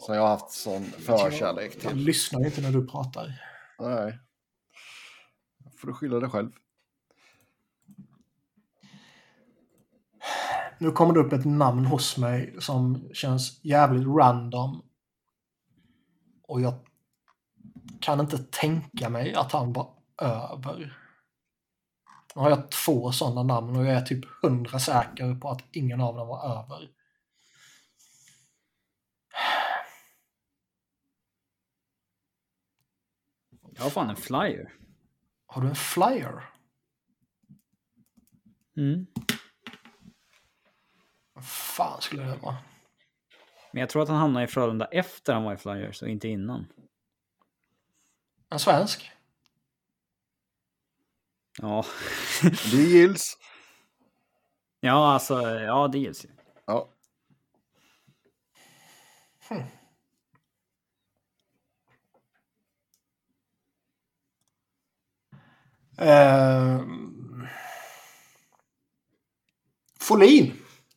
[0.00, 1.98] Som jag har haft sån förkärlek Jag till.
[2.04, 3.40] lyssnar inte när du pratar.
[3.80, 4.18] Nej.
[5.76, 6.50] får du skylla dig själv.
[10.78, 14.82] Nu kommer det upp ett namn hos mig som känns jävligt random.
[16.48, 16.74] Och jag
[18.00, 19.88] kan inte tänka mig att han var
[20.18, 20.98] över.
[22.34, 26.00] Nu har jag två sådana namn och jag är typ hundra säker på att ingen
[26.00, 26.90] av dem var över.
[33.70, 34.74] Jag har fan en flyer.
[35.46, 36.44] Har du en flyer?
[38.76, 39.06] Mm.
[41.32, 42.56] Vad fan skulle det vara?
[43.72, 46.28] Men jag tror att han hamnade i Frölunda efter han var i Flyers och inte
[46.28, 46.66] innan.
[48.48, 49.10] En svensk?
[51.62, 51.84] Ja,
[52.42, 53.36] Det Gills.
[54.80, 56.28] ja alltså, ja det gills ju.
[56.66, 56.88] Ja.
[65.98, 66.80] Eh...
[70.00, 70.52] Folin!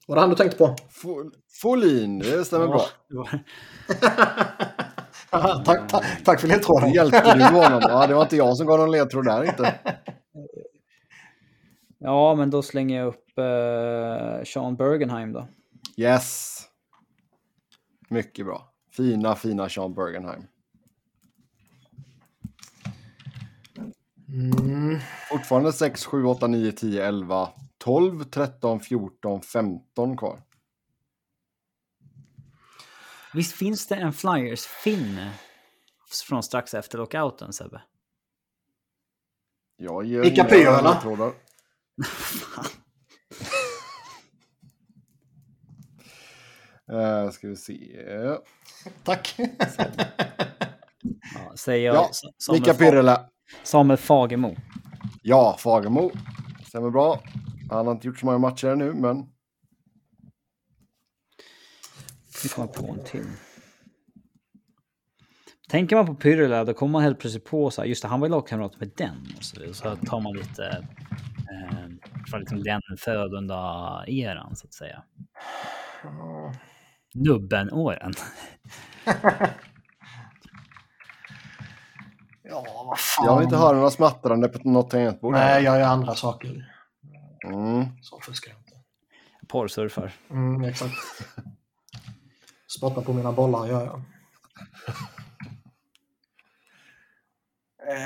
[0.08, 0.76] Var det han du tänkte på?
[1.04, 1.32] Fol-
[1.62, 2.86] Folin, det stämmer bra.
[3.10, 3.44] det var-
[5.66, 6.94] tack, tack, tack för Det ledtråden.
[6.94, 7.80] hjälpte du honom.
[7.84, 9.80] Ja, det var inte jag som gav någon ledtråd där inte.
[12.04, 15.48] Ja, men då slänger jag upp uh, Sean Bergenheim då.
[15.98, 16.58] Yes.
[18.10, 18.74] Mycket bra.
[18.92, 20.44] Fina, fina Sean Bergenheim.
[24.30, 25.00] Mm.
[25.30, 30.42] Fortfarande 6, 7, 8, 9, 10, 11, 12, 13, 14, 15 kvar.
[33.34, 35.30] Visst finns det en Flyers-finn
[36.28, 37.82] från strax efter lockouten, Sebbe?
[39.78, 41.02] Jag ger Mika inga
[42.02, 42.72] Ledtrådar.
[46.92, 47.76] Uh, ska vi se.
[49.04, 49.36] Tack.
[51.36, 52.10] Ja, säger jag Ja,
[52.54, 53.30] Mika Pyrrela.
[53.64, 54.56] Samuel Fagemo.
[55.22, 56.12] Ja, Fagemo.
[56.68, 57.24] Stämmer bra.
[57.70, 59.26] Han har inte gjort så många matcher nu, men
[62.44, 63.26] Vi kommer på en till.
[65.70, 68.20] Tänker man på Pyrrela, då kommer man helt plötsligt på så här, just det, han
[68.20, 69.28] var ju lagkamrat med den.
[69.38, 70.88] Och så, så tar man lite
[72.32, 75.04] eh, från liksom den födunda eran så att säga.
[76.04, 76.54] Ja.
[77.14, 78.14] Nubben-åren.
[82.52, 83.26] Ja, vad fan.
[83.26, 85.34] Jag vill inte höra några smattrande på något tangentbord.
[85.34, 86.74] Nej, jag gör andra saker.
[87.46, 87.86] Mm.
[88.02, 88.72] Så fuskar jag inte.
[89.48, 90.12] Porrsurfar.
[90.30, 90.94] Mm, exakt.
[92.78, 94.02] Spotta på mina bollar gör jag.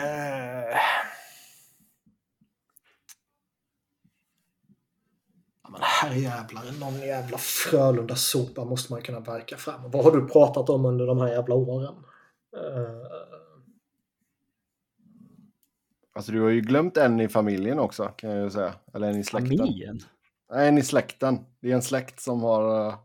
[6.24, 9.92] Herrejävlar, någon jävla Frölunda-sopa måste man kunna verka fram.
[9.92, 11.96] Vad har du pratat om under de här jävla åren?
[12.58, 13.06] Eh,
[16.18, 18.74] Alltså du har ju glömt en i familjen också kan jag ju säga.
[18.94, 19.58] Eller en i släkten.
[19.58, 20.00] Familjen?
[20.52, 21.40] Nej, en i släkten.
[21.62, 22.88] Det är en släkt som har...
[22.90, 22.96] eh,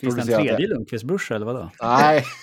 [0.00, 1.70] Finns det en tredje Lundqvist-brorsa eller vadå?
[1.82, 2.24] Nej.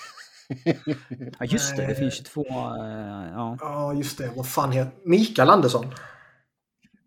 [1.40, 2.46] Ja just det, det finns ju två.
[2.46, 3.58] eh, ja.
[3.60, 4.32] Ja, just det.
[4.36, 5.86] Vad fan heter Mikael Andersson.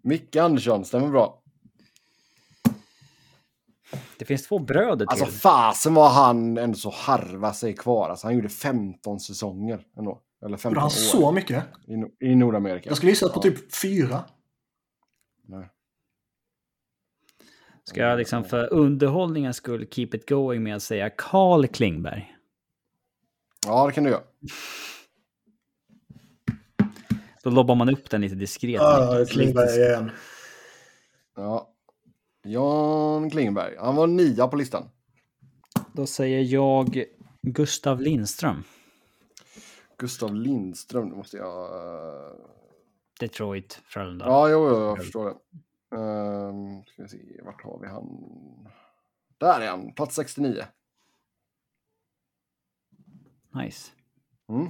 [0.02, 1.42] Micke Andersson, stämmer bra.
[4.18, 5.08] Det finns två bröder till.
[5.08, 8.10] Alltså fasen var han ändå så harva sig kvar.
[8.10, 10.20] Alltså han gjorde 15 säsonger ändå.
[10.44, 10.90] Eller 15 Gjorde han år.
[10.90, 11.64] så mycket?
[11.86, 12.90] I, No- I Nordamerika.
[12.90, 13.42] Jag skulle gissa på Ja.
[13.42, 14.24] typ fyra.
[15.46, 15.68] Nej.
[17.84, 22.34] Ska jag liksom för underhållningens skull keep it going med att säga Carl Klingberg?
[23.66, 24.22] Ja, det kan du göra.
[27.42, 28.72] Då lobbar man upp den lite diskret.
[28.74, 30.10] Ja, Klingberg igen.
[31.36, 31.70] Ja.
[32.44, 33.76] Jan Klingberg.
[33.78, 34.88] Han var nia på listan.
[35.92, 37.04] Då säger jag
[37.42, 38.64] Gustav Lindström.
[39.98, 41.64] Gustav Lindström, nu måste jag...
[41.74, 42.32] eh,
[43.20, 44.24] Detroit, Frölunda.
[44.24, 45.36] Ja, jo, jo, jag förstår det.
[45.96, 48.08] Um, ska vi se, vart har vi han?
[49.38, 50.64] Där är han, plats 69.
[53.54, 53.90] Nice.
[54.48, 54.66] Mm.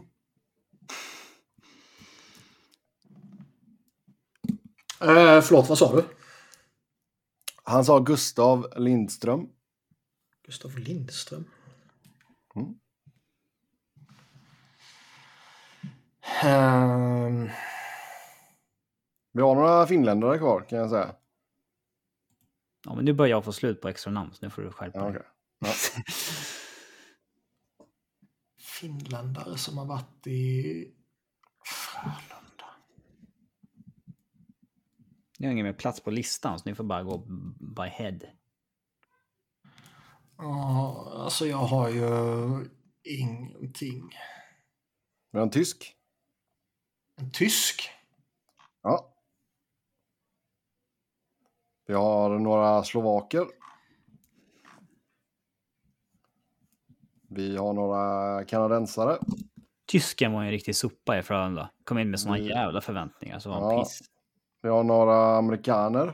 [5.01, 6.05] Eh, förlåt, vad sa du?
[7.67, 9.49] Han sa Gustav Lindström.
[10.47, 11.45] Gustav Lindström.
[12.57, 12.75] Mm.
[16.43, 17.49] Ehm,
[19.33, 21.15] Vi har några finländare kvar kan jag säga.
[22.87, 24.99] Ja, men nu börjar jag få slut på extra namn, så nu får du skärpa
[24.99, 25.11] Ja, dig.
[25.17, 25.27] okej.
[25.59, 25.69] Ja.
[28.59, 30.89] finländare som har varit i
[31.65, 32.34] Frölunda.
[35.39, 37.19] Jag har ingen mer plats på listan, så ni får bara gå
[37.77, 38.19] by head.
[40.37, 42.05] Ja, alltså jag har ju
[43.05, 44.11] ingenting.
[45.31, 45.97] Vi har en tysk.
[47.21, 47.91] En tysk?
[48.83, 49.15] Ja.
[51.87, 53.47] Vi har några slovaker.
[57.29, 59.19] Vi har några kanadensare.
[59.87, 61.71] Tysken var ju en riktig sopa i Frölunda.
[61.85, 62.49] Kom in med såna Mm.
[62.49, 63.83] jävla förväntningar, så var han Ja.
[63.85, 64.01] piss.
[64.65, 66.13] Vi har några amerikaner.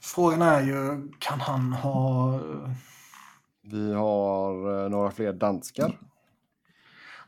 [0.00, 2.40] Frågan är ju, kan han ha...
[3.62, 6.00] Vi har eh, några fler danskar.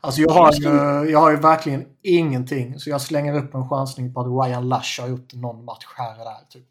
[0.01, 2.79] Alltså jag har, ju, jag har ju verkligen ingenting.
[2.79, 6.19] Så jag slänger upp en chansning på att Ryan Lash har gjort någon match här
[6.19, 6.45] och där.
[6.49, 6.67] Typ.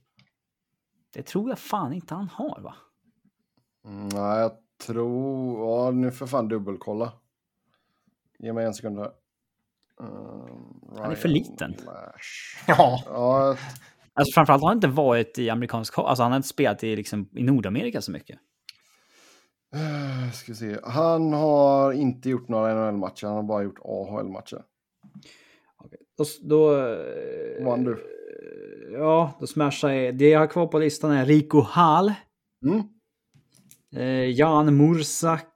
[1.12, 2.74] Det tror jag fan inte han har, va?
[3.84, 4.52] Mm, nej, jag
[4.86, 5.68] tror...
[5.68, 7.12] Ja, nu får jag fan dubbelkolla.
[8.38, 9.10] Ge mig en sekund här.
[10.00, 11.70] Um, Han är för liten.
[11.86, 12.64] Lash.
[12.68, 13.56] Ja, Ja,
[14.14, 17.28] Alltså framförallt har han inte varit i amerikansk Alltså han har inte spelat i, liksom,
[17.36, 18.38] i Nordamerika så mycket.
[19.74, 20.76] eh, ska se.
[20.84, 23.26] Han har inte gjort några NHL-matcher.
[23.26, 24.62] Han har bara gjort AHL-matcher.
[26.16, 26.68] Då, då,
[27.64, 28.04] Vann du?
[28.92, 30.18] Ja, då smashar jag.
[30.18, 32.12] Det jag har kvar på listan är Rico Hall,
[32.66, 32.82] Mm.
[33.96, 35.52] eh, Jan Mursak,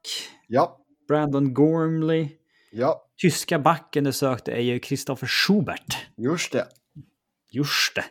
[0.46, 0.78] Ja,
[1.08, 2.28] Brandon Gormley.
[2.72, 5.96] Ja, Tyska backen du sökte är ju Christopher Schubert.
[6.16, 6.66] just det.
[7.50, 8.04] Just det,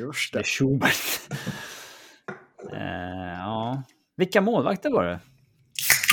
[0.00, 0.48] Just det är det.
[0.48, 1.20] Schubert.
[2.72, 3.82] eh, ja.
[4.16, 5.20] Vilka målvakter var det?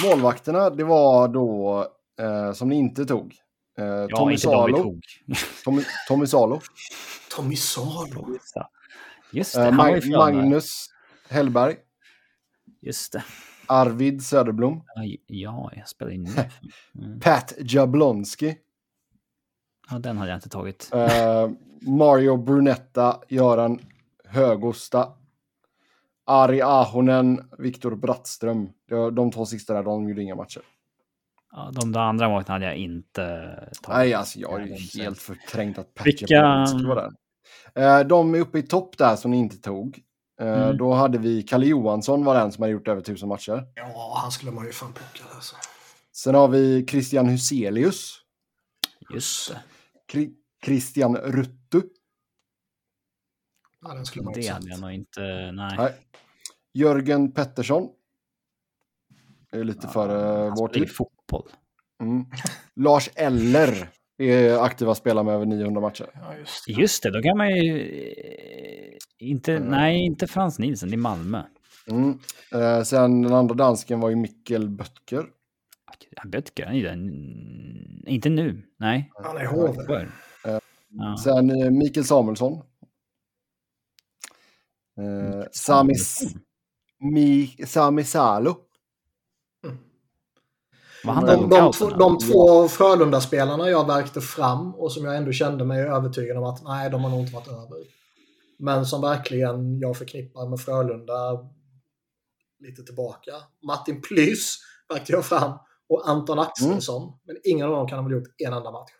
[0.03, 1.79] Målvakterna, det var då
[2.19, 3.35] eh, som ni inte tog.
[3.77, 4.77] Eh, Ja, Tommy inte de Salo.
[4.77, 5.01] tog.
[5.63, 6.61] Tommy, Tommy Salo.
[7.35, 8.37] Tommy Salo.
[9.31, 9.61] Just det.
[9.65, 10.09] Eh, Mag-.
[10.17, 10.85] Magnus
[11.29, 11.75] Hellberg.
[12.81, 13.23] Just det.
[13.71, 14.83] Arvid Söderblom.
[14.95, 16.29] Ja, Ja, jag spelar in nu.
[17.03, 17.19] Mm.
[17.19, 18.57] Pat Jablonski.
[19.89, 20.89] Ja, den hade jag inte tagit.
[20.93, 21.49] Eh,
[21.81, 23.79] Mario Brunetta, Göran
[24.25, 25.07] Högosta,
[26.25, 28.69] Ari Ahonen, Viktor Brattström.
[29.13, 30.61] De två sista där, de gjorde inga matcher.
[31.51, 33.21] Ja, de där andra målvakterna hade jag inte
[33.81, 33.97] tagit.
[33.97, 37.11] Nej, alltså jag är ju helt förträngt att Pat Vilka- Jablonski var där.
[37.99, 39.99] Eh, de är uppe i topp där som ni inte tog.
[40.41, 40.77] Eh, Mm.
[40.77, 43.67] Då hade vi Kalle Johansson var den som hade gjort över tusen matcher.
[43.75, 45.35] Ja, han skulle man ju fan plocka.
[45.35, 45.55] Alltså.
[46.11, 48.17] Sen har vi Christian Huselius.
[49.13, 49.61] Just det.
[50.13, 50.33] Kri-
[50.65, 51.81] Christian Ruttu.
[53.81, 55.21] Ja, den skulle man Det hade jag nog inte...
[55.51, 55.75] Nej.
[55.77, 55.93] Nej.
[56.73, 57.89] Jörgen Pettersson.
[59.51, 60.91] Det är lite före Han vår tid.
[60.95, 61.49] fotboll.
[62.01, 62.25] Mm.
[62.75, 63.89] Lars Eller
[64.29, 66.09] är aktiva spelare med över 900 matcher.
[66.13, 66.71] Ja, just det.
[66.71, 67.81] Just det, då kan man ju...
[67.81, 69.69] eh, Inte, Mm.
[69.69, 71.43] Nej, inte Frans Nielsen, det är Malmö.
[71.87, 72.19] Mm.
[72.53, 75.25] Eh, sen den andra dansken var ju Mikkel Böttger.
[76.25, 78.03] Böttger, han är den...
[78.07, 79.11] Inte nu, nej.
[79.23, 79.83] Han är HV.
[79.85, 80.09] Förr.
[80.89, 81.17] Ja.
[81.23, 82.61] Sen eh, Mikael Samuelsson.
[84.97, 85.93] Eh, Sami,
[86.99, 88.57] Mi, Sami Salo.
[91.03, 95.31] Var han De- De, två- de två Frölunda-spelarna jag verkte fram och som jag ändå
[95.31, 97.83] kände mig övertygad om att nej, de har nog inte varit över.
[98.59, 101.49] Men som verkligen jag förknippar med Frölunda
[102.59, 103.31] lite tillbaka.
[103.63, 104.57] Martin Plys
[104.89, 105.51] verkte jag fram
[105.89, 107.19] och Anton Axelsson.
[107.23, 108.91] Men ingen av dem kan ha väl gjort en enda match.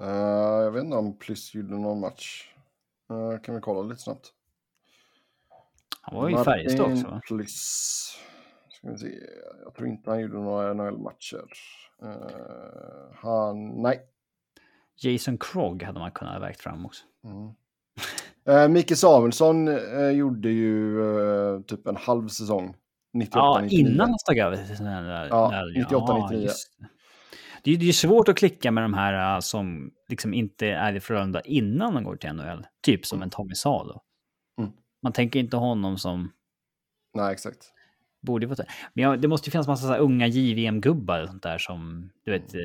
[0.00, 0.06] Eh,
[0.64, 2.48] jag vet inte om Plus gjorde någon match.
[3.10, 4.32] Eh, kan vi kolla lite snabbt.
[6.00, 7.20] Han var ju i Färjestad också, va?
[7.26, 8.16] Plus.
[8.84, 9.26] Ska vi se.
[9.64, 11.44] Jag tror inte han gjorde några NHL-matcher.
[12.02, 14.00] Eh, han, nej.
[14.96, 17.04] Jason Krog hade man kunnat ha vägt fram också.
[17.24, 17.52] Mm.
[18.46, 22.76] Eh, Micke Samuelsson eh, gjorde ju eh, typ en halv säsong.
[23.12, 23.78] 98, Ja, 99.
[23.80, 25.26] innan han stack över till här...
[25.30, 26.42] Ja, där- 98, 99.
[26.44, 26.88] just det.
[27.62, 31.00] Det är är svårt att klicka med de här äh, som liksom inte är i
[31.00, 32.66] Frölunda innan de går till NHL.
[32.82, 34.00] Typ som en Tommy Salo.
[34.58, 34.72] Mm.
[35.02, 36.32] Man tänker inte honom som
[37.14, 37.72] Nej, exakt.
[38.24, 38.64] Borde vara...
[38.94, 42.10] Men ja, det måste ju finnas massa så här unga JVM-gubbar och sånt där som,
[42.24, 42.60] du vet, eh,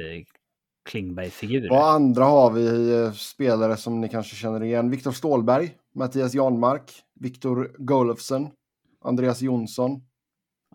[0.90, 1.72] Klingberg-figurer.
[1.72, 4.90] Och andra har vi eh, spelare som ni kanske känner igen.
[4.90, 8.48] Viktor Stålberg, Mattias Janmark, Viktor Golofsen,
[9.06, 10.02] Andreas Jonsson.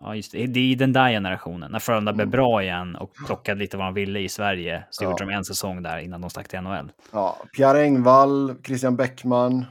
[0.01, 0.45] Ja, just det.
[0.47, 1.71] Det är den där generationen.
[1.71, 2.31] När Frölunda blev Mm.
[2.31, 4.83] bra igen och plockade lite vad de ville i Sverige.
[4.89, 5.09] Så Ja.
[5.09, 6.91] gjorde de en säsong där innan de stack till NHL.
[7.11, 9.65] Ja, Pierre Engvall, Christian Bäckman,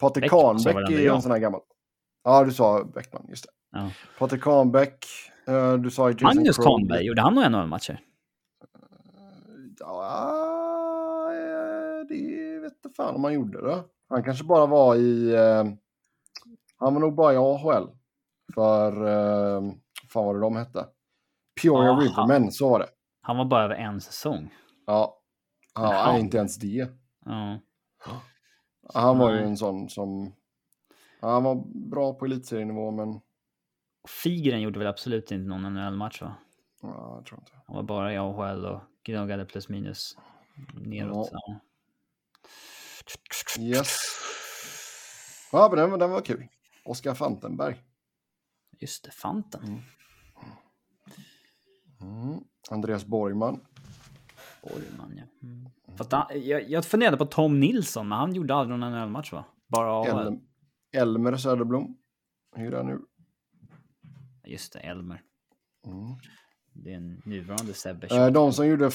[0.00, 1.60] Patrik Kahnbäck är ju en sån här gammal.
[2.24, 3.50] Ja, du sa Bäckman, just det.
[3.72, 3.90] Ja.
[4.18, 5.06] Patrik Kahnbäck,
[5.46, 6.56] eh, du sa ju Jason Magnus.
[6.56, 8.00] Kahnberg, gjorde han några NHL-matcher?
[9.78, 13.84] Ja, eh, det vet inte fan om han gjorde det.
[14.08, 15.34] Han kanske bara var i...
[15.34, 15.64] Eh,
[16.76, 17.88] han var nog bara i AHL.
[18.54, 19.06] För...
[19.06, 19.62] Eh,
[20.12, 20.86] fan vad det de hette.
[21.62, 22.00] Peoria Aha.
[22.00, 22.88] Rivermen, så var det.
[23.22, 24.54] Han var bara över en säsong.
[24.86, 25.18] Ja.
[25.74, 26.88] Ja, inte ens det.
[27.24, 27.58] Ja.
[28.94, 30.32] Han var ju en sån som...
[31.20, 33.20] Han var bra på elitserienivå, men...
[34.08, 36.34] Figren gjorde väl absolut inte någon NHL-match va?
[36.82, 37.52] Ja, jag tror inte.
[37.66, 40.16] Han var bara i AHL och gnuggade plus minus
[40.74, 41.30] neråt.
[41.32, 41.60] Ja.
[43.60, 43.98] Yes.
[45.52, 46.46] Ja, men den, var- den var kul.
[46.84, 47.76] Oskar Fantenberg.
[48.80, 49.82] Just det, Fanten.
[52.00, 52.40] Mm.
[52.70, 53.60] Andreas Borgman.
[54.62, 55.48] Borgman ja.
[55.48, 55.68] Mm.
[55.98, 59.44] Att han, jag, jag funderade på Tom Nilsson, men han gjorde aldrig någon NHL-match va?
[59.68, 60.26] Bara AHL.
[60.26, 60.38] El
[61.02, 61.96] Elmer Söderblom.
[62.56, 63.00] Hur är det nu?
[64.52, 65.22] Just det, Elmer.
[65.86, 66.14] Mm.
[66.72, 68.06] Det är en nuvarande Sebbe.
[68.06, 68.90] Eh, De som gjorde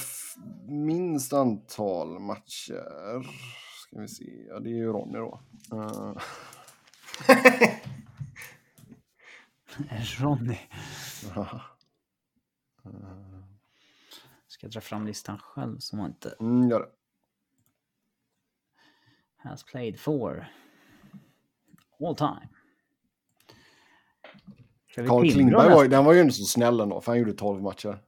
[0.68, 3.22] minst antal matcher.
[3.86, 4.44] Ska vi se.
[4.48, 5.40] Ja, det är ju Ronny då.
[5.72, 6.14] Eh,
[10.20, 10.58] Ronny.
[11.34, 11.60] ja.
[14.46, 16.90] Ska jag dra fram listan själv som han inte mm, gör det.
[19.48, 20.48] has played for
[22.00, 22.48] all time.
[24.98, 27.32] Ska vi Carl Klingberg var, den var ju inte så snäll ändå, för han gjorde
[27.32, 27.98] 12 matcher.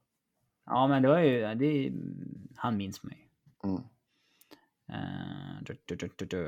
[0.66, 1.54] Ja, men det var ju...
[1.54, 1.92] Det,
[2.56, 3.28] han minns mig.
[3.64, 3.76] Mm.
[4.92, 6.44] Uh, du, du, du, du, du.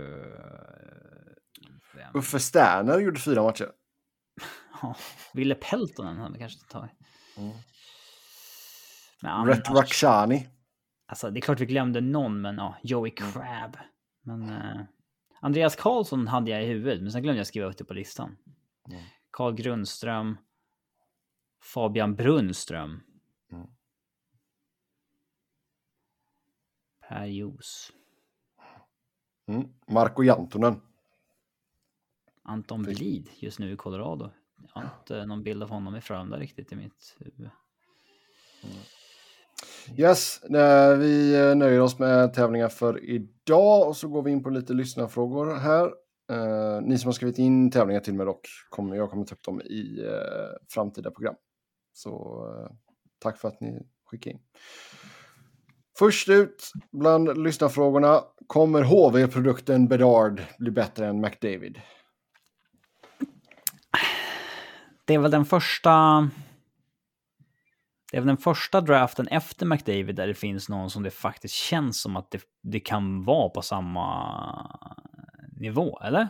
[1.95, 2.11] Vem?
[2.15, 3.69] Uffe Sterner gjorde fyra matcher.
[4.83, 4.97] Ja,
[5.35, 6.91] Ville Peltonen hade kanske tagit.
[7.37, 7.53] Mm.
[9.21, 10.49] Men annars, Rakhshani.
[11.07, 13.77] alltså, det är klart vi glömde någon, men ja, Joey Crab.
[14.23, 14.81] Men eh,
[15.41, 18.37] Andreas Karlsson hade jag i huvudet, men sen glömde jag skriva upp det på listan.
[18.89, 19.03] Mm.
[19.33, 20.37] Carl Grundström.
[21.63, 23.01] Fabian Brunnström.
[23.53, 23.67] Mm.
[27.09, 27.93] Per Jos.
[29.47, 29.69] Mm.
[29.87, 30.81] Marko Jantunen.
[32.43, 34.31] Anton Blid just nu i Colorado.
[34.57, 37.51] Jag har inte någon bild av honom i Frölunda riktigt i mitt huvud.
[39.97, 44.43] Yes, eh, vi eh, nöjer oss med tävlingar för idag och så går vi in
[44.43, 45.91] på lite lyssnarfrågor här.
[46.31, 49.43] Uh, ni som har skrivit in tävlingar till mig dock, kommer, jag kommer ta upp
[49.43, 51.35] dem i uh, framtida program.
[51.93, 52.77] Så uh,
[53.19, 54.43] tack för att ni skickade in.
[55.99, 61.81] Först ut bland lyssnarfrågorna, kommer HV-produkten Bedard bli bättre än McDavid?
[65.05, 65.91] Det är väl den första
[68.11, 71.55] Det är väl den första draften efter McDavid där det finns någon som det faktiskt
[71.55, 74.09] känns som att det, det kan vara på samma
[75.63, 76.29] nivå, eller?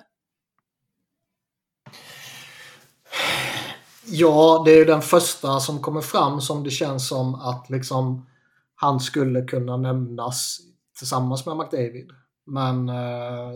[4.06, 8.26] Ja, det är den första som kommer fram som det känns som att liksom
[8.74, 10.58] han skulle kunna nämnas
[10.98, 12.10] tillsammans med McDavid.
[12.44, 13.52] Men eh,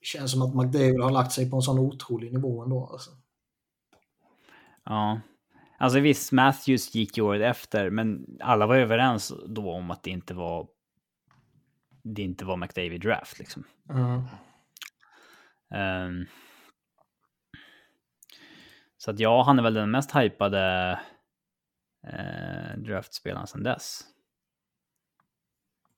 [0.00, 2.88] det känns som att McDavid har lagt sig på en sån otrolig nivå ändå.
[2.92, 3.10] Alltså.
[4.84, 5.20] Ja.
[5.78, 10.10] Alltså visst, Matthews gick ju året efter, men alla var överens då om att det
[10.10, 10.66] inte var
[12.04, 13.64] det inte var McDavid draft liksom.
[13.90, 14.22] Mm.
[15.70, 16.26] Um,
[18.96, 21.00] så att ja, han är väl den mest hypade
[22.06, 24.04] uh, draftspelaren sedan dess.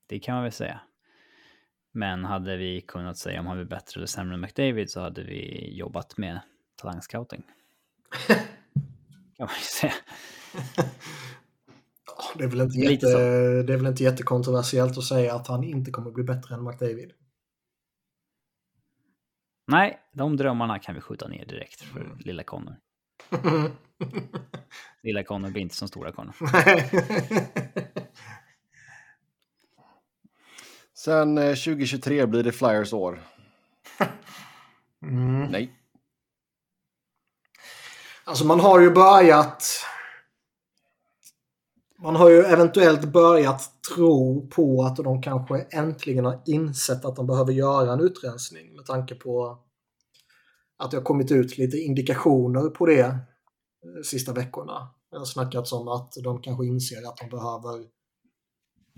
[0.07, 0.81] Det kan man väl säga.
[1.93, 5.23] Men hade vi kunnat säga om han var bättre eller sämre än McDavid så hade
[5.23, 6.41] vi jobbat med
[6.77, 7.43] talangscouting.
[9.37, 9.95] kan man ju säga.
[12.35, 13.07] Det är, väl inte jätte,
[13.63, 17.13] det är väl inte jättekontroversiellt att säga att han inte kommer bli bättre än McDavid.
[19.67, 22.19] Nej, de drömmarna kan vi skjuta ner direkt för mm.
[22.19, 22.77] lilla Connor.
[25.03, 26.35] lilla Connor blir inte som stora Connor.
[30.95, 33.23] Sen 2023 eh, blir det Flyers år.
[35.03, 35.45] Mm.
[35.51, 35.73] Nej.
[38.25, 39.87] Alltså man har ju börjat...
[41.99, 47.27] Man har ju eventuellt börjat tro på att de kanske äntligen har insett att de
[47.27, 49.59] behöver göra en utrensning med tanke på
[50.79, 53.17] att det har kommit ut lite indikationer på det
[53.97, 54.89] de sista veckorna.
[55.11, 57.85] Det har snackats om att de kanske inser att de behöver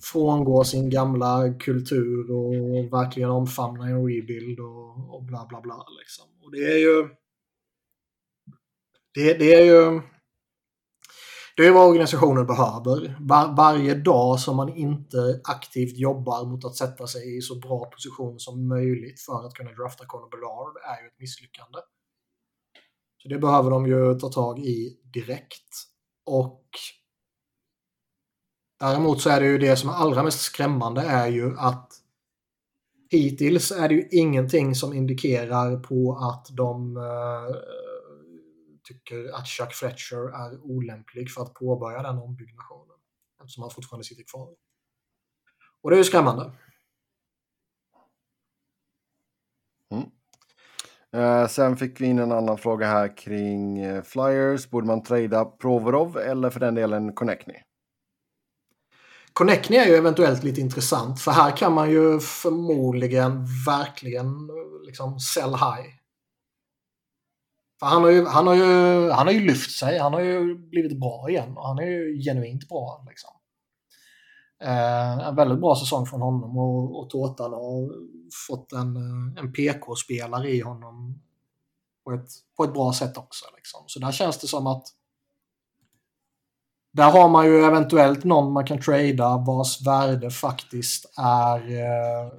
[0.02, 2.52] frångå sin gamla kultur och
[2.92, 5.86] verkligen omfamna en rebuild och, och bla bla bla.
[6.00, 6.24] Liksom.
[6.42, 7.08] Och det är ju...
[9.14, 10.00] Det, det är ju...
[11.58, 13.16] Det är vad organisationen behöver.
[13.20, 17.90] Var, varje dag som man inte aktivt jobbar mot att sätta sig i så bra
[17.90, 21.78] position som möjligt för att kunna drafta Conor Bellard är ju ett misslyckande.
[23.22, 25.74] Så det behöver de ju ta tag i direkt.
[26.26, 26.64] Och
[28.80, 31.92] Däremot så är det ju det som är allra mest skrämmande är ju att
[33.10, 37.87] hittills är det ju ingenting som indikerar på att de uh,
[38.88, 42.96] tycker att Chuck Fletcher är olämplig för att påbörja den ombyggnationen.
[43.40, 44.48] Eftersom han fortfarande sitter kvar.
[45.82, 46.52] Och det är ju skrämmande.
[49.90, 50.10] Mm.
[51.12, 54.70] Eh, sen fick vi in en annan fråga här kring eh, Flyers.
[54.70, 57.54] Borde man trada Provorov eller för den delen Connectny?
[59.32, 64.48] Connectny är ju eventuellt lite intressant för här kan man ju förmodligen verkligen
[64.86, 65.97] liksom sell high.
[67.78, 70.54] För han har, ju, han, har ju, han har ju lyft sig, han har ju
[70.54, 73.04] blivit bra igen och han är ju genuint bra.
[73.08, 73.30] Liksom.
[74.62, 77.92] Eh, en väldigt bra säsong från honom och, och Tårtan har
[78.48, 81.22] fått en, eh, en PK-spelare i honom
[82.04, 83.44] på ett, på ett bra sätt också.
[83.56, 83.80] Liksom.
[83.86, 84.86] Så där känns det som att
[86.92, 92.32] där har man ju eventuellt någon man kan trada vars värde faktiskt är eh,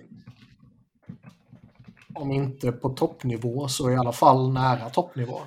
[2.15, 5.41] om inte på toppnivå så i alla fall nära toppnivå.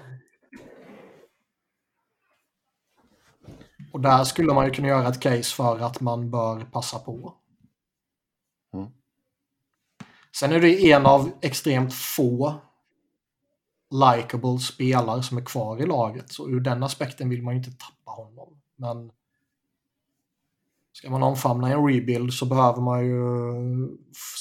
[3.92, 7.34] Och där skulle man ju kunna göra ett case för att man bör passa på.
[8.74, 8.90] Mm.
[10.36, 12.54] Sen är det en av extremt få
[13.90, 16.32] likable spelare som är kvar i laget.
[16.32, 18.60] Så ur den aspekten vill man ju inte tappa honom.
[18.76, 19.12] Men
[20.92, 23.18] ska man omfamna en rebuild så behöver man ju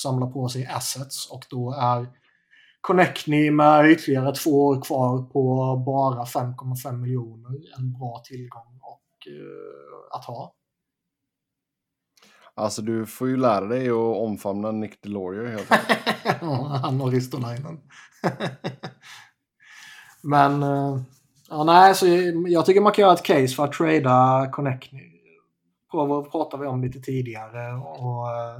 [0.01, 2.07] samla på sig assets och då är
[2.81, 10.17] Connectny med ytterligare två år kvar på bara 5,5 miljoner en bra tillgång och, uh,
[10.17, 10.53] att ha.
[12.55, 16.41] Alltså du får ju lära dig att omfamna Nick Deloria helt enkelt.
[16.81, 17.79] Han och Ristolainen.
[20.23, 21.01] Men uh,
[21.53, 22.05] Ja, nej, så
[22.47, 25.10] jag tycker man kan göra ett case för att trada Connectny.
[25.91, 28.59] Provo pratade vi om lite tidigare och eh,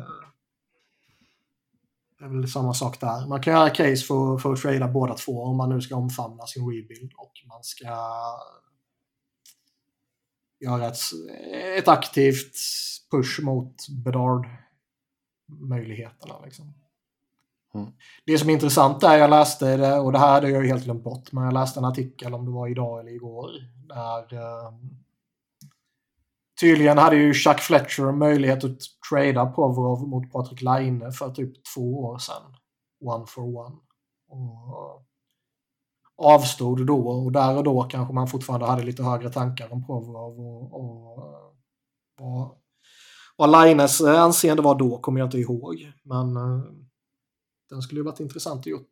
[2.19, 3.27] det är väl samma sak där.
[3.27, 6.47] Man kan göra case för, för att trada båda två om man nu ska omfamna
[6.47, 7.85] sin rebuild och man ska
[10.59, 10.97] göra ett,
[11.77, 12.55] ett aktivt
[13.11, 16.35] push mot Bedard-möjligheterna.
[16.45, 16.73] Liksom.
[17.73, 17.91] Mm.
[18.25, 21.03] Det som är intressant är, jag läste det, och det här hade jag helt glömt
[21.03, 23.49] bort, men jag läste en artikel om det var idag eller igår.
[23.87, 24.71] Där eh,
[26.61, 28.79] tydligen hade ju Chuck Fletcher möjlighet att
[29.09, 32.55] trada Provorov mot Patrik Laine för typ två år sedan.
[33.05, 33.75] One for one.
[34.27, 35.05] Och
[36.17, 40.39] avstod då och där och då kanske man fortfarande hade lite högre tankar om Provorov
[40.39, 41.17] och, och,
[42.19, 42.57] och
[43.38, 45.91] vad Lines anseende var då kommer jag inte ihåg.
[46.03, 46.63] Men uh,
[47.69, 48.91] den skulle ju varit intressant att gjort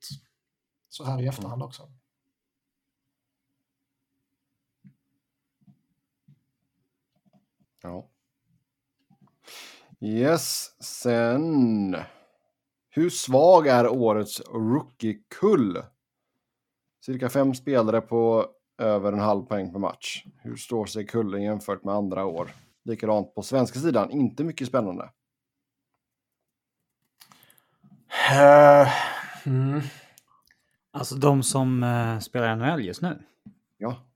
[0.90, 1.84] så här i efterhand också.
[7.82, 8.10] Ja.
[10.02, 11.98] Yes, sen.
[12.90, 15.84] Hur svag är årets rookie-kull?
[17.06, 18.48] Cirka fem spelare på
[18.78, 20.26] över en halv poäng per match.
[20.38, 22.52] Hur står sig kullen jämfört med andra år?
[22.84, 25.10] Likadant på svenska sidan, inte mycket spännande.
[28.32, 28.90] Uh,
[29.46, 29.82] mm.
[30.92, 33.24] Alltså de som uh, spelar NHL just nu?
[33.78, 34.09] Ja.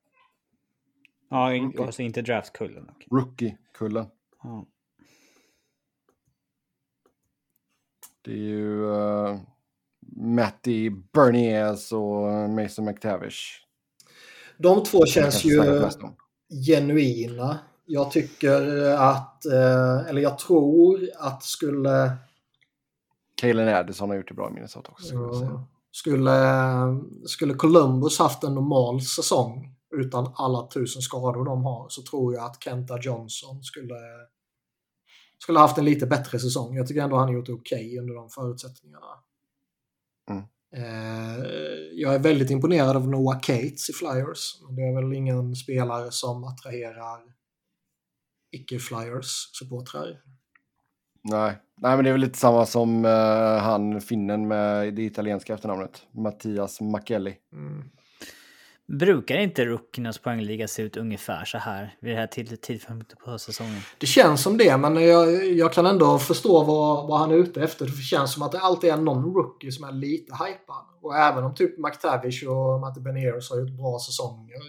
[1.34, 2.84] Ja, in, alltså inte draftkullen.
[2.84, 3.08] Okay.
[3.12, 4.06] Rookie-kullen.
[4.44, 4.66] Ja.
[8.22, 9.40] Det är ju uh,
[10.16, 13.66] Matty Berniers och Mason McTavish.
[14.58, 15.90] De två känns ju
[16.68, 17.60] genuina.
[17.86, 22.18] Jag tycker att, uh, eller jag tror att skulle...
[23.36, 25.06] Kalen Addison har gjort det bra i Minnesota också.
[25.06, 25.60] Skulle,
[25.92, 26.32] skulle,
[27.26, 32.46] skulle Columbus haft en normal säsong utan alla tusen skador de har så tror jag
[32.46, 33.96] att Kenta Johnson skulle
[35.44, 36.76] skulle haft en lite bättre säsong.
[36.76, 39.06] Jag tycker ändå han gjort okej okay under de förutsättningarna.
[40.30, 40.44] Mm.
[40.76, 41.44] Eh,
[41.94, 44.60] jag är väldigt imponerad av Noah Cates i Flyers.
[44.70, 47.20] Det är väl ingen spelare som attraherar
[48.52, 50.18] icke-Flyers-supportrar.
[51.24, 51.58] Nej.
[51.78, 56.02] Nej, men det är väl lite samma som uh, han finnen med det italienska efternamnet.
[56.12, 57.36] Mattias Makelli.
[57.54, 57.90] Mm.
[58.88, 62.28] Brukar inte rookiernas poängliga se ut ungefär så här vid det här
[62.58, 63.82] tidpunkten på säsongen?
[63.98, 67.64] Det känns som det, men jag, jag kan ändå förstå vad, vad han är ute
[67.64, 67.86] efter.
[67.86, 70.86] Det känns som att det alltid är någon rookie som är lite hypad.
[71.02, 74.60] Och även om typ McTavish och Matte Beniers har gjort bra säsonger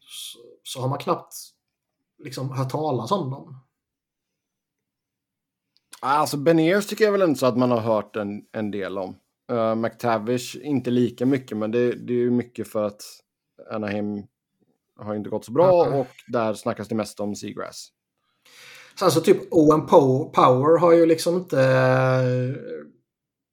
[0.00, 1.34] så, så, har man knappt
[2.18, 3.60] liksom hört talas om dem.
[6.00, 9.16] Alltså Beniers tycker jag väl inte så att man har hört en, en del om.
[9.52, 13.02] Uh, McTavish inte lika mycket, men det, det är ju mycket för att
[13.70, 14.26] Anaheim
[14.96, 16.00] har inte gått så bra mm.
[16.00, 17.88] och där snackas det mest om Seagrass.
[18.98, 19.86] Sen så typ Owen
[20.32, 22.56] Power har ju liksom inte uh,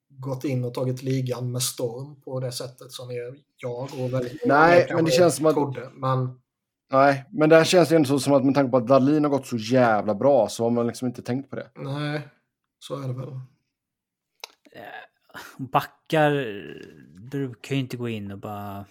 [0.09, 3.11] gått in och tagit ligan med storm på det sättet som
[3.57, 5.53] jag och väldigt Nej, men det känns som att...
[5.53, 6.39] Trodde, men...
[6.91, 9.23] Nej, men det här känns ju ändå så som att med tanke på att Dalin
[9.23, 11.69] har gått så jävla bra så har man liksom inte tänkt på det.
[11.75, 12.27] Nej,
[12.79, 13.39] så är det väl.
[15.57, 16.31] Backar
[17.29, 18.85] brukar ju inte gå in och bara...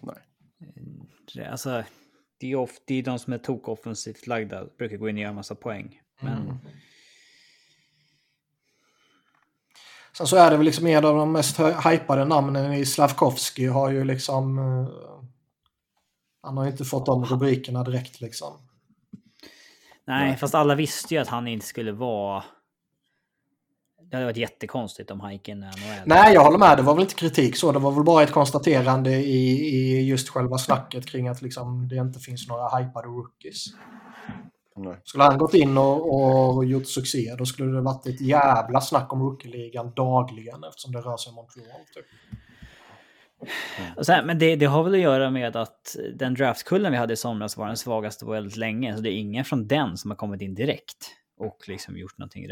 [0.00, 0.16] Nej.
[1.38, 1.84] Eh, alltså,
[2.40, 5.32] det är, of, det är de som är tok-offensivt lagda brukar gå in och göra
[5.32, 6.00] massa poäng.
[6.20, 6.42] Men...
[6.42, 6.56] Mm.
[10.16, 13.90] Sen så är det väl liksom en av de mest hypade namnen i Slavkovski har
[13.90, 14.58] ju liksom...
[14.58, 14.88] Uh,
[16.42, 18.52] han har ju inte fått de rubrikerna direkt liksom.
[20.04, 22.44] Nej, Nej, fast alla visste ju att han inte skulle vara
[24.12, 26.02] det hade varit jättekonstigt om han gick in i NHL.
[26.04, 26.76] Nej, jag håller med.
[26.76, 27.72] Det var väl inte kritik så.
[27.72, 31.96] Det var väl bara ett konstaterande i, i just själva snacket kring att liksom, det
[31.96, 33.66] inte finns några hypade rookies.
[34.76, 34.96] Nej.
[35.04, 39.12] Skulle han gått in och, och, gjort succé då skulle det varit ett jävla snack
[39.12, 41.80] om rookie-ligan dagligen eftersom det rör sig om Montreal.
[41.94, 42.06] Typ.
[43.78, 43.92] Mm.
[44.08, 47.16] Här, men det, det, har väl att göra med att den draftkullen vi hade i
[47.16, 48.96] somras var den svagaste på väldigt länge.
[48.96, 52.46] Så det är ingen från den som har kommit in direkt och liksom gjort någonting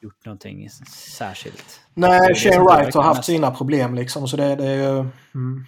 [0.00, 0.70] gjort någonting
[1.16, 1.80] särskilt.
[1.94, 3.26] Nej, Shane Wright har haft mest.
[3.26, 4.98] sina problem liksom, så det, det är ju...
[5.34, 5.64] Mm.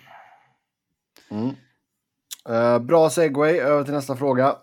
[1.31, 1.57] Mm.
[2.51, 4.57] Uh, bra segway, över till nästa fråga.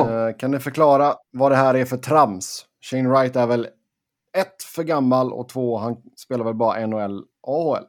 [0.00, 2.66] Uh, kan du förklara vad det här är för trams?
[2.80, 3.68] Shane Wright är väl
[4.36, 7.84] ett, för gammal och två, han spelar väl bara NHL AHL?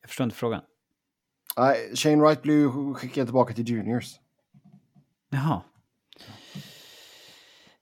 [0.00, 0.62] Jag förstår inte frågan.
[1.56, 4.20] Nej, uh, Shane Wright blir ju skickad tillbaka till Juniors.
[5.30, 5.62] Jaha.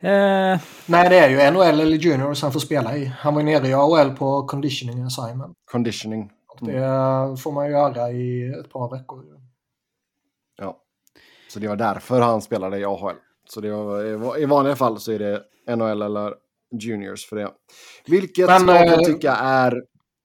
[0.05, 0.61] Eh...
[0.87, 3.05] Nej, det är ju NHL eller Juniors han får spela i.
[3.05, 5.57] Han var ju nere i AHL på conditioning assignment.
[5.71, 6.31] Conditioning.
[6.49, 7.37] Och det mm.
[7.37, 9.25] får man ju göra i ett par veckor.
[10.59, 10.77] Ja,
[11.49, 13.15] så det var därför han spelade i AHL.
[13.49, 15.43] Så det var, i vanliga fall så är det
[15.77, 16.35] NHL eller
[16.81, 17.51] Juniors för det.
[18.07, 19.05] Vilket men, man kan äh...
[19.07, 19.83] tycka är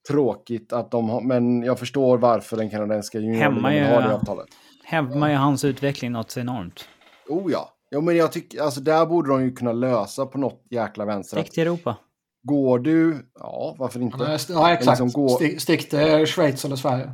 [0.09, 4.47] tråkigt att de har, men jag förstår varför den kanadensiska juniorligan har det avtalet.
[4.83, 6.87] Hämmar ju hans utveckling något enormt.
[7.27, 10.65] Oh ja, Ja, men jag tycker, alltså där borde de ju kunna lösa på något
[10.69, 11.41] jäkla vänster.
[11.41, 11.97] Stick till Europa.
[12.43, 14.39] Går du, ja varför inte?
[14.49, 14.85] Ja, exakt.
[14.85, 15.29] Liksom går...
[15.29, 17.11] Stick, stick till Schweiz eller Sverige.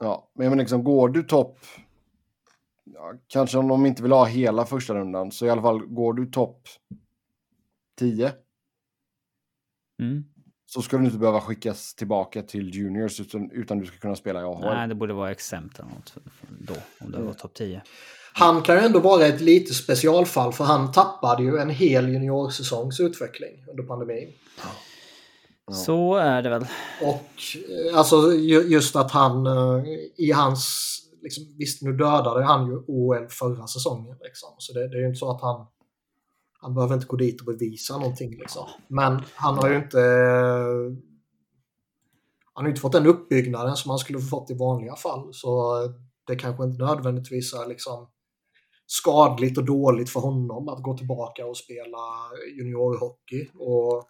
[0.00, 1.58] Ja, men liksom går du topp,
[2.84, 6.12] ja, kanske om de inte vill ha hela första rundan, så i alla fall går
[6.12, 6.68] du topp
[7.98, 8.32] 10.
[10.02, 10.24] Mm.
[10.66, 14.40] så ska du inte behöva skickas tillbaka till juniors utan, utan du ska kunna spela
[14.40, 14.60] i AHL.
[14.60, 16.16] Nej, det borde vara exempt eller något
[16.58, 17.82] då, om det var topp 10.
[18.36, 23.00] Han kan ju ändå vara ett lite specialfall för han tappade ju en hel juniorsäsongs
[23.00, 24.32] utveckling under pandemin.
[25.72, 26.66] Så är det väl.
[27.02, 27.30] Och
[27.88, 29.84] eh, alltså ju- just att han eh,
[30.16, 30.90] i hans...
[31.22, 34.16] Liksom, visst, nu dödade han ju OL förra säsongen.
[34.22, 34.48] Liksom.
[34.58, 35.66] Så det, det är ju inte så att han...
[36.60, 38.30] Han behöver inte gå dit och bevisa någonting.
[38.30, 38.66] Liksom.
[38.88, 39.98] Men han har ju inte...
[42.54, 45.28] Han har ju inte fått den uppbyggnaden som han skulle fått i vanliga fall.
[45.34, 45.74] Så
[46.26, 48.06] det kanske inte nödvändigtvis är liksom
[49.00, 51.98] skadligt och dåligt för honom att gå tillbaka och spela
[52.58, 53.48] juniorhockey.
[53.58, 54.08] Och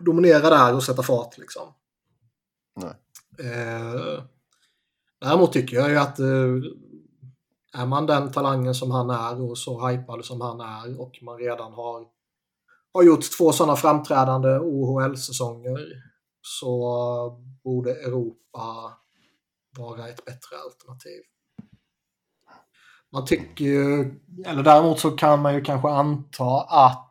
[0.00, 1.74] dominera där och sätta fart liksom.
[2.80, 2.94] Nej.
[3.38, 4.24] Eh,
[5.20, 6.26] däremot tycker jag ju att eh,
[7.74, 11.38] är man den talangen som han är och så hypad som han är och man
[11.38, 12.06] redan har,
[12.94, 15.78] har gjort två sådana framträdande OHL-säsonger
[16.42, 18.92] så borde Europa
[19.78, 21.22] vara ett bättre alternativ.
[23.12, 24.14] Man tycker ju,
[24.46, 27.08] eller däremot så kan man ju kanske anta att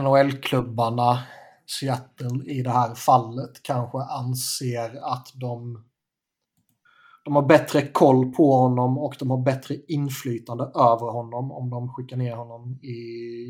[0.00, 1.18] NHL-klubbarna,
[1.66, 5.84] Seattle i det här fallet, kanske anser att de,
[7.24, 11.94] de har bättre koll på honom och de har bättre inflytande över honom om de
[11.94, 12.96] skickar ner honom i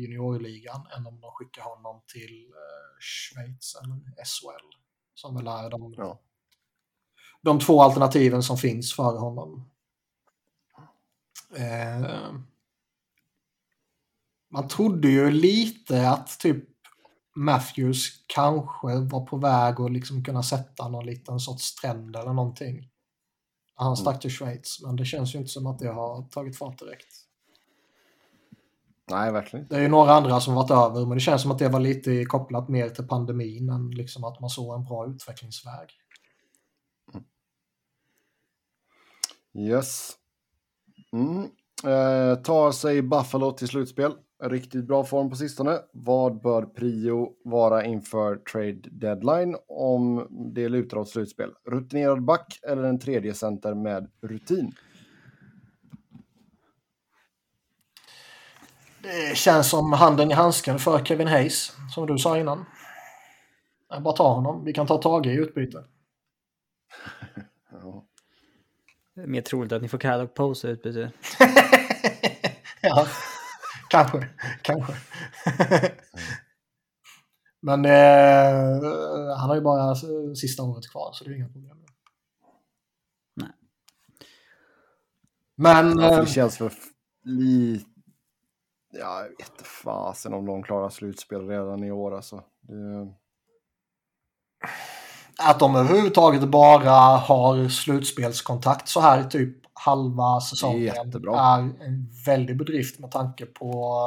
[0.01, 3.95] juniorligan än om de skickar honom till eh, Schweiz eller
[4.25, 4.67] SHL.
[5.13, 6.19] Som väl är de, Ja
[7.43, 9.69] de två alternativen som finns för honom.
[11.55, 12.33] Eh,
[14.51, 16.65] man trodde ju lite att typ
[17.35, 22.89] Matthews kanske var på väg att liksom kunna sätta någon liten sorts trend eller någonting.
[23.75, 26.79] Han stack till Schweiz, men det känns ju inte som att det har tagit fart
[26.79, 27.07] direkt.
[29.11, 29.67] Nej, verkligen.
[29.67, 31.79] Det är ju några andra som varit över, men det känns som att det var
[31.79, 35.89] lite kopplat mer till pandemin än liksom att man såg en bra utvecklingsväg.
[39.53, 40.11] Yes.
[41.13, 41.43] Mm.
[41.83, 44.13] Eh, tar sig Buffalo till slutspel.
[44.43, 45.79] Riktigt bra form på sistone.
[45.91, 51.49] Vad bör prio vara inför trade deadline om det lutar åt slutspel?
[51.65, 54.71] Rutinerad back eller en tredje center med rutin?
[59.01, 62.65] Det känns som handen i handsken för Kevin Hayes, som du sa innan.
[63.89, 64.65] Jag bara ta honom.
[64.65, 65.83] Vi kan ta Tage i utbyte.
[67.71, 68.05] Ja.
[68.85, 71.11] Det är mer troligt att ni får och Pose i utbyte.
[72.81, 73.07] ja,
[73.89, 74.29] kanske.
[74.61, 74.93] Kanske.
[77.61, 79.95] Men eh, han har ju bara
[80.35, 81.85] sista året kvar, så det är inga problem.
[83.35, 83.49] Nej.
[85.55, 85.99] Men...
[85.99, 86.73] Ja, för eh, det känns för
[87.23, 87.89] lite...
[88.89, 92.43] Ja, jag vet inte fasen om de klarar slutspel redan i år alltså.
[92.61, 93.13] Det...
[95.39, 101.39] Att de överhuvudtaget bara har slutspelskontakt så här typ halva säsongen jättebra.
[101.39, 103.99] är en väldig bedrift med tanke på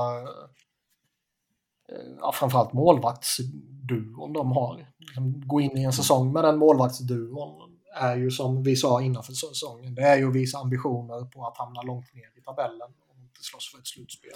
[1.93, 4.87] eh, ja, framförallt målvaktsduon de har.
[4.99, 9.23] Liksom, gå in i en säsong med den målvaktsduon är ju som vi sa innan
[9.23, 12.89] för säsongen, det är ju att visa ambitioner på att hamna långt ner i tabellen
[13.09, 14.31] och inte slåss för ett slutspel.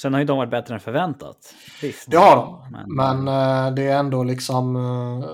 [0.00, 1.54] Sen har ju de varit bättre än förväntat.
[1.82, 2.10] Visst.
[2.10, 4.76] Det har de, Men, men eh, det är ändå liksom...
[4.76, 5.24] eh,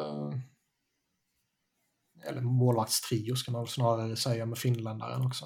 [2.29, 5.45] eller målvaktstrio ska man väl snarare säga med finländaren också.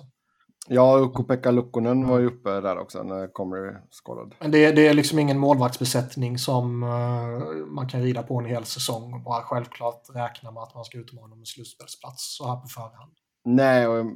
[0.69, 4.35] Ja, Ukko-Pekka Lukkonen var ju uppe där också när Comrie skadad.
[4.41, 8.65] Men det, det är liksom ingen målvaktsbesättning som eh, man kan rida på en hel
[8.65, 12.57] säsong och bara självklart räkna med att man ska utmana om en slutspelsplats så här
[12.57, 13.13] på förhand.
[13.45, 14.07] Nej, och,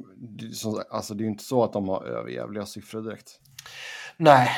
[0.89, 3.39] alltså det är ju inte så att de har överjävliga siffror direkt.
[4.17, 4.49] Nej.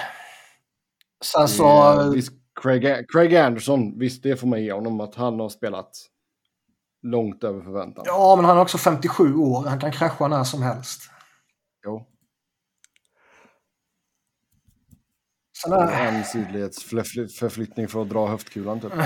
[1.23, 1.65] Sen så...
[1.65, 2.31] Är- visst,
[2.61, 5.91] Craig, Craig Anderson, visst det får man ge honom att han har spelat
[7.01, 8.03] långt över förväntan.
[8.07, 9.63] Ja, men han är också 57 år.
[9.67, 11.01] Han kan krascha när som helst.
[11.85, 12.07] Jo.
[15.63, 16.07] Sen är...
[16.07, 18.91] En sidledsförflyttning för att dra höftkulan typ.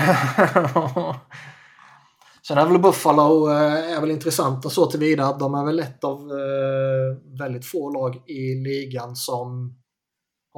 [2.48, 6.04] Sen är väl Buffalo eh, är väl intressanta så tillvida att de är väl ett
[6.04, 9.77] av eh, väldigt få lag i ligan som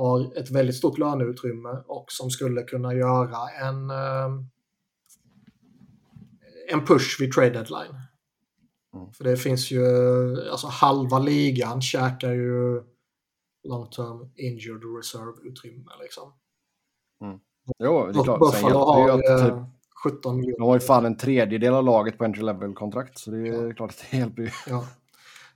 [0.07, 4.45] har ett väldigt stort löneutrymme och som skulle kunna göra en, eh,
[6.73, 7.95] en push vid trade deadline.
[8.95, 9.13] Mm.
[9.13, 9.85] För det finns ju,
[10.51, 12.83] alltså halva ligan käkar ju
[13.69, 16.33] long term injured reserve-utrymme liksom.
[17.79, 18.41] Jo, det är klart.
[18.41, 19.55] Buffalo ju har att eh, typ,
[20.05, 20.59] 17 miljoner.
[20.59, 23.19] de har ju fan en tredjedel av laget på entry level-kontrakt.
[23.19, 24.51] Så det är klart att det hjälper ju.
[24.67, 24.87] Ja.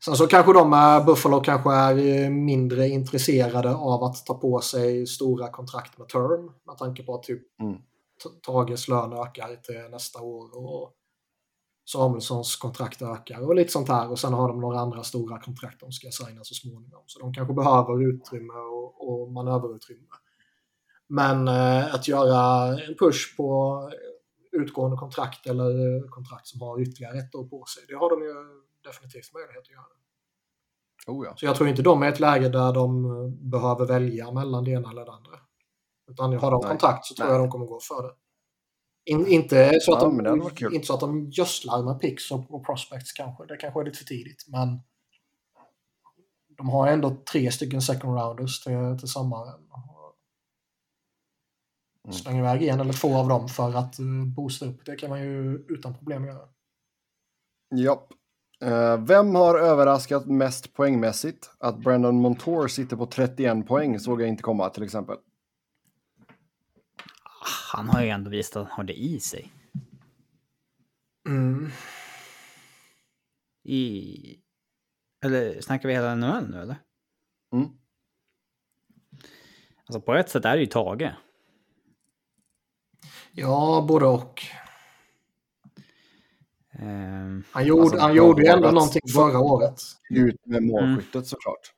[0.05, 5.07] Sen så kanske de är, Buffalo kanske är mindre intresserade av att ta på sig
[5.07, 6.51] stora kontrakt med term.
[6.67, 7.79] Med tanke på att typ Mm.
[8.47, 10.93] Tages lön ökar till nästa år och
[11.87, 14.11] Samuelssons kontrakt ökar och lite sånt här.
[14.11, 17.03] Och sen har de några andra stora kontrakt de ska signa så småningom.
[17.07, 20.15] Så de kanske behöver utrymme och, och manöverutrymme.
[21.09, 23.81] Men eh, att göra en push på
[24.53, 28.23] utgående kontrakt eller eh, kontrakt som har ytterligare ett år på sig, det har de
[28.23, 28.35] ju
[28.85, 29.95] definitivt möjlighet att göra.
[31.07, 31.37] Oh ja.
[31.37, 34.65] Så jag tror inte de är i ett läge där de eh, behöver välja mellan
[34.65, 35.39] det ena eller det andra.
[36.11, 36.71] Utan har de Nej.
[36.71, 37.35] kontrakt så tror Nej.
[37.35, 38.15] jag de kommer gå för det.
[39.07, 40.23] In, inte, så att Ja, det
[40.69, 43.47] de, inte så att de gödslar med picks och, och prospects kanske.
[43.47, 44.45] Det kanske är lite för tidigt.
[44.49, 44.81] Men
[46.57, 49.61] de har ändå tre stycken second rounders till, till sommaren.
[52.05, 52.13] Mm.
[52.13, 54.85] Släng iväg en eller två av dem för att uh, boosta upp.
[54.85, 56.49] Det kan man ju utan problem göra.
[57.75, 58.09] Japp.
[58.61, 61.51] Eh, vem har överraskat mest poängmässigt?
[61.59, 65.17] Att Brandon Montour sitter på 31 poäng såg jag inte komma till exempel.
[67.73, 69.53] Han har ju ändå visat att han har det i sig.
[71.29, 71.71] Mm.
[73.65, 74.41] I...
[75.25, 76.77] Eller snackar vi hela NHL nu eller?
[77.53, 77.69] Mm.
[79.87, 81.11] Alltså på ett sätt är det ju Tage.
[83.33, 84.43] Ja, både och.
[86.79, 89.81] Ehm, Han gjorde, Alltså, han gjorde ju ändå någonting förra året.
[90.11, 91.75] Ut med målskyttet såklart.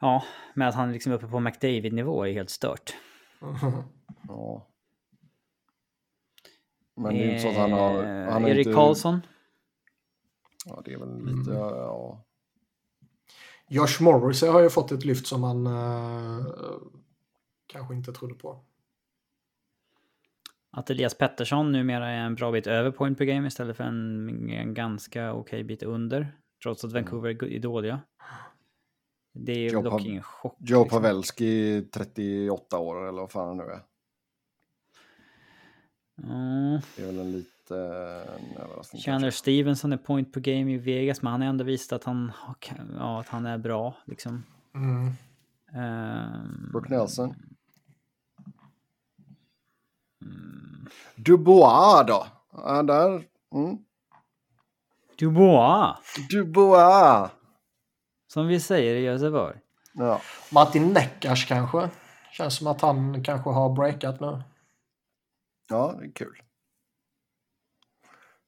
[0.00, 0.22] ja,
[0.54, 2.94] men att han liksom är uppe på McDavid-nivå är helt stört.
[4.28, 4.68] Ja.
[6.96, 8.04] Men det är inte så att han har...
[8.04, 9.20] Eh, Han har Erik inte, Karlsson.
[10.66, 11.50] Ja, det är väl lite...
[11.50, 11.62] Mm.
[11.64, 12.24] Ja.
[13.68, 16.46] Josh Morrissey har ju fått ett lyft som man eh,
[17.66, 18.64] kanske inte trodde på.
[20.76, 24.50] Att Elias Pettersson numera är en bra bit över point per game istället för en,
[24.50, 26.36] en ganska okej bit under.
[26.62, 28.00] Trots att Vancouver är dåliga.
[29.34, 30.56] Det är ju Joe dock ingen chock.
[30.60, 31.02] Joe liksom.
[31.02, 33.82] Pavelski, 38 år eller vad fan han nu är.
[36.22, 36.80] Mm.
[36.96, 39.02] Det är väl en lite en överraskning.
[39.02, 39.38] Chandler kanske.
[39.38, 42.32] Stevenson är point per game i Vegas, men han har ändå visat att han,
[42.98, 43.96] ja, att han är bra.
[44.06, 44.44] Liksom.
[44.74, 45.12] Mm.
[45.74, 47.34] Ehm, Brook Nelson.
[51.16, 52.26] Dubois då?
[52.52, 53.24] Ja, där.
[53.54, 53.78] Mm.
[55.18, 55.96] Dubois,
[56.30, 57.30] Dubois!
[58.26, 59.56] som vi säger i Göteborg.
[59.94, 60.20] Ja.
[60.52, 61.90] Martin Neckars kanske.
[62.32, 64.42] Känns som att han kanske har breakat nu.
[65.68, 66.42] ja, det är kul.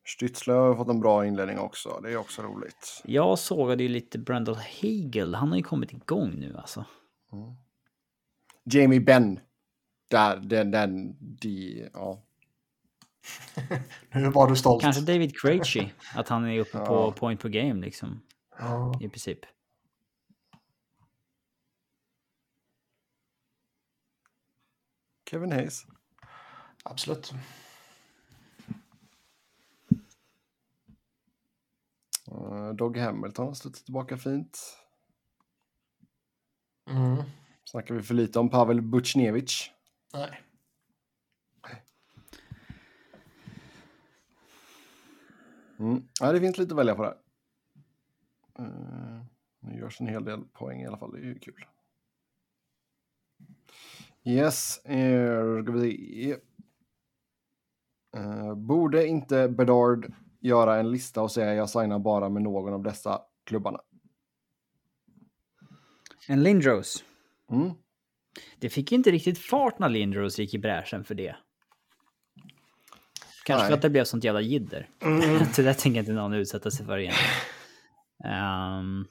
[0.07, 2.01] Stützle har fått en bra inledning också.
[2.03, 3.03] Det är också roligt.
[3.05, 5.35] Jag sågade ju lite Brandon Hagel.
[5.35, 6.85] Han har ju kommit igång nu alltså.
[8.65, 9.41] Jamie Benn.
[10.15, 12.23] Där, den, den, de, ja.
[14.13, 14.83] Nu var du stolt.
[14.83, 16.87] Kanske David Krejci, att han är uppe Ja.
[16.87, 18.21] på point per game liksom.
[18.59, 18.93] Ja.
[19.01, 19.39] I princip.
[25.31, 25.87] Kevin Hayes.
[26.83, 27.33] Absolut.
[32.33, 34.79] Uh, Dog Hamilton har studsat tillbaka fint.
[36.91, 37.23] Mm.
[37.65, 39.74] Snackar vi för lite om Pavel Buchnevich.
[40.15, 40.41] Nej.
[45.79, 46.03] Mm.
[46.21, 47.17] Ja, det finns lite att välja på där.
[48.61, 49.23] Uh,
[49.61, 51.67] nu görs en hel del poäng i alla fall, det är ju kul.
[54.25, 56.37] Yes, eh, ska vi se.
[58.21, 62.83] Eh, borde inte Bedard göra en lista och säga jag signar bara med någon av
[62.83, 63.81] dessa klubbarna?
[66.29, 67.05] En Lindros.
[67.51, 67.71] Mm.
[68.59, 71.37] Det fick ju inte riktigt fart när Lindros gick i bräschen för det.
[73.45, 73.69] Kanske Nej.
[73.69, 74.89] för att det blev sånt jävla jidder.
[75.03, 75.21] Mm.
[75.57, 77.31] det där tänker inte någon utsätta sig för egentligen.
[78.25, 79.07] Ehm,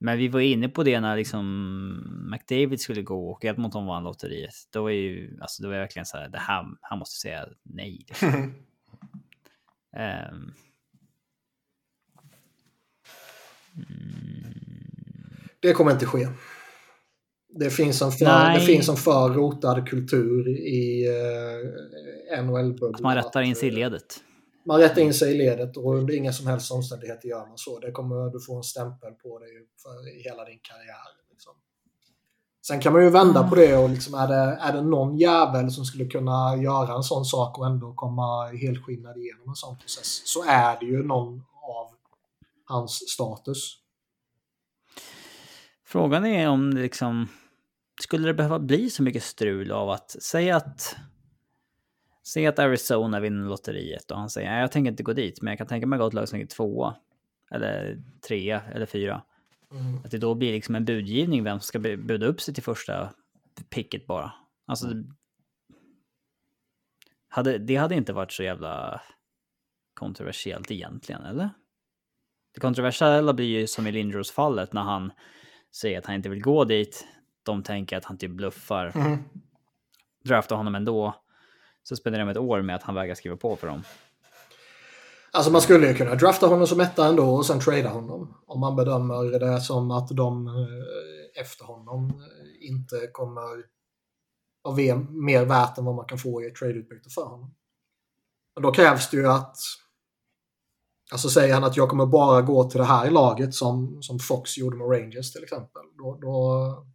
[0.00, 4.54] men vi var inne på det när liksom McDavid skulle gå och Edmonton vann lotteriet.
[4.72, 8.04] Då var ju, alltså det var verkligen så här, det här, han måste säga nej.
[8.08, 8.54] Liksom.
[9.96, 10.54] Ehm,
[15.60, 16.28] Det kommer inte ske.
[17.58, 22.94] Det finns en för, det finns en för rotad kultur i uh, NHL-bubblan.
[22.94, 24.20] att man rättar in sig i eh, ledet.
[24.66, 27.78] Man rättar in sig i ledet och under inga som helst omständigheter gör man så.
[27.78, 29.48] Det kommer du få en stämpel på dig
[29.82, 31.08] för i hela din karriär.
[31.30, 31.52] Liksom.
[32.66, 35.70] Sen kan man ju vända på det och liksom är, det, är det någon jävel
[35.70, 40.22] som skulle kunna göra en sån sak och ändå komma helskinnad igenom en sån process
[40.24, 41.86] så är det ju någon av
[42.64, 43.78] hans status.
[45.86, 47.28] Frågan är om det liksom...
[48.02, 50.96] Skulle det behöva bli så mycket strul av att säga att
[52.26, 55.50] Säg att Arizona vinner lotteriet och han säger "Nej, jag tänker inte gå dit, men
[55.50, 56.96] jag kan tänka mig gå ett lag som ligger tvåa.
[57.50, 59.22] Eller trea eller fyra.
[59.70, 59.96] Mm.
[60.04, 62.62] Att det då blir liksom en budgivning vem som ska bu- buda upp sig till
[62.62, 63.10] första
[63.70, 64.32] picket bara.
[64.66, 65.04] Alltså, det,
[67.28, 69.00] hade, det hade inte varit så jävla
[69.94, 71.50] kontroversiellt egentligen, eller?
[72.54, 75.12] Det kontroversiella blir ju som i Lindros fallet när han
[75.72, 77.06] säger att han inte vill gå dit.
[77.44, 78.92] De tänker att han typ bluffar.
[78.94, 79.18] Mm.
[80.24, 81.14] Draftar honom ändå.
[81.82, 83.82] Så spenderar de ett år med att han vägrar skriva på för dem.
[85.32, 88.34] Alltså man skulle ju kunna drafta honom som etta ändå och sen trada honom.
[88.46, 93.64] Om man bedömer det som att de eh, efter honom eh, inte kommer
[94.64, 97.54] av ve- mer värt än vad man kan få i ett tradeutbyte för honom.
[98.56, 99.56] Och då krävs det ju att
[101.12, 104.58] Alltså säger han att jag kommer bara gå till det här laget som, som Fox
[104.58, 105.82] gjorde med Rangers till exempel.
[105.98, 106.86] Då, då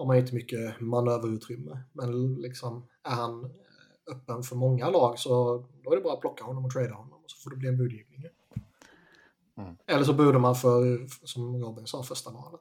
[0.00, 1.82] har man inte mycket manöverutrymme.
[1.92, 3.50] Men liksom är han eh,
[4.16, 7.24] öppen för många lag så då är det bara att plocka honom och trada honom.
[7.24, 8.24] Och så får det bli en budgivning.
[9.58, 9.76] Mm.
[9.86, 12.60] Eller så budar man för, som Robin sa, första valet.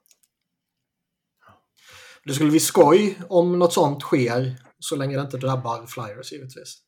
[2.24, 6.78] Det skulle bli skoj om något sånt sker så länge det inte drabbar Flyers givetvis.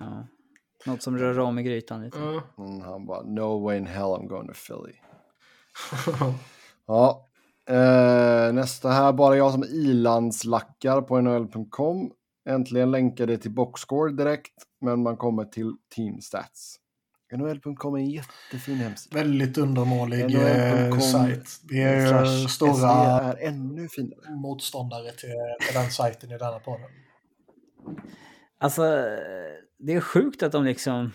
[0.00, 0.26] Ja.
[0.86, 2.18] Något som rör om i grytan lite.
[2.18, 2.40] Mm.
[2.58, 4.94] Mm, han bara, no way in hell I'm going to Philly.
[6.86, 7.31] Ja,
[7.68, 12.12] eh, nästa här, bara jag som ilandslackar på NHL.com.
[12.48, 16.78] Äntligen länkade till boxscore direkt, men man kommer till team stats.
[17.36, 19.16] NHL.com är en jättefin hemsida.
[19.16, 21.60] Väldigt undermålig eh, sajt.
[21.68, 24.34] Vi är SE stora är ännu finare.
[24.34, 25.34] motståndare till,
[25.66, 26.90] till den sajten i denna podden.
[28.58, 28.82] Alltså,
[29.78, 31.12] det är sjukt att de liksom...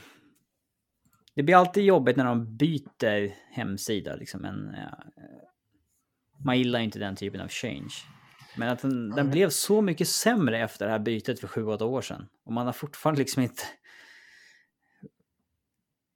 [1.36, 4.16] Det blir alltid jobbigt när de byter hemsida.
[4.16, 4.42] Liksom.
[4.42, 5.17] Men, ja,
[6.46, 7.94] man gillar inte den typen av change.
[8.58, 12.02] Men att den, den blev så mycket sämre efter det här bytet för 7-8 år
[12.02, 12.28] sedan.
[12.46, 13.64] Och man har fortfarande liksom inte...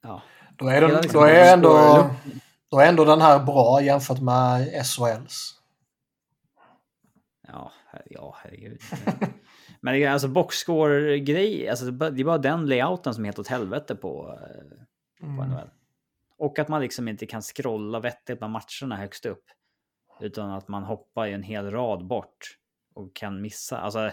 [0.03, 0.21] Ja,
[0.57, 1.69] Då är, den, liksom då, är ändå,
[2.71, 5.59] då är ändå den här bra jämfört med SHLs.
[7.47, 8.81] ja, her- ja herregud.
[9.81, 13.23] Men det är alltså boxscore-grej, alltså det är bara- det är bara den layouten som
[13.23, 14.77] är helt åt helvete på, eh,
[15.19, 15.49] på Mm.
[15.49, 15.69] NHL.
[16.37, 19.43] Och att man liksom inte kan scrolla vettigt med matcherna högst upp.
[20.19, 22.57] Utan att man hoppar i en hel rad bort
[22.93, 23.77] och kan missa.
[23.77, 24.11] Alltså,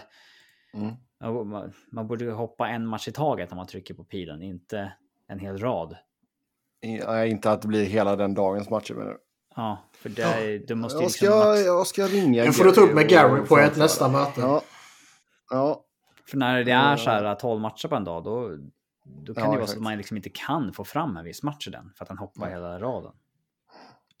[0.73, 0.93] Mm.
[1.19, 1.43] ja,
[1.91, 4.93] man, borde ju hoppa en match i taget när man trycker på pilen, inte
[5.27, 5.95] en hel rad.
[6.81, 8.93] I- inte att det blir hela den dagens matcher.
[8.93, 9.07] Men...
[9.55, 12.51] Ja, för det är, du måste ju Jag liksom ska, max- jag ska ringa Det
[12.51, 14.41] får du ta upp med Gary på ett nästa möte.
[14.41, 14.61] Ja.
[15.49, 15.83] ja,
[16.29, 18.49] För när det är så här 12 matcher på en dag, då,
[19.03, 21.43] då kan Ja, det vara så att man liksom inte kan få fram en viss
[21.43, 23.11] match i den, för att den hoppar hela raden.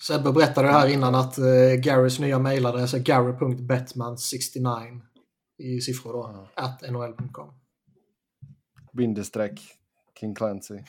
[0.03, 1.45] Sebbe berättade här innan att eh,
[1.79, 5.01] Garys nya mejladress är gary.betman69
[5.57, 6.49] i siffror då.
[6.55, 7.53] At nhl.com.
[8.93, 9.61] bindestreck
[10.19, 10.79] King Clancy.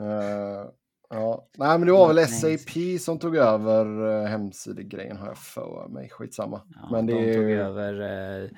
[0.00, 0.66] Eh,
[1.10, 1.48] ja.
[1.56, 2.28] Nej, men det var väl.
[2.28, 6.08] SAP som tog över uh, hemsidegrejen har jag för mig.
[6.10, 6.62] Skitsamma.
[6.74, 7.60] Ja, men det de är tog ju...
[7.60, 8.00] över
[8.42, 8.48] eh,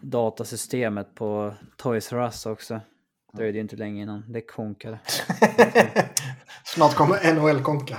[0.00, 2.80] datasystemet på Toys R Us också.
[3.32, 4.98] Det dröjde ju inte länge innan det konkade.
[6.74, 7.98] Snart kommer NHL konka.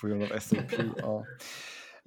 [0.00, 0.72] På grund av SAP.
[0.96, 1.24] ja.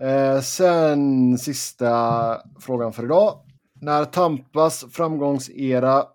[0.05, 3.39] Eh, sen sista frågan för idag.
[3.81, 6.05] När Tampas framgångsera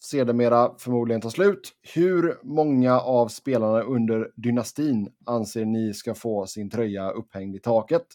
[0.00, 6.70] sedermera förmodligen tar slut, hur många av spelarna under dynastin anser ni ska få sin
[6.70, 8.06] tröja upphängd i taket?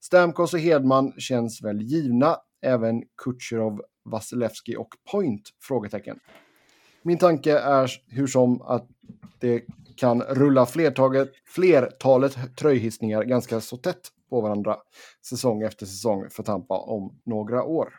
[0.00, 5.42] Stamkos och Hedman känns väl givna, även Kutjerov, Vasilevski och Point?
[5.60, 6.18] Frågetecken.
[7.08, 8.88] Min tanke är hur som att
[9.38, 9.62] det
[9.96, 14.76] kan rulla flertaget, flertalet tröjhissningar ganska så tätt på varandra
[15.28, 17.94] säsong efter säsong för Tampa om några år.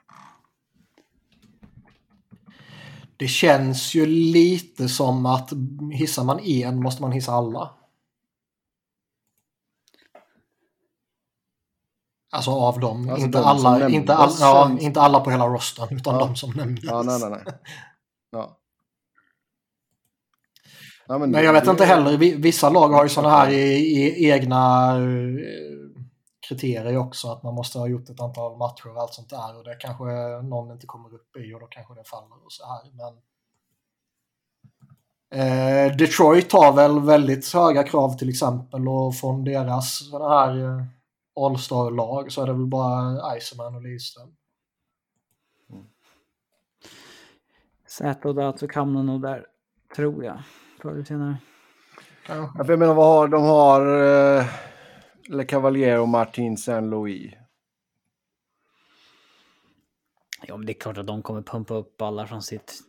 [3.18, 5.50] Det känns ju lite som att
[5.92, 7.74] hissar man en måste man hissa alla.
[12.32, 13.10] Alltså av dem.
[13.10, 16.26] Alltså inte, de alla, inte, all, ja, inte alla på hela rostern utan Ja.
[16.26, 16.84] de som nämndes.
[16.84, 17.54] Ja, nej, nej, nej.
[18.32, 18.56] Ja.
[21.12, 22.18] Ja, Men jag vet det- inte heller.
[22.18, 25.36] Vi- Vissa lag har ju sådana här i, i egna eh,
[26.50, 27.28] kriterier också.
[27.32, 29.58] Att man måste ha gjort ett antal matcher och allt sånt där.
[29.58, 30.04] Och det kanske
[30.44, 32.82] någon inte kommer upp i och då kanske det faller och så här.
[32.94, 33.14] Men
[35.40, 38.88] eh, Detroit har väl väldigt höga krav till exempel.
[38.88, 40.84] Och från deras sådana här eh,
[41.46, 44.30] All-star-lag så är det väl bara Iceman och Lidström.
[47.88, 49.46] Zäta och Datsuk hamnar nog där,
[49.96, 50.40] tror jag.
[50.82, 51.38] Förr eller senare.
[52.28, 54.46] Ja, jag menar, vad har, de har uh,
[55.30, 57.34] Le Cavalier och Martin Saint-Louis.
[60.48, 62.80] Ja, men det är klart att de kommer pumpa upp alla från sitt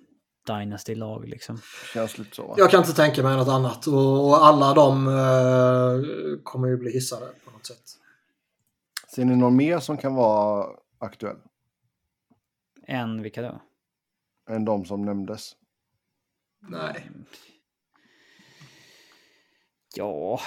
[0.47, 1.61] Dynasty-lag liksom.
[1.95, 2.55] Känns lite så va?
[2.57, 3.87] Jag kan inte tänka mig något annat.
[3.87, 7.85] Och, och alla de eh, kommer ju bli hissade på något sätt.
[9.15, 10.67] Ser ni någon mer som kan vara
[10.99, 11.37] aktuell?
[12.87, 13.63] Än vilka då?
[14.51, 15.53] Än de som nämndes?
[16.69, 17.11] Nej.
[19.97, 20.41] Ja,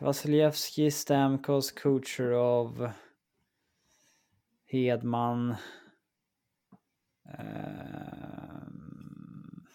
[0.00, 2.90] Vasiljevskij, Stamkos, Kucherov,
[4.66, 5.54] Hedman.
[7.38, 9.66] ehm,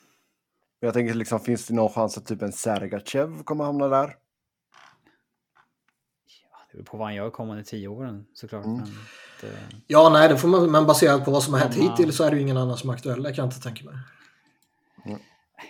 [0.79, 4.07] Jag tänker liksom, finns det någon chans att typ en Sergachev kommer hamna där?
[6.71, 8.65] Det beror på vad han gör kommande tio åren såklart.
[8.65, 8.77] Mm.
[8.77, 8.85] Men
[9.41, 9.57] det,
[9.87, 11.81] Ja, nej, det får man, men baserat på vad som har hänt Ja.
[11.83, 13.23] hittills så är det ju ingen annan som är aktuell.
[13.23, 13.95] Det kan jag inte tänka mig.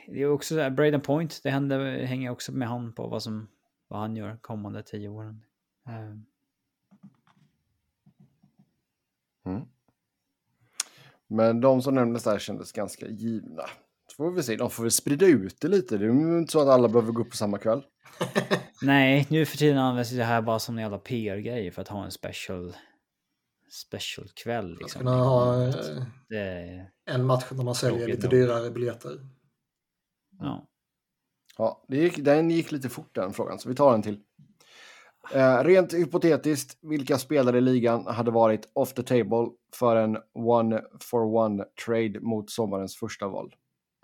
[0.08, 3.24] Det är också så här, Braden Point, det händer, hänger också med han på vad,
[3.24, 3.48] som,
[3.88, 5.42] vad han gör kommande tio åren.
[5.90, 6.26] Ehm,
[11.28, 13.64] Men de som nämndes där kändes ganska givna.
[14.08, 15.98] Så får vi se, de får väl sprida ut det lite.
[15.98, 17.84] Det är ju inte så att alla behöver gå upp på samma kväll.
[18.82, 22.06] Nej, nu för tiden används det här bara som en jävla PR-grej för att ha
[22.06, 22.76] en special,
[23.72, 24.74] special kväll.
[24.74, 25.00] Att Liksom.
[25.00, 25.74] kunna ha eh,
[26.30, 28.32] Det, en match där man säljer lite nog.
[28.32, 29.12] dyrare biljetter.
[30.40, 30.68] Ja.
[31.58, 34.20] Ja, det gick, den gick lite fort den frågan, så vi tar en till.
[35.34, 40.82] Eh, rent hypotetiskt, vilka spelare i ligan hade varit off the table för en one
[41.00, 43.56] for one trade mot sommarens första val?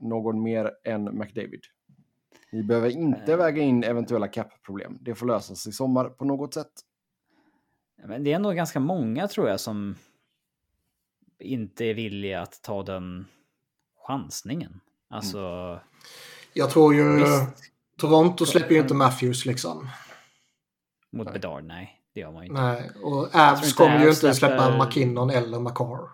[0.01, 1.61] Någon mer än McDavid?
[2.51, 3.37] Ni behöver inte Eh.
[3.37, 4.97] väga in eventuella cap-problem.
[5.01, 6.71] Det får lösas i sommar på något sätt.
[8.05, 9.95] Men det är ändå ganska många tror jag som
[11.39, 13.25] inte är villiga att ta den
[14.07, 14.79] chansningen.
[15.07, 15.79] Alltså,
[16.53, 17.15] Jag tror ju...
[17.15, 17.71] Visst.
[17.97, 19.89] Toronto släpper ju inte Matthews liksom.
[21.11, 21.33] mot Nej.
[21.33, 22.01] Bedard, nej.
[22.13, 22.61] Det gör man ju inte.
[22.61, 26.09] Nej, och Avs kommer ju inte släppa McKinnon eller McCarr.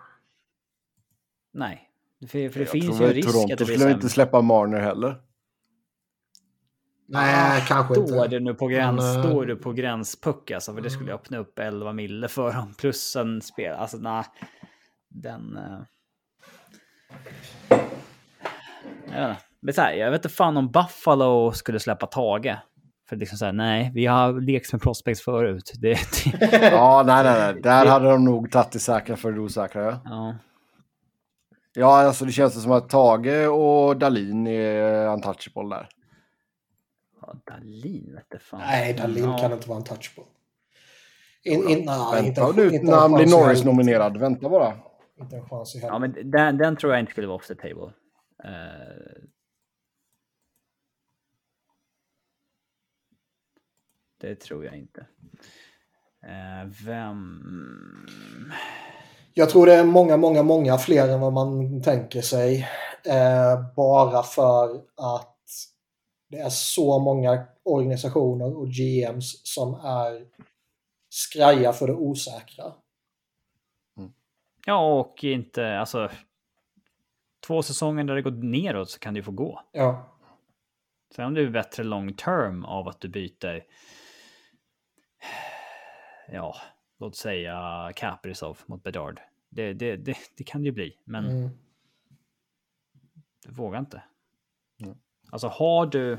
[1.52, 1.90] Nej.
[2.20, 4.40] För, för det Jag finns ju en risk Toronto att det blir skulle inte släppa
[4.40, 5.20] Marner heller.
[7.08, 8.14] Nej, kanske Då inte.
[8.14, 11.12] är du nu på gräns, Men, då är du på gränspuck alltså, för det skulle
[11.12, 13.74] öppna upp 11 mille för dem plus en spel.
[13.74, 14.24] Alltså nej,
[15.08, 15.58] den...
[19.10, 19.46] Jag vet inte.
[19.66, 22.56] Men så här, jag vet inte fan om Buffalo skulle släppa Tage.
[23.08, 25.72] För liksom så här, nej, vi har lekt med prospects förut.
[25.78, 25.98] Det,
[26.40, 27.62] det, Ja, nej, nej, nej.
[27.62, 29.82] Där hade de nog tagit det säkra för det osäkra.
[29.84, 30.00] Ja.
[30.04, 30.34] ja.
[31.78, 35.88] Ja, alltså det känns som att Tage och Dalin är untouchable där.
[37.22, 38.60] ja, Dahlin vete fan.
[38.60, 39.38] Nej, Dahlin Ja.
[39.38, 40.24] kan inte vara en touchable.
[41.44, 43.26] In, in, inte, Vänta ut inte när han blir.
[43.26, 44.16] Norris-nominerad.
[44.16, 44.72] Vänta bara.
[45.20, 46.20] Inte en chans i Ja, helvete.
[46.22, 47.92] men den, den tror jag inte skulle vara off the table.
[48.44, 48.50] Eh,
[54.26, 55.06] det tror jag inte.
[56.22, 57.42] Eh, vem...
[59.34, 62.68] Jag tror det är många, många, många fler än vad man tänker sig.
[63.04, 65.36] Eh, bara för att
[66.28, 70.26] det är så många organisationer och GMs som är
[71.08, 72.64] skraja för det osäkra.
[74.66, 76.10] Ja, och inte, alltså...
[77.46, 79.60] Två säsonger där det gått neråt så kan det ju få gå.
[79.72, 80.16] Ja,
[81.14, 83.64] Sen om det är bättre long term av att du byter...
[86.28, 86.56] Ja,
[86.98, 89.20] låt säga Kaprizov mot Bedard.
[89.48, 91.26] Det, det, det, det kan det ju bli, men...
[91.26, 91.50] mm.
[93.42, 94.02] Du vågar inte.
[94.80, 94.98] Mm.
[95.30, 96.18] Alltså har du...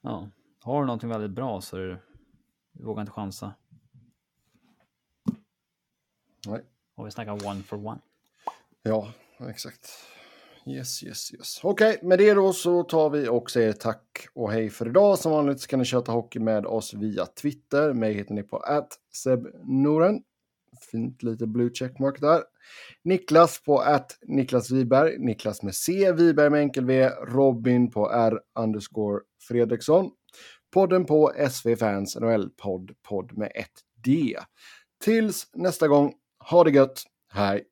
[0.00, 0.30] Ja,
[0.60, 1.98] har du någonting väldigt bra så du,
[2.72, 3.54] du vågar inte chansa.
[6.46, 6.64] Nej.
[6.94, 8.00] Och vi snackar one for one.
[8.82, 9.90] Ja, exakt.
[10.68, 11.60] Yes, yes, yes.
[11.62, 15.18] Okej, med det då så tar vi och säger tack och hej för idag.
[15.18, 17.92] Som vanligt så kan ni köta hockey med oss via Twitter.
[17.92, 18.62] Mig heter ni på
[19.14, 20.22] @sebnoren.
[20.90, 22.42] Fint lite blue checkmark där.
[23.04, 25.18] Niklas på att Niklas Wiberg.
[25.18, 27.08] Niklas med C, Wiberg med enkel V.
[27.08, 30.10] Robin på R underscore Fredriksson.
[30.74, 34.36] Podden på SV Fans NHL-podd, podd med ett D.
[35.04, 36.12] Tills nästa gång,
[36.50, 37.02] ha det gött.
[37.32, 37.64] Hej!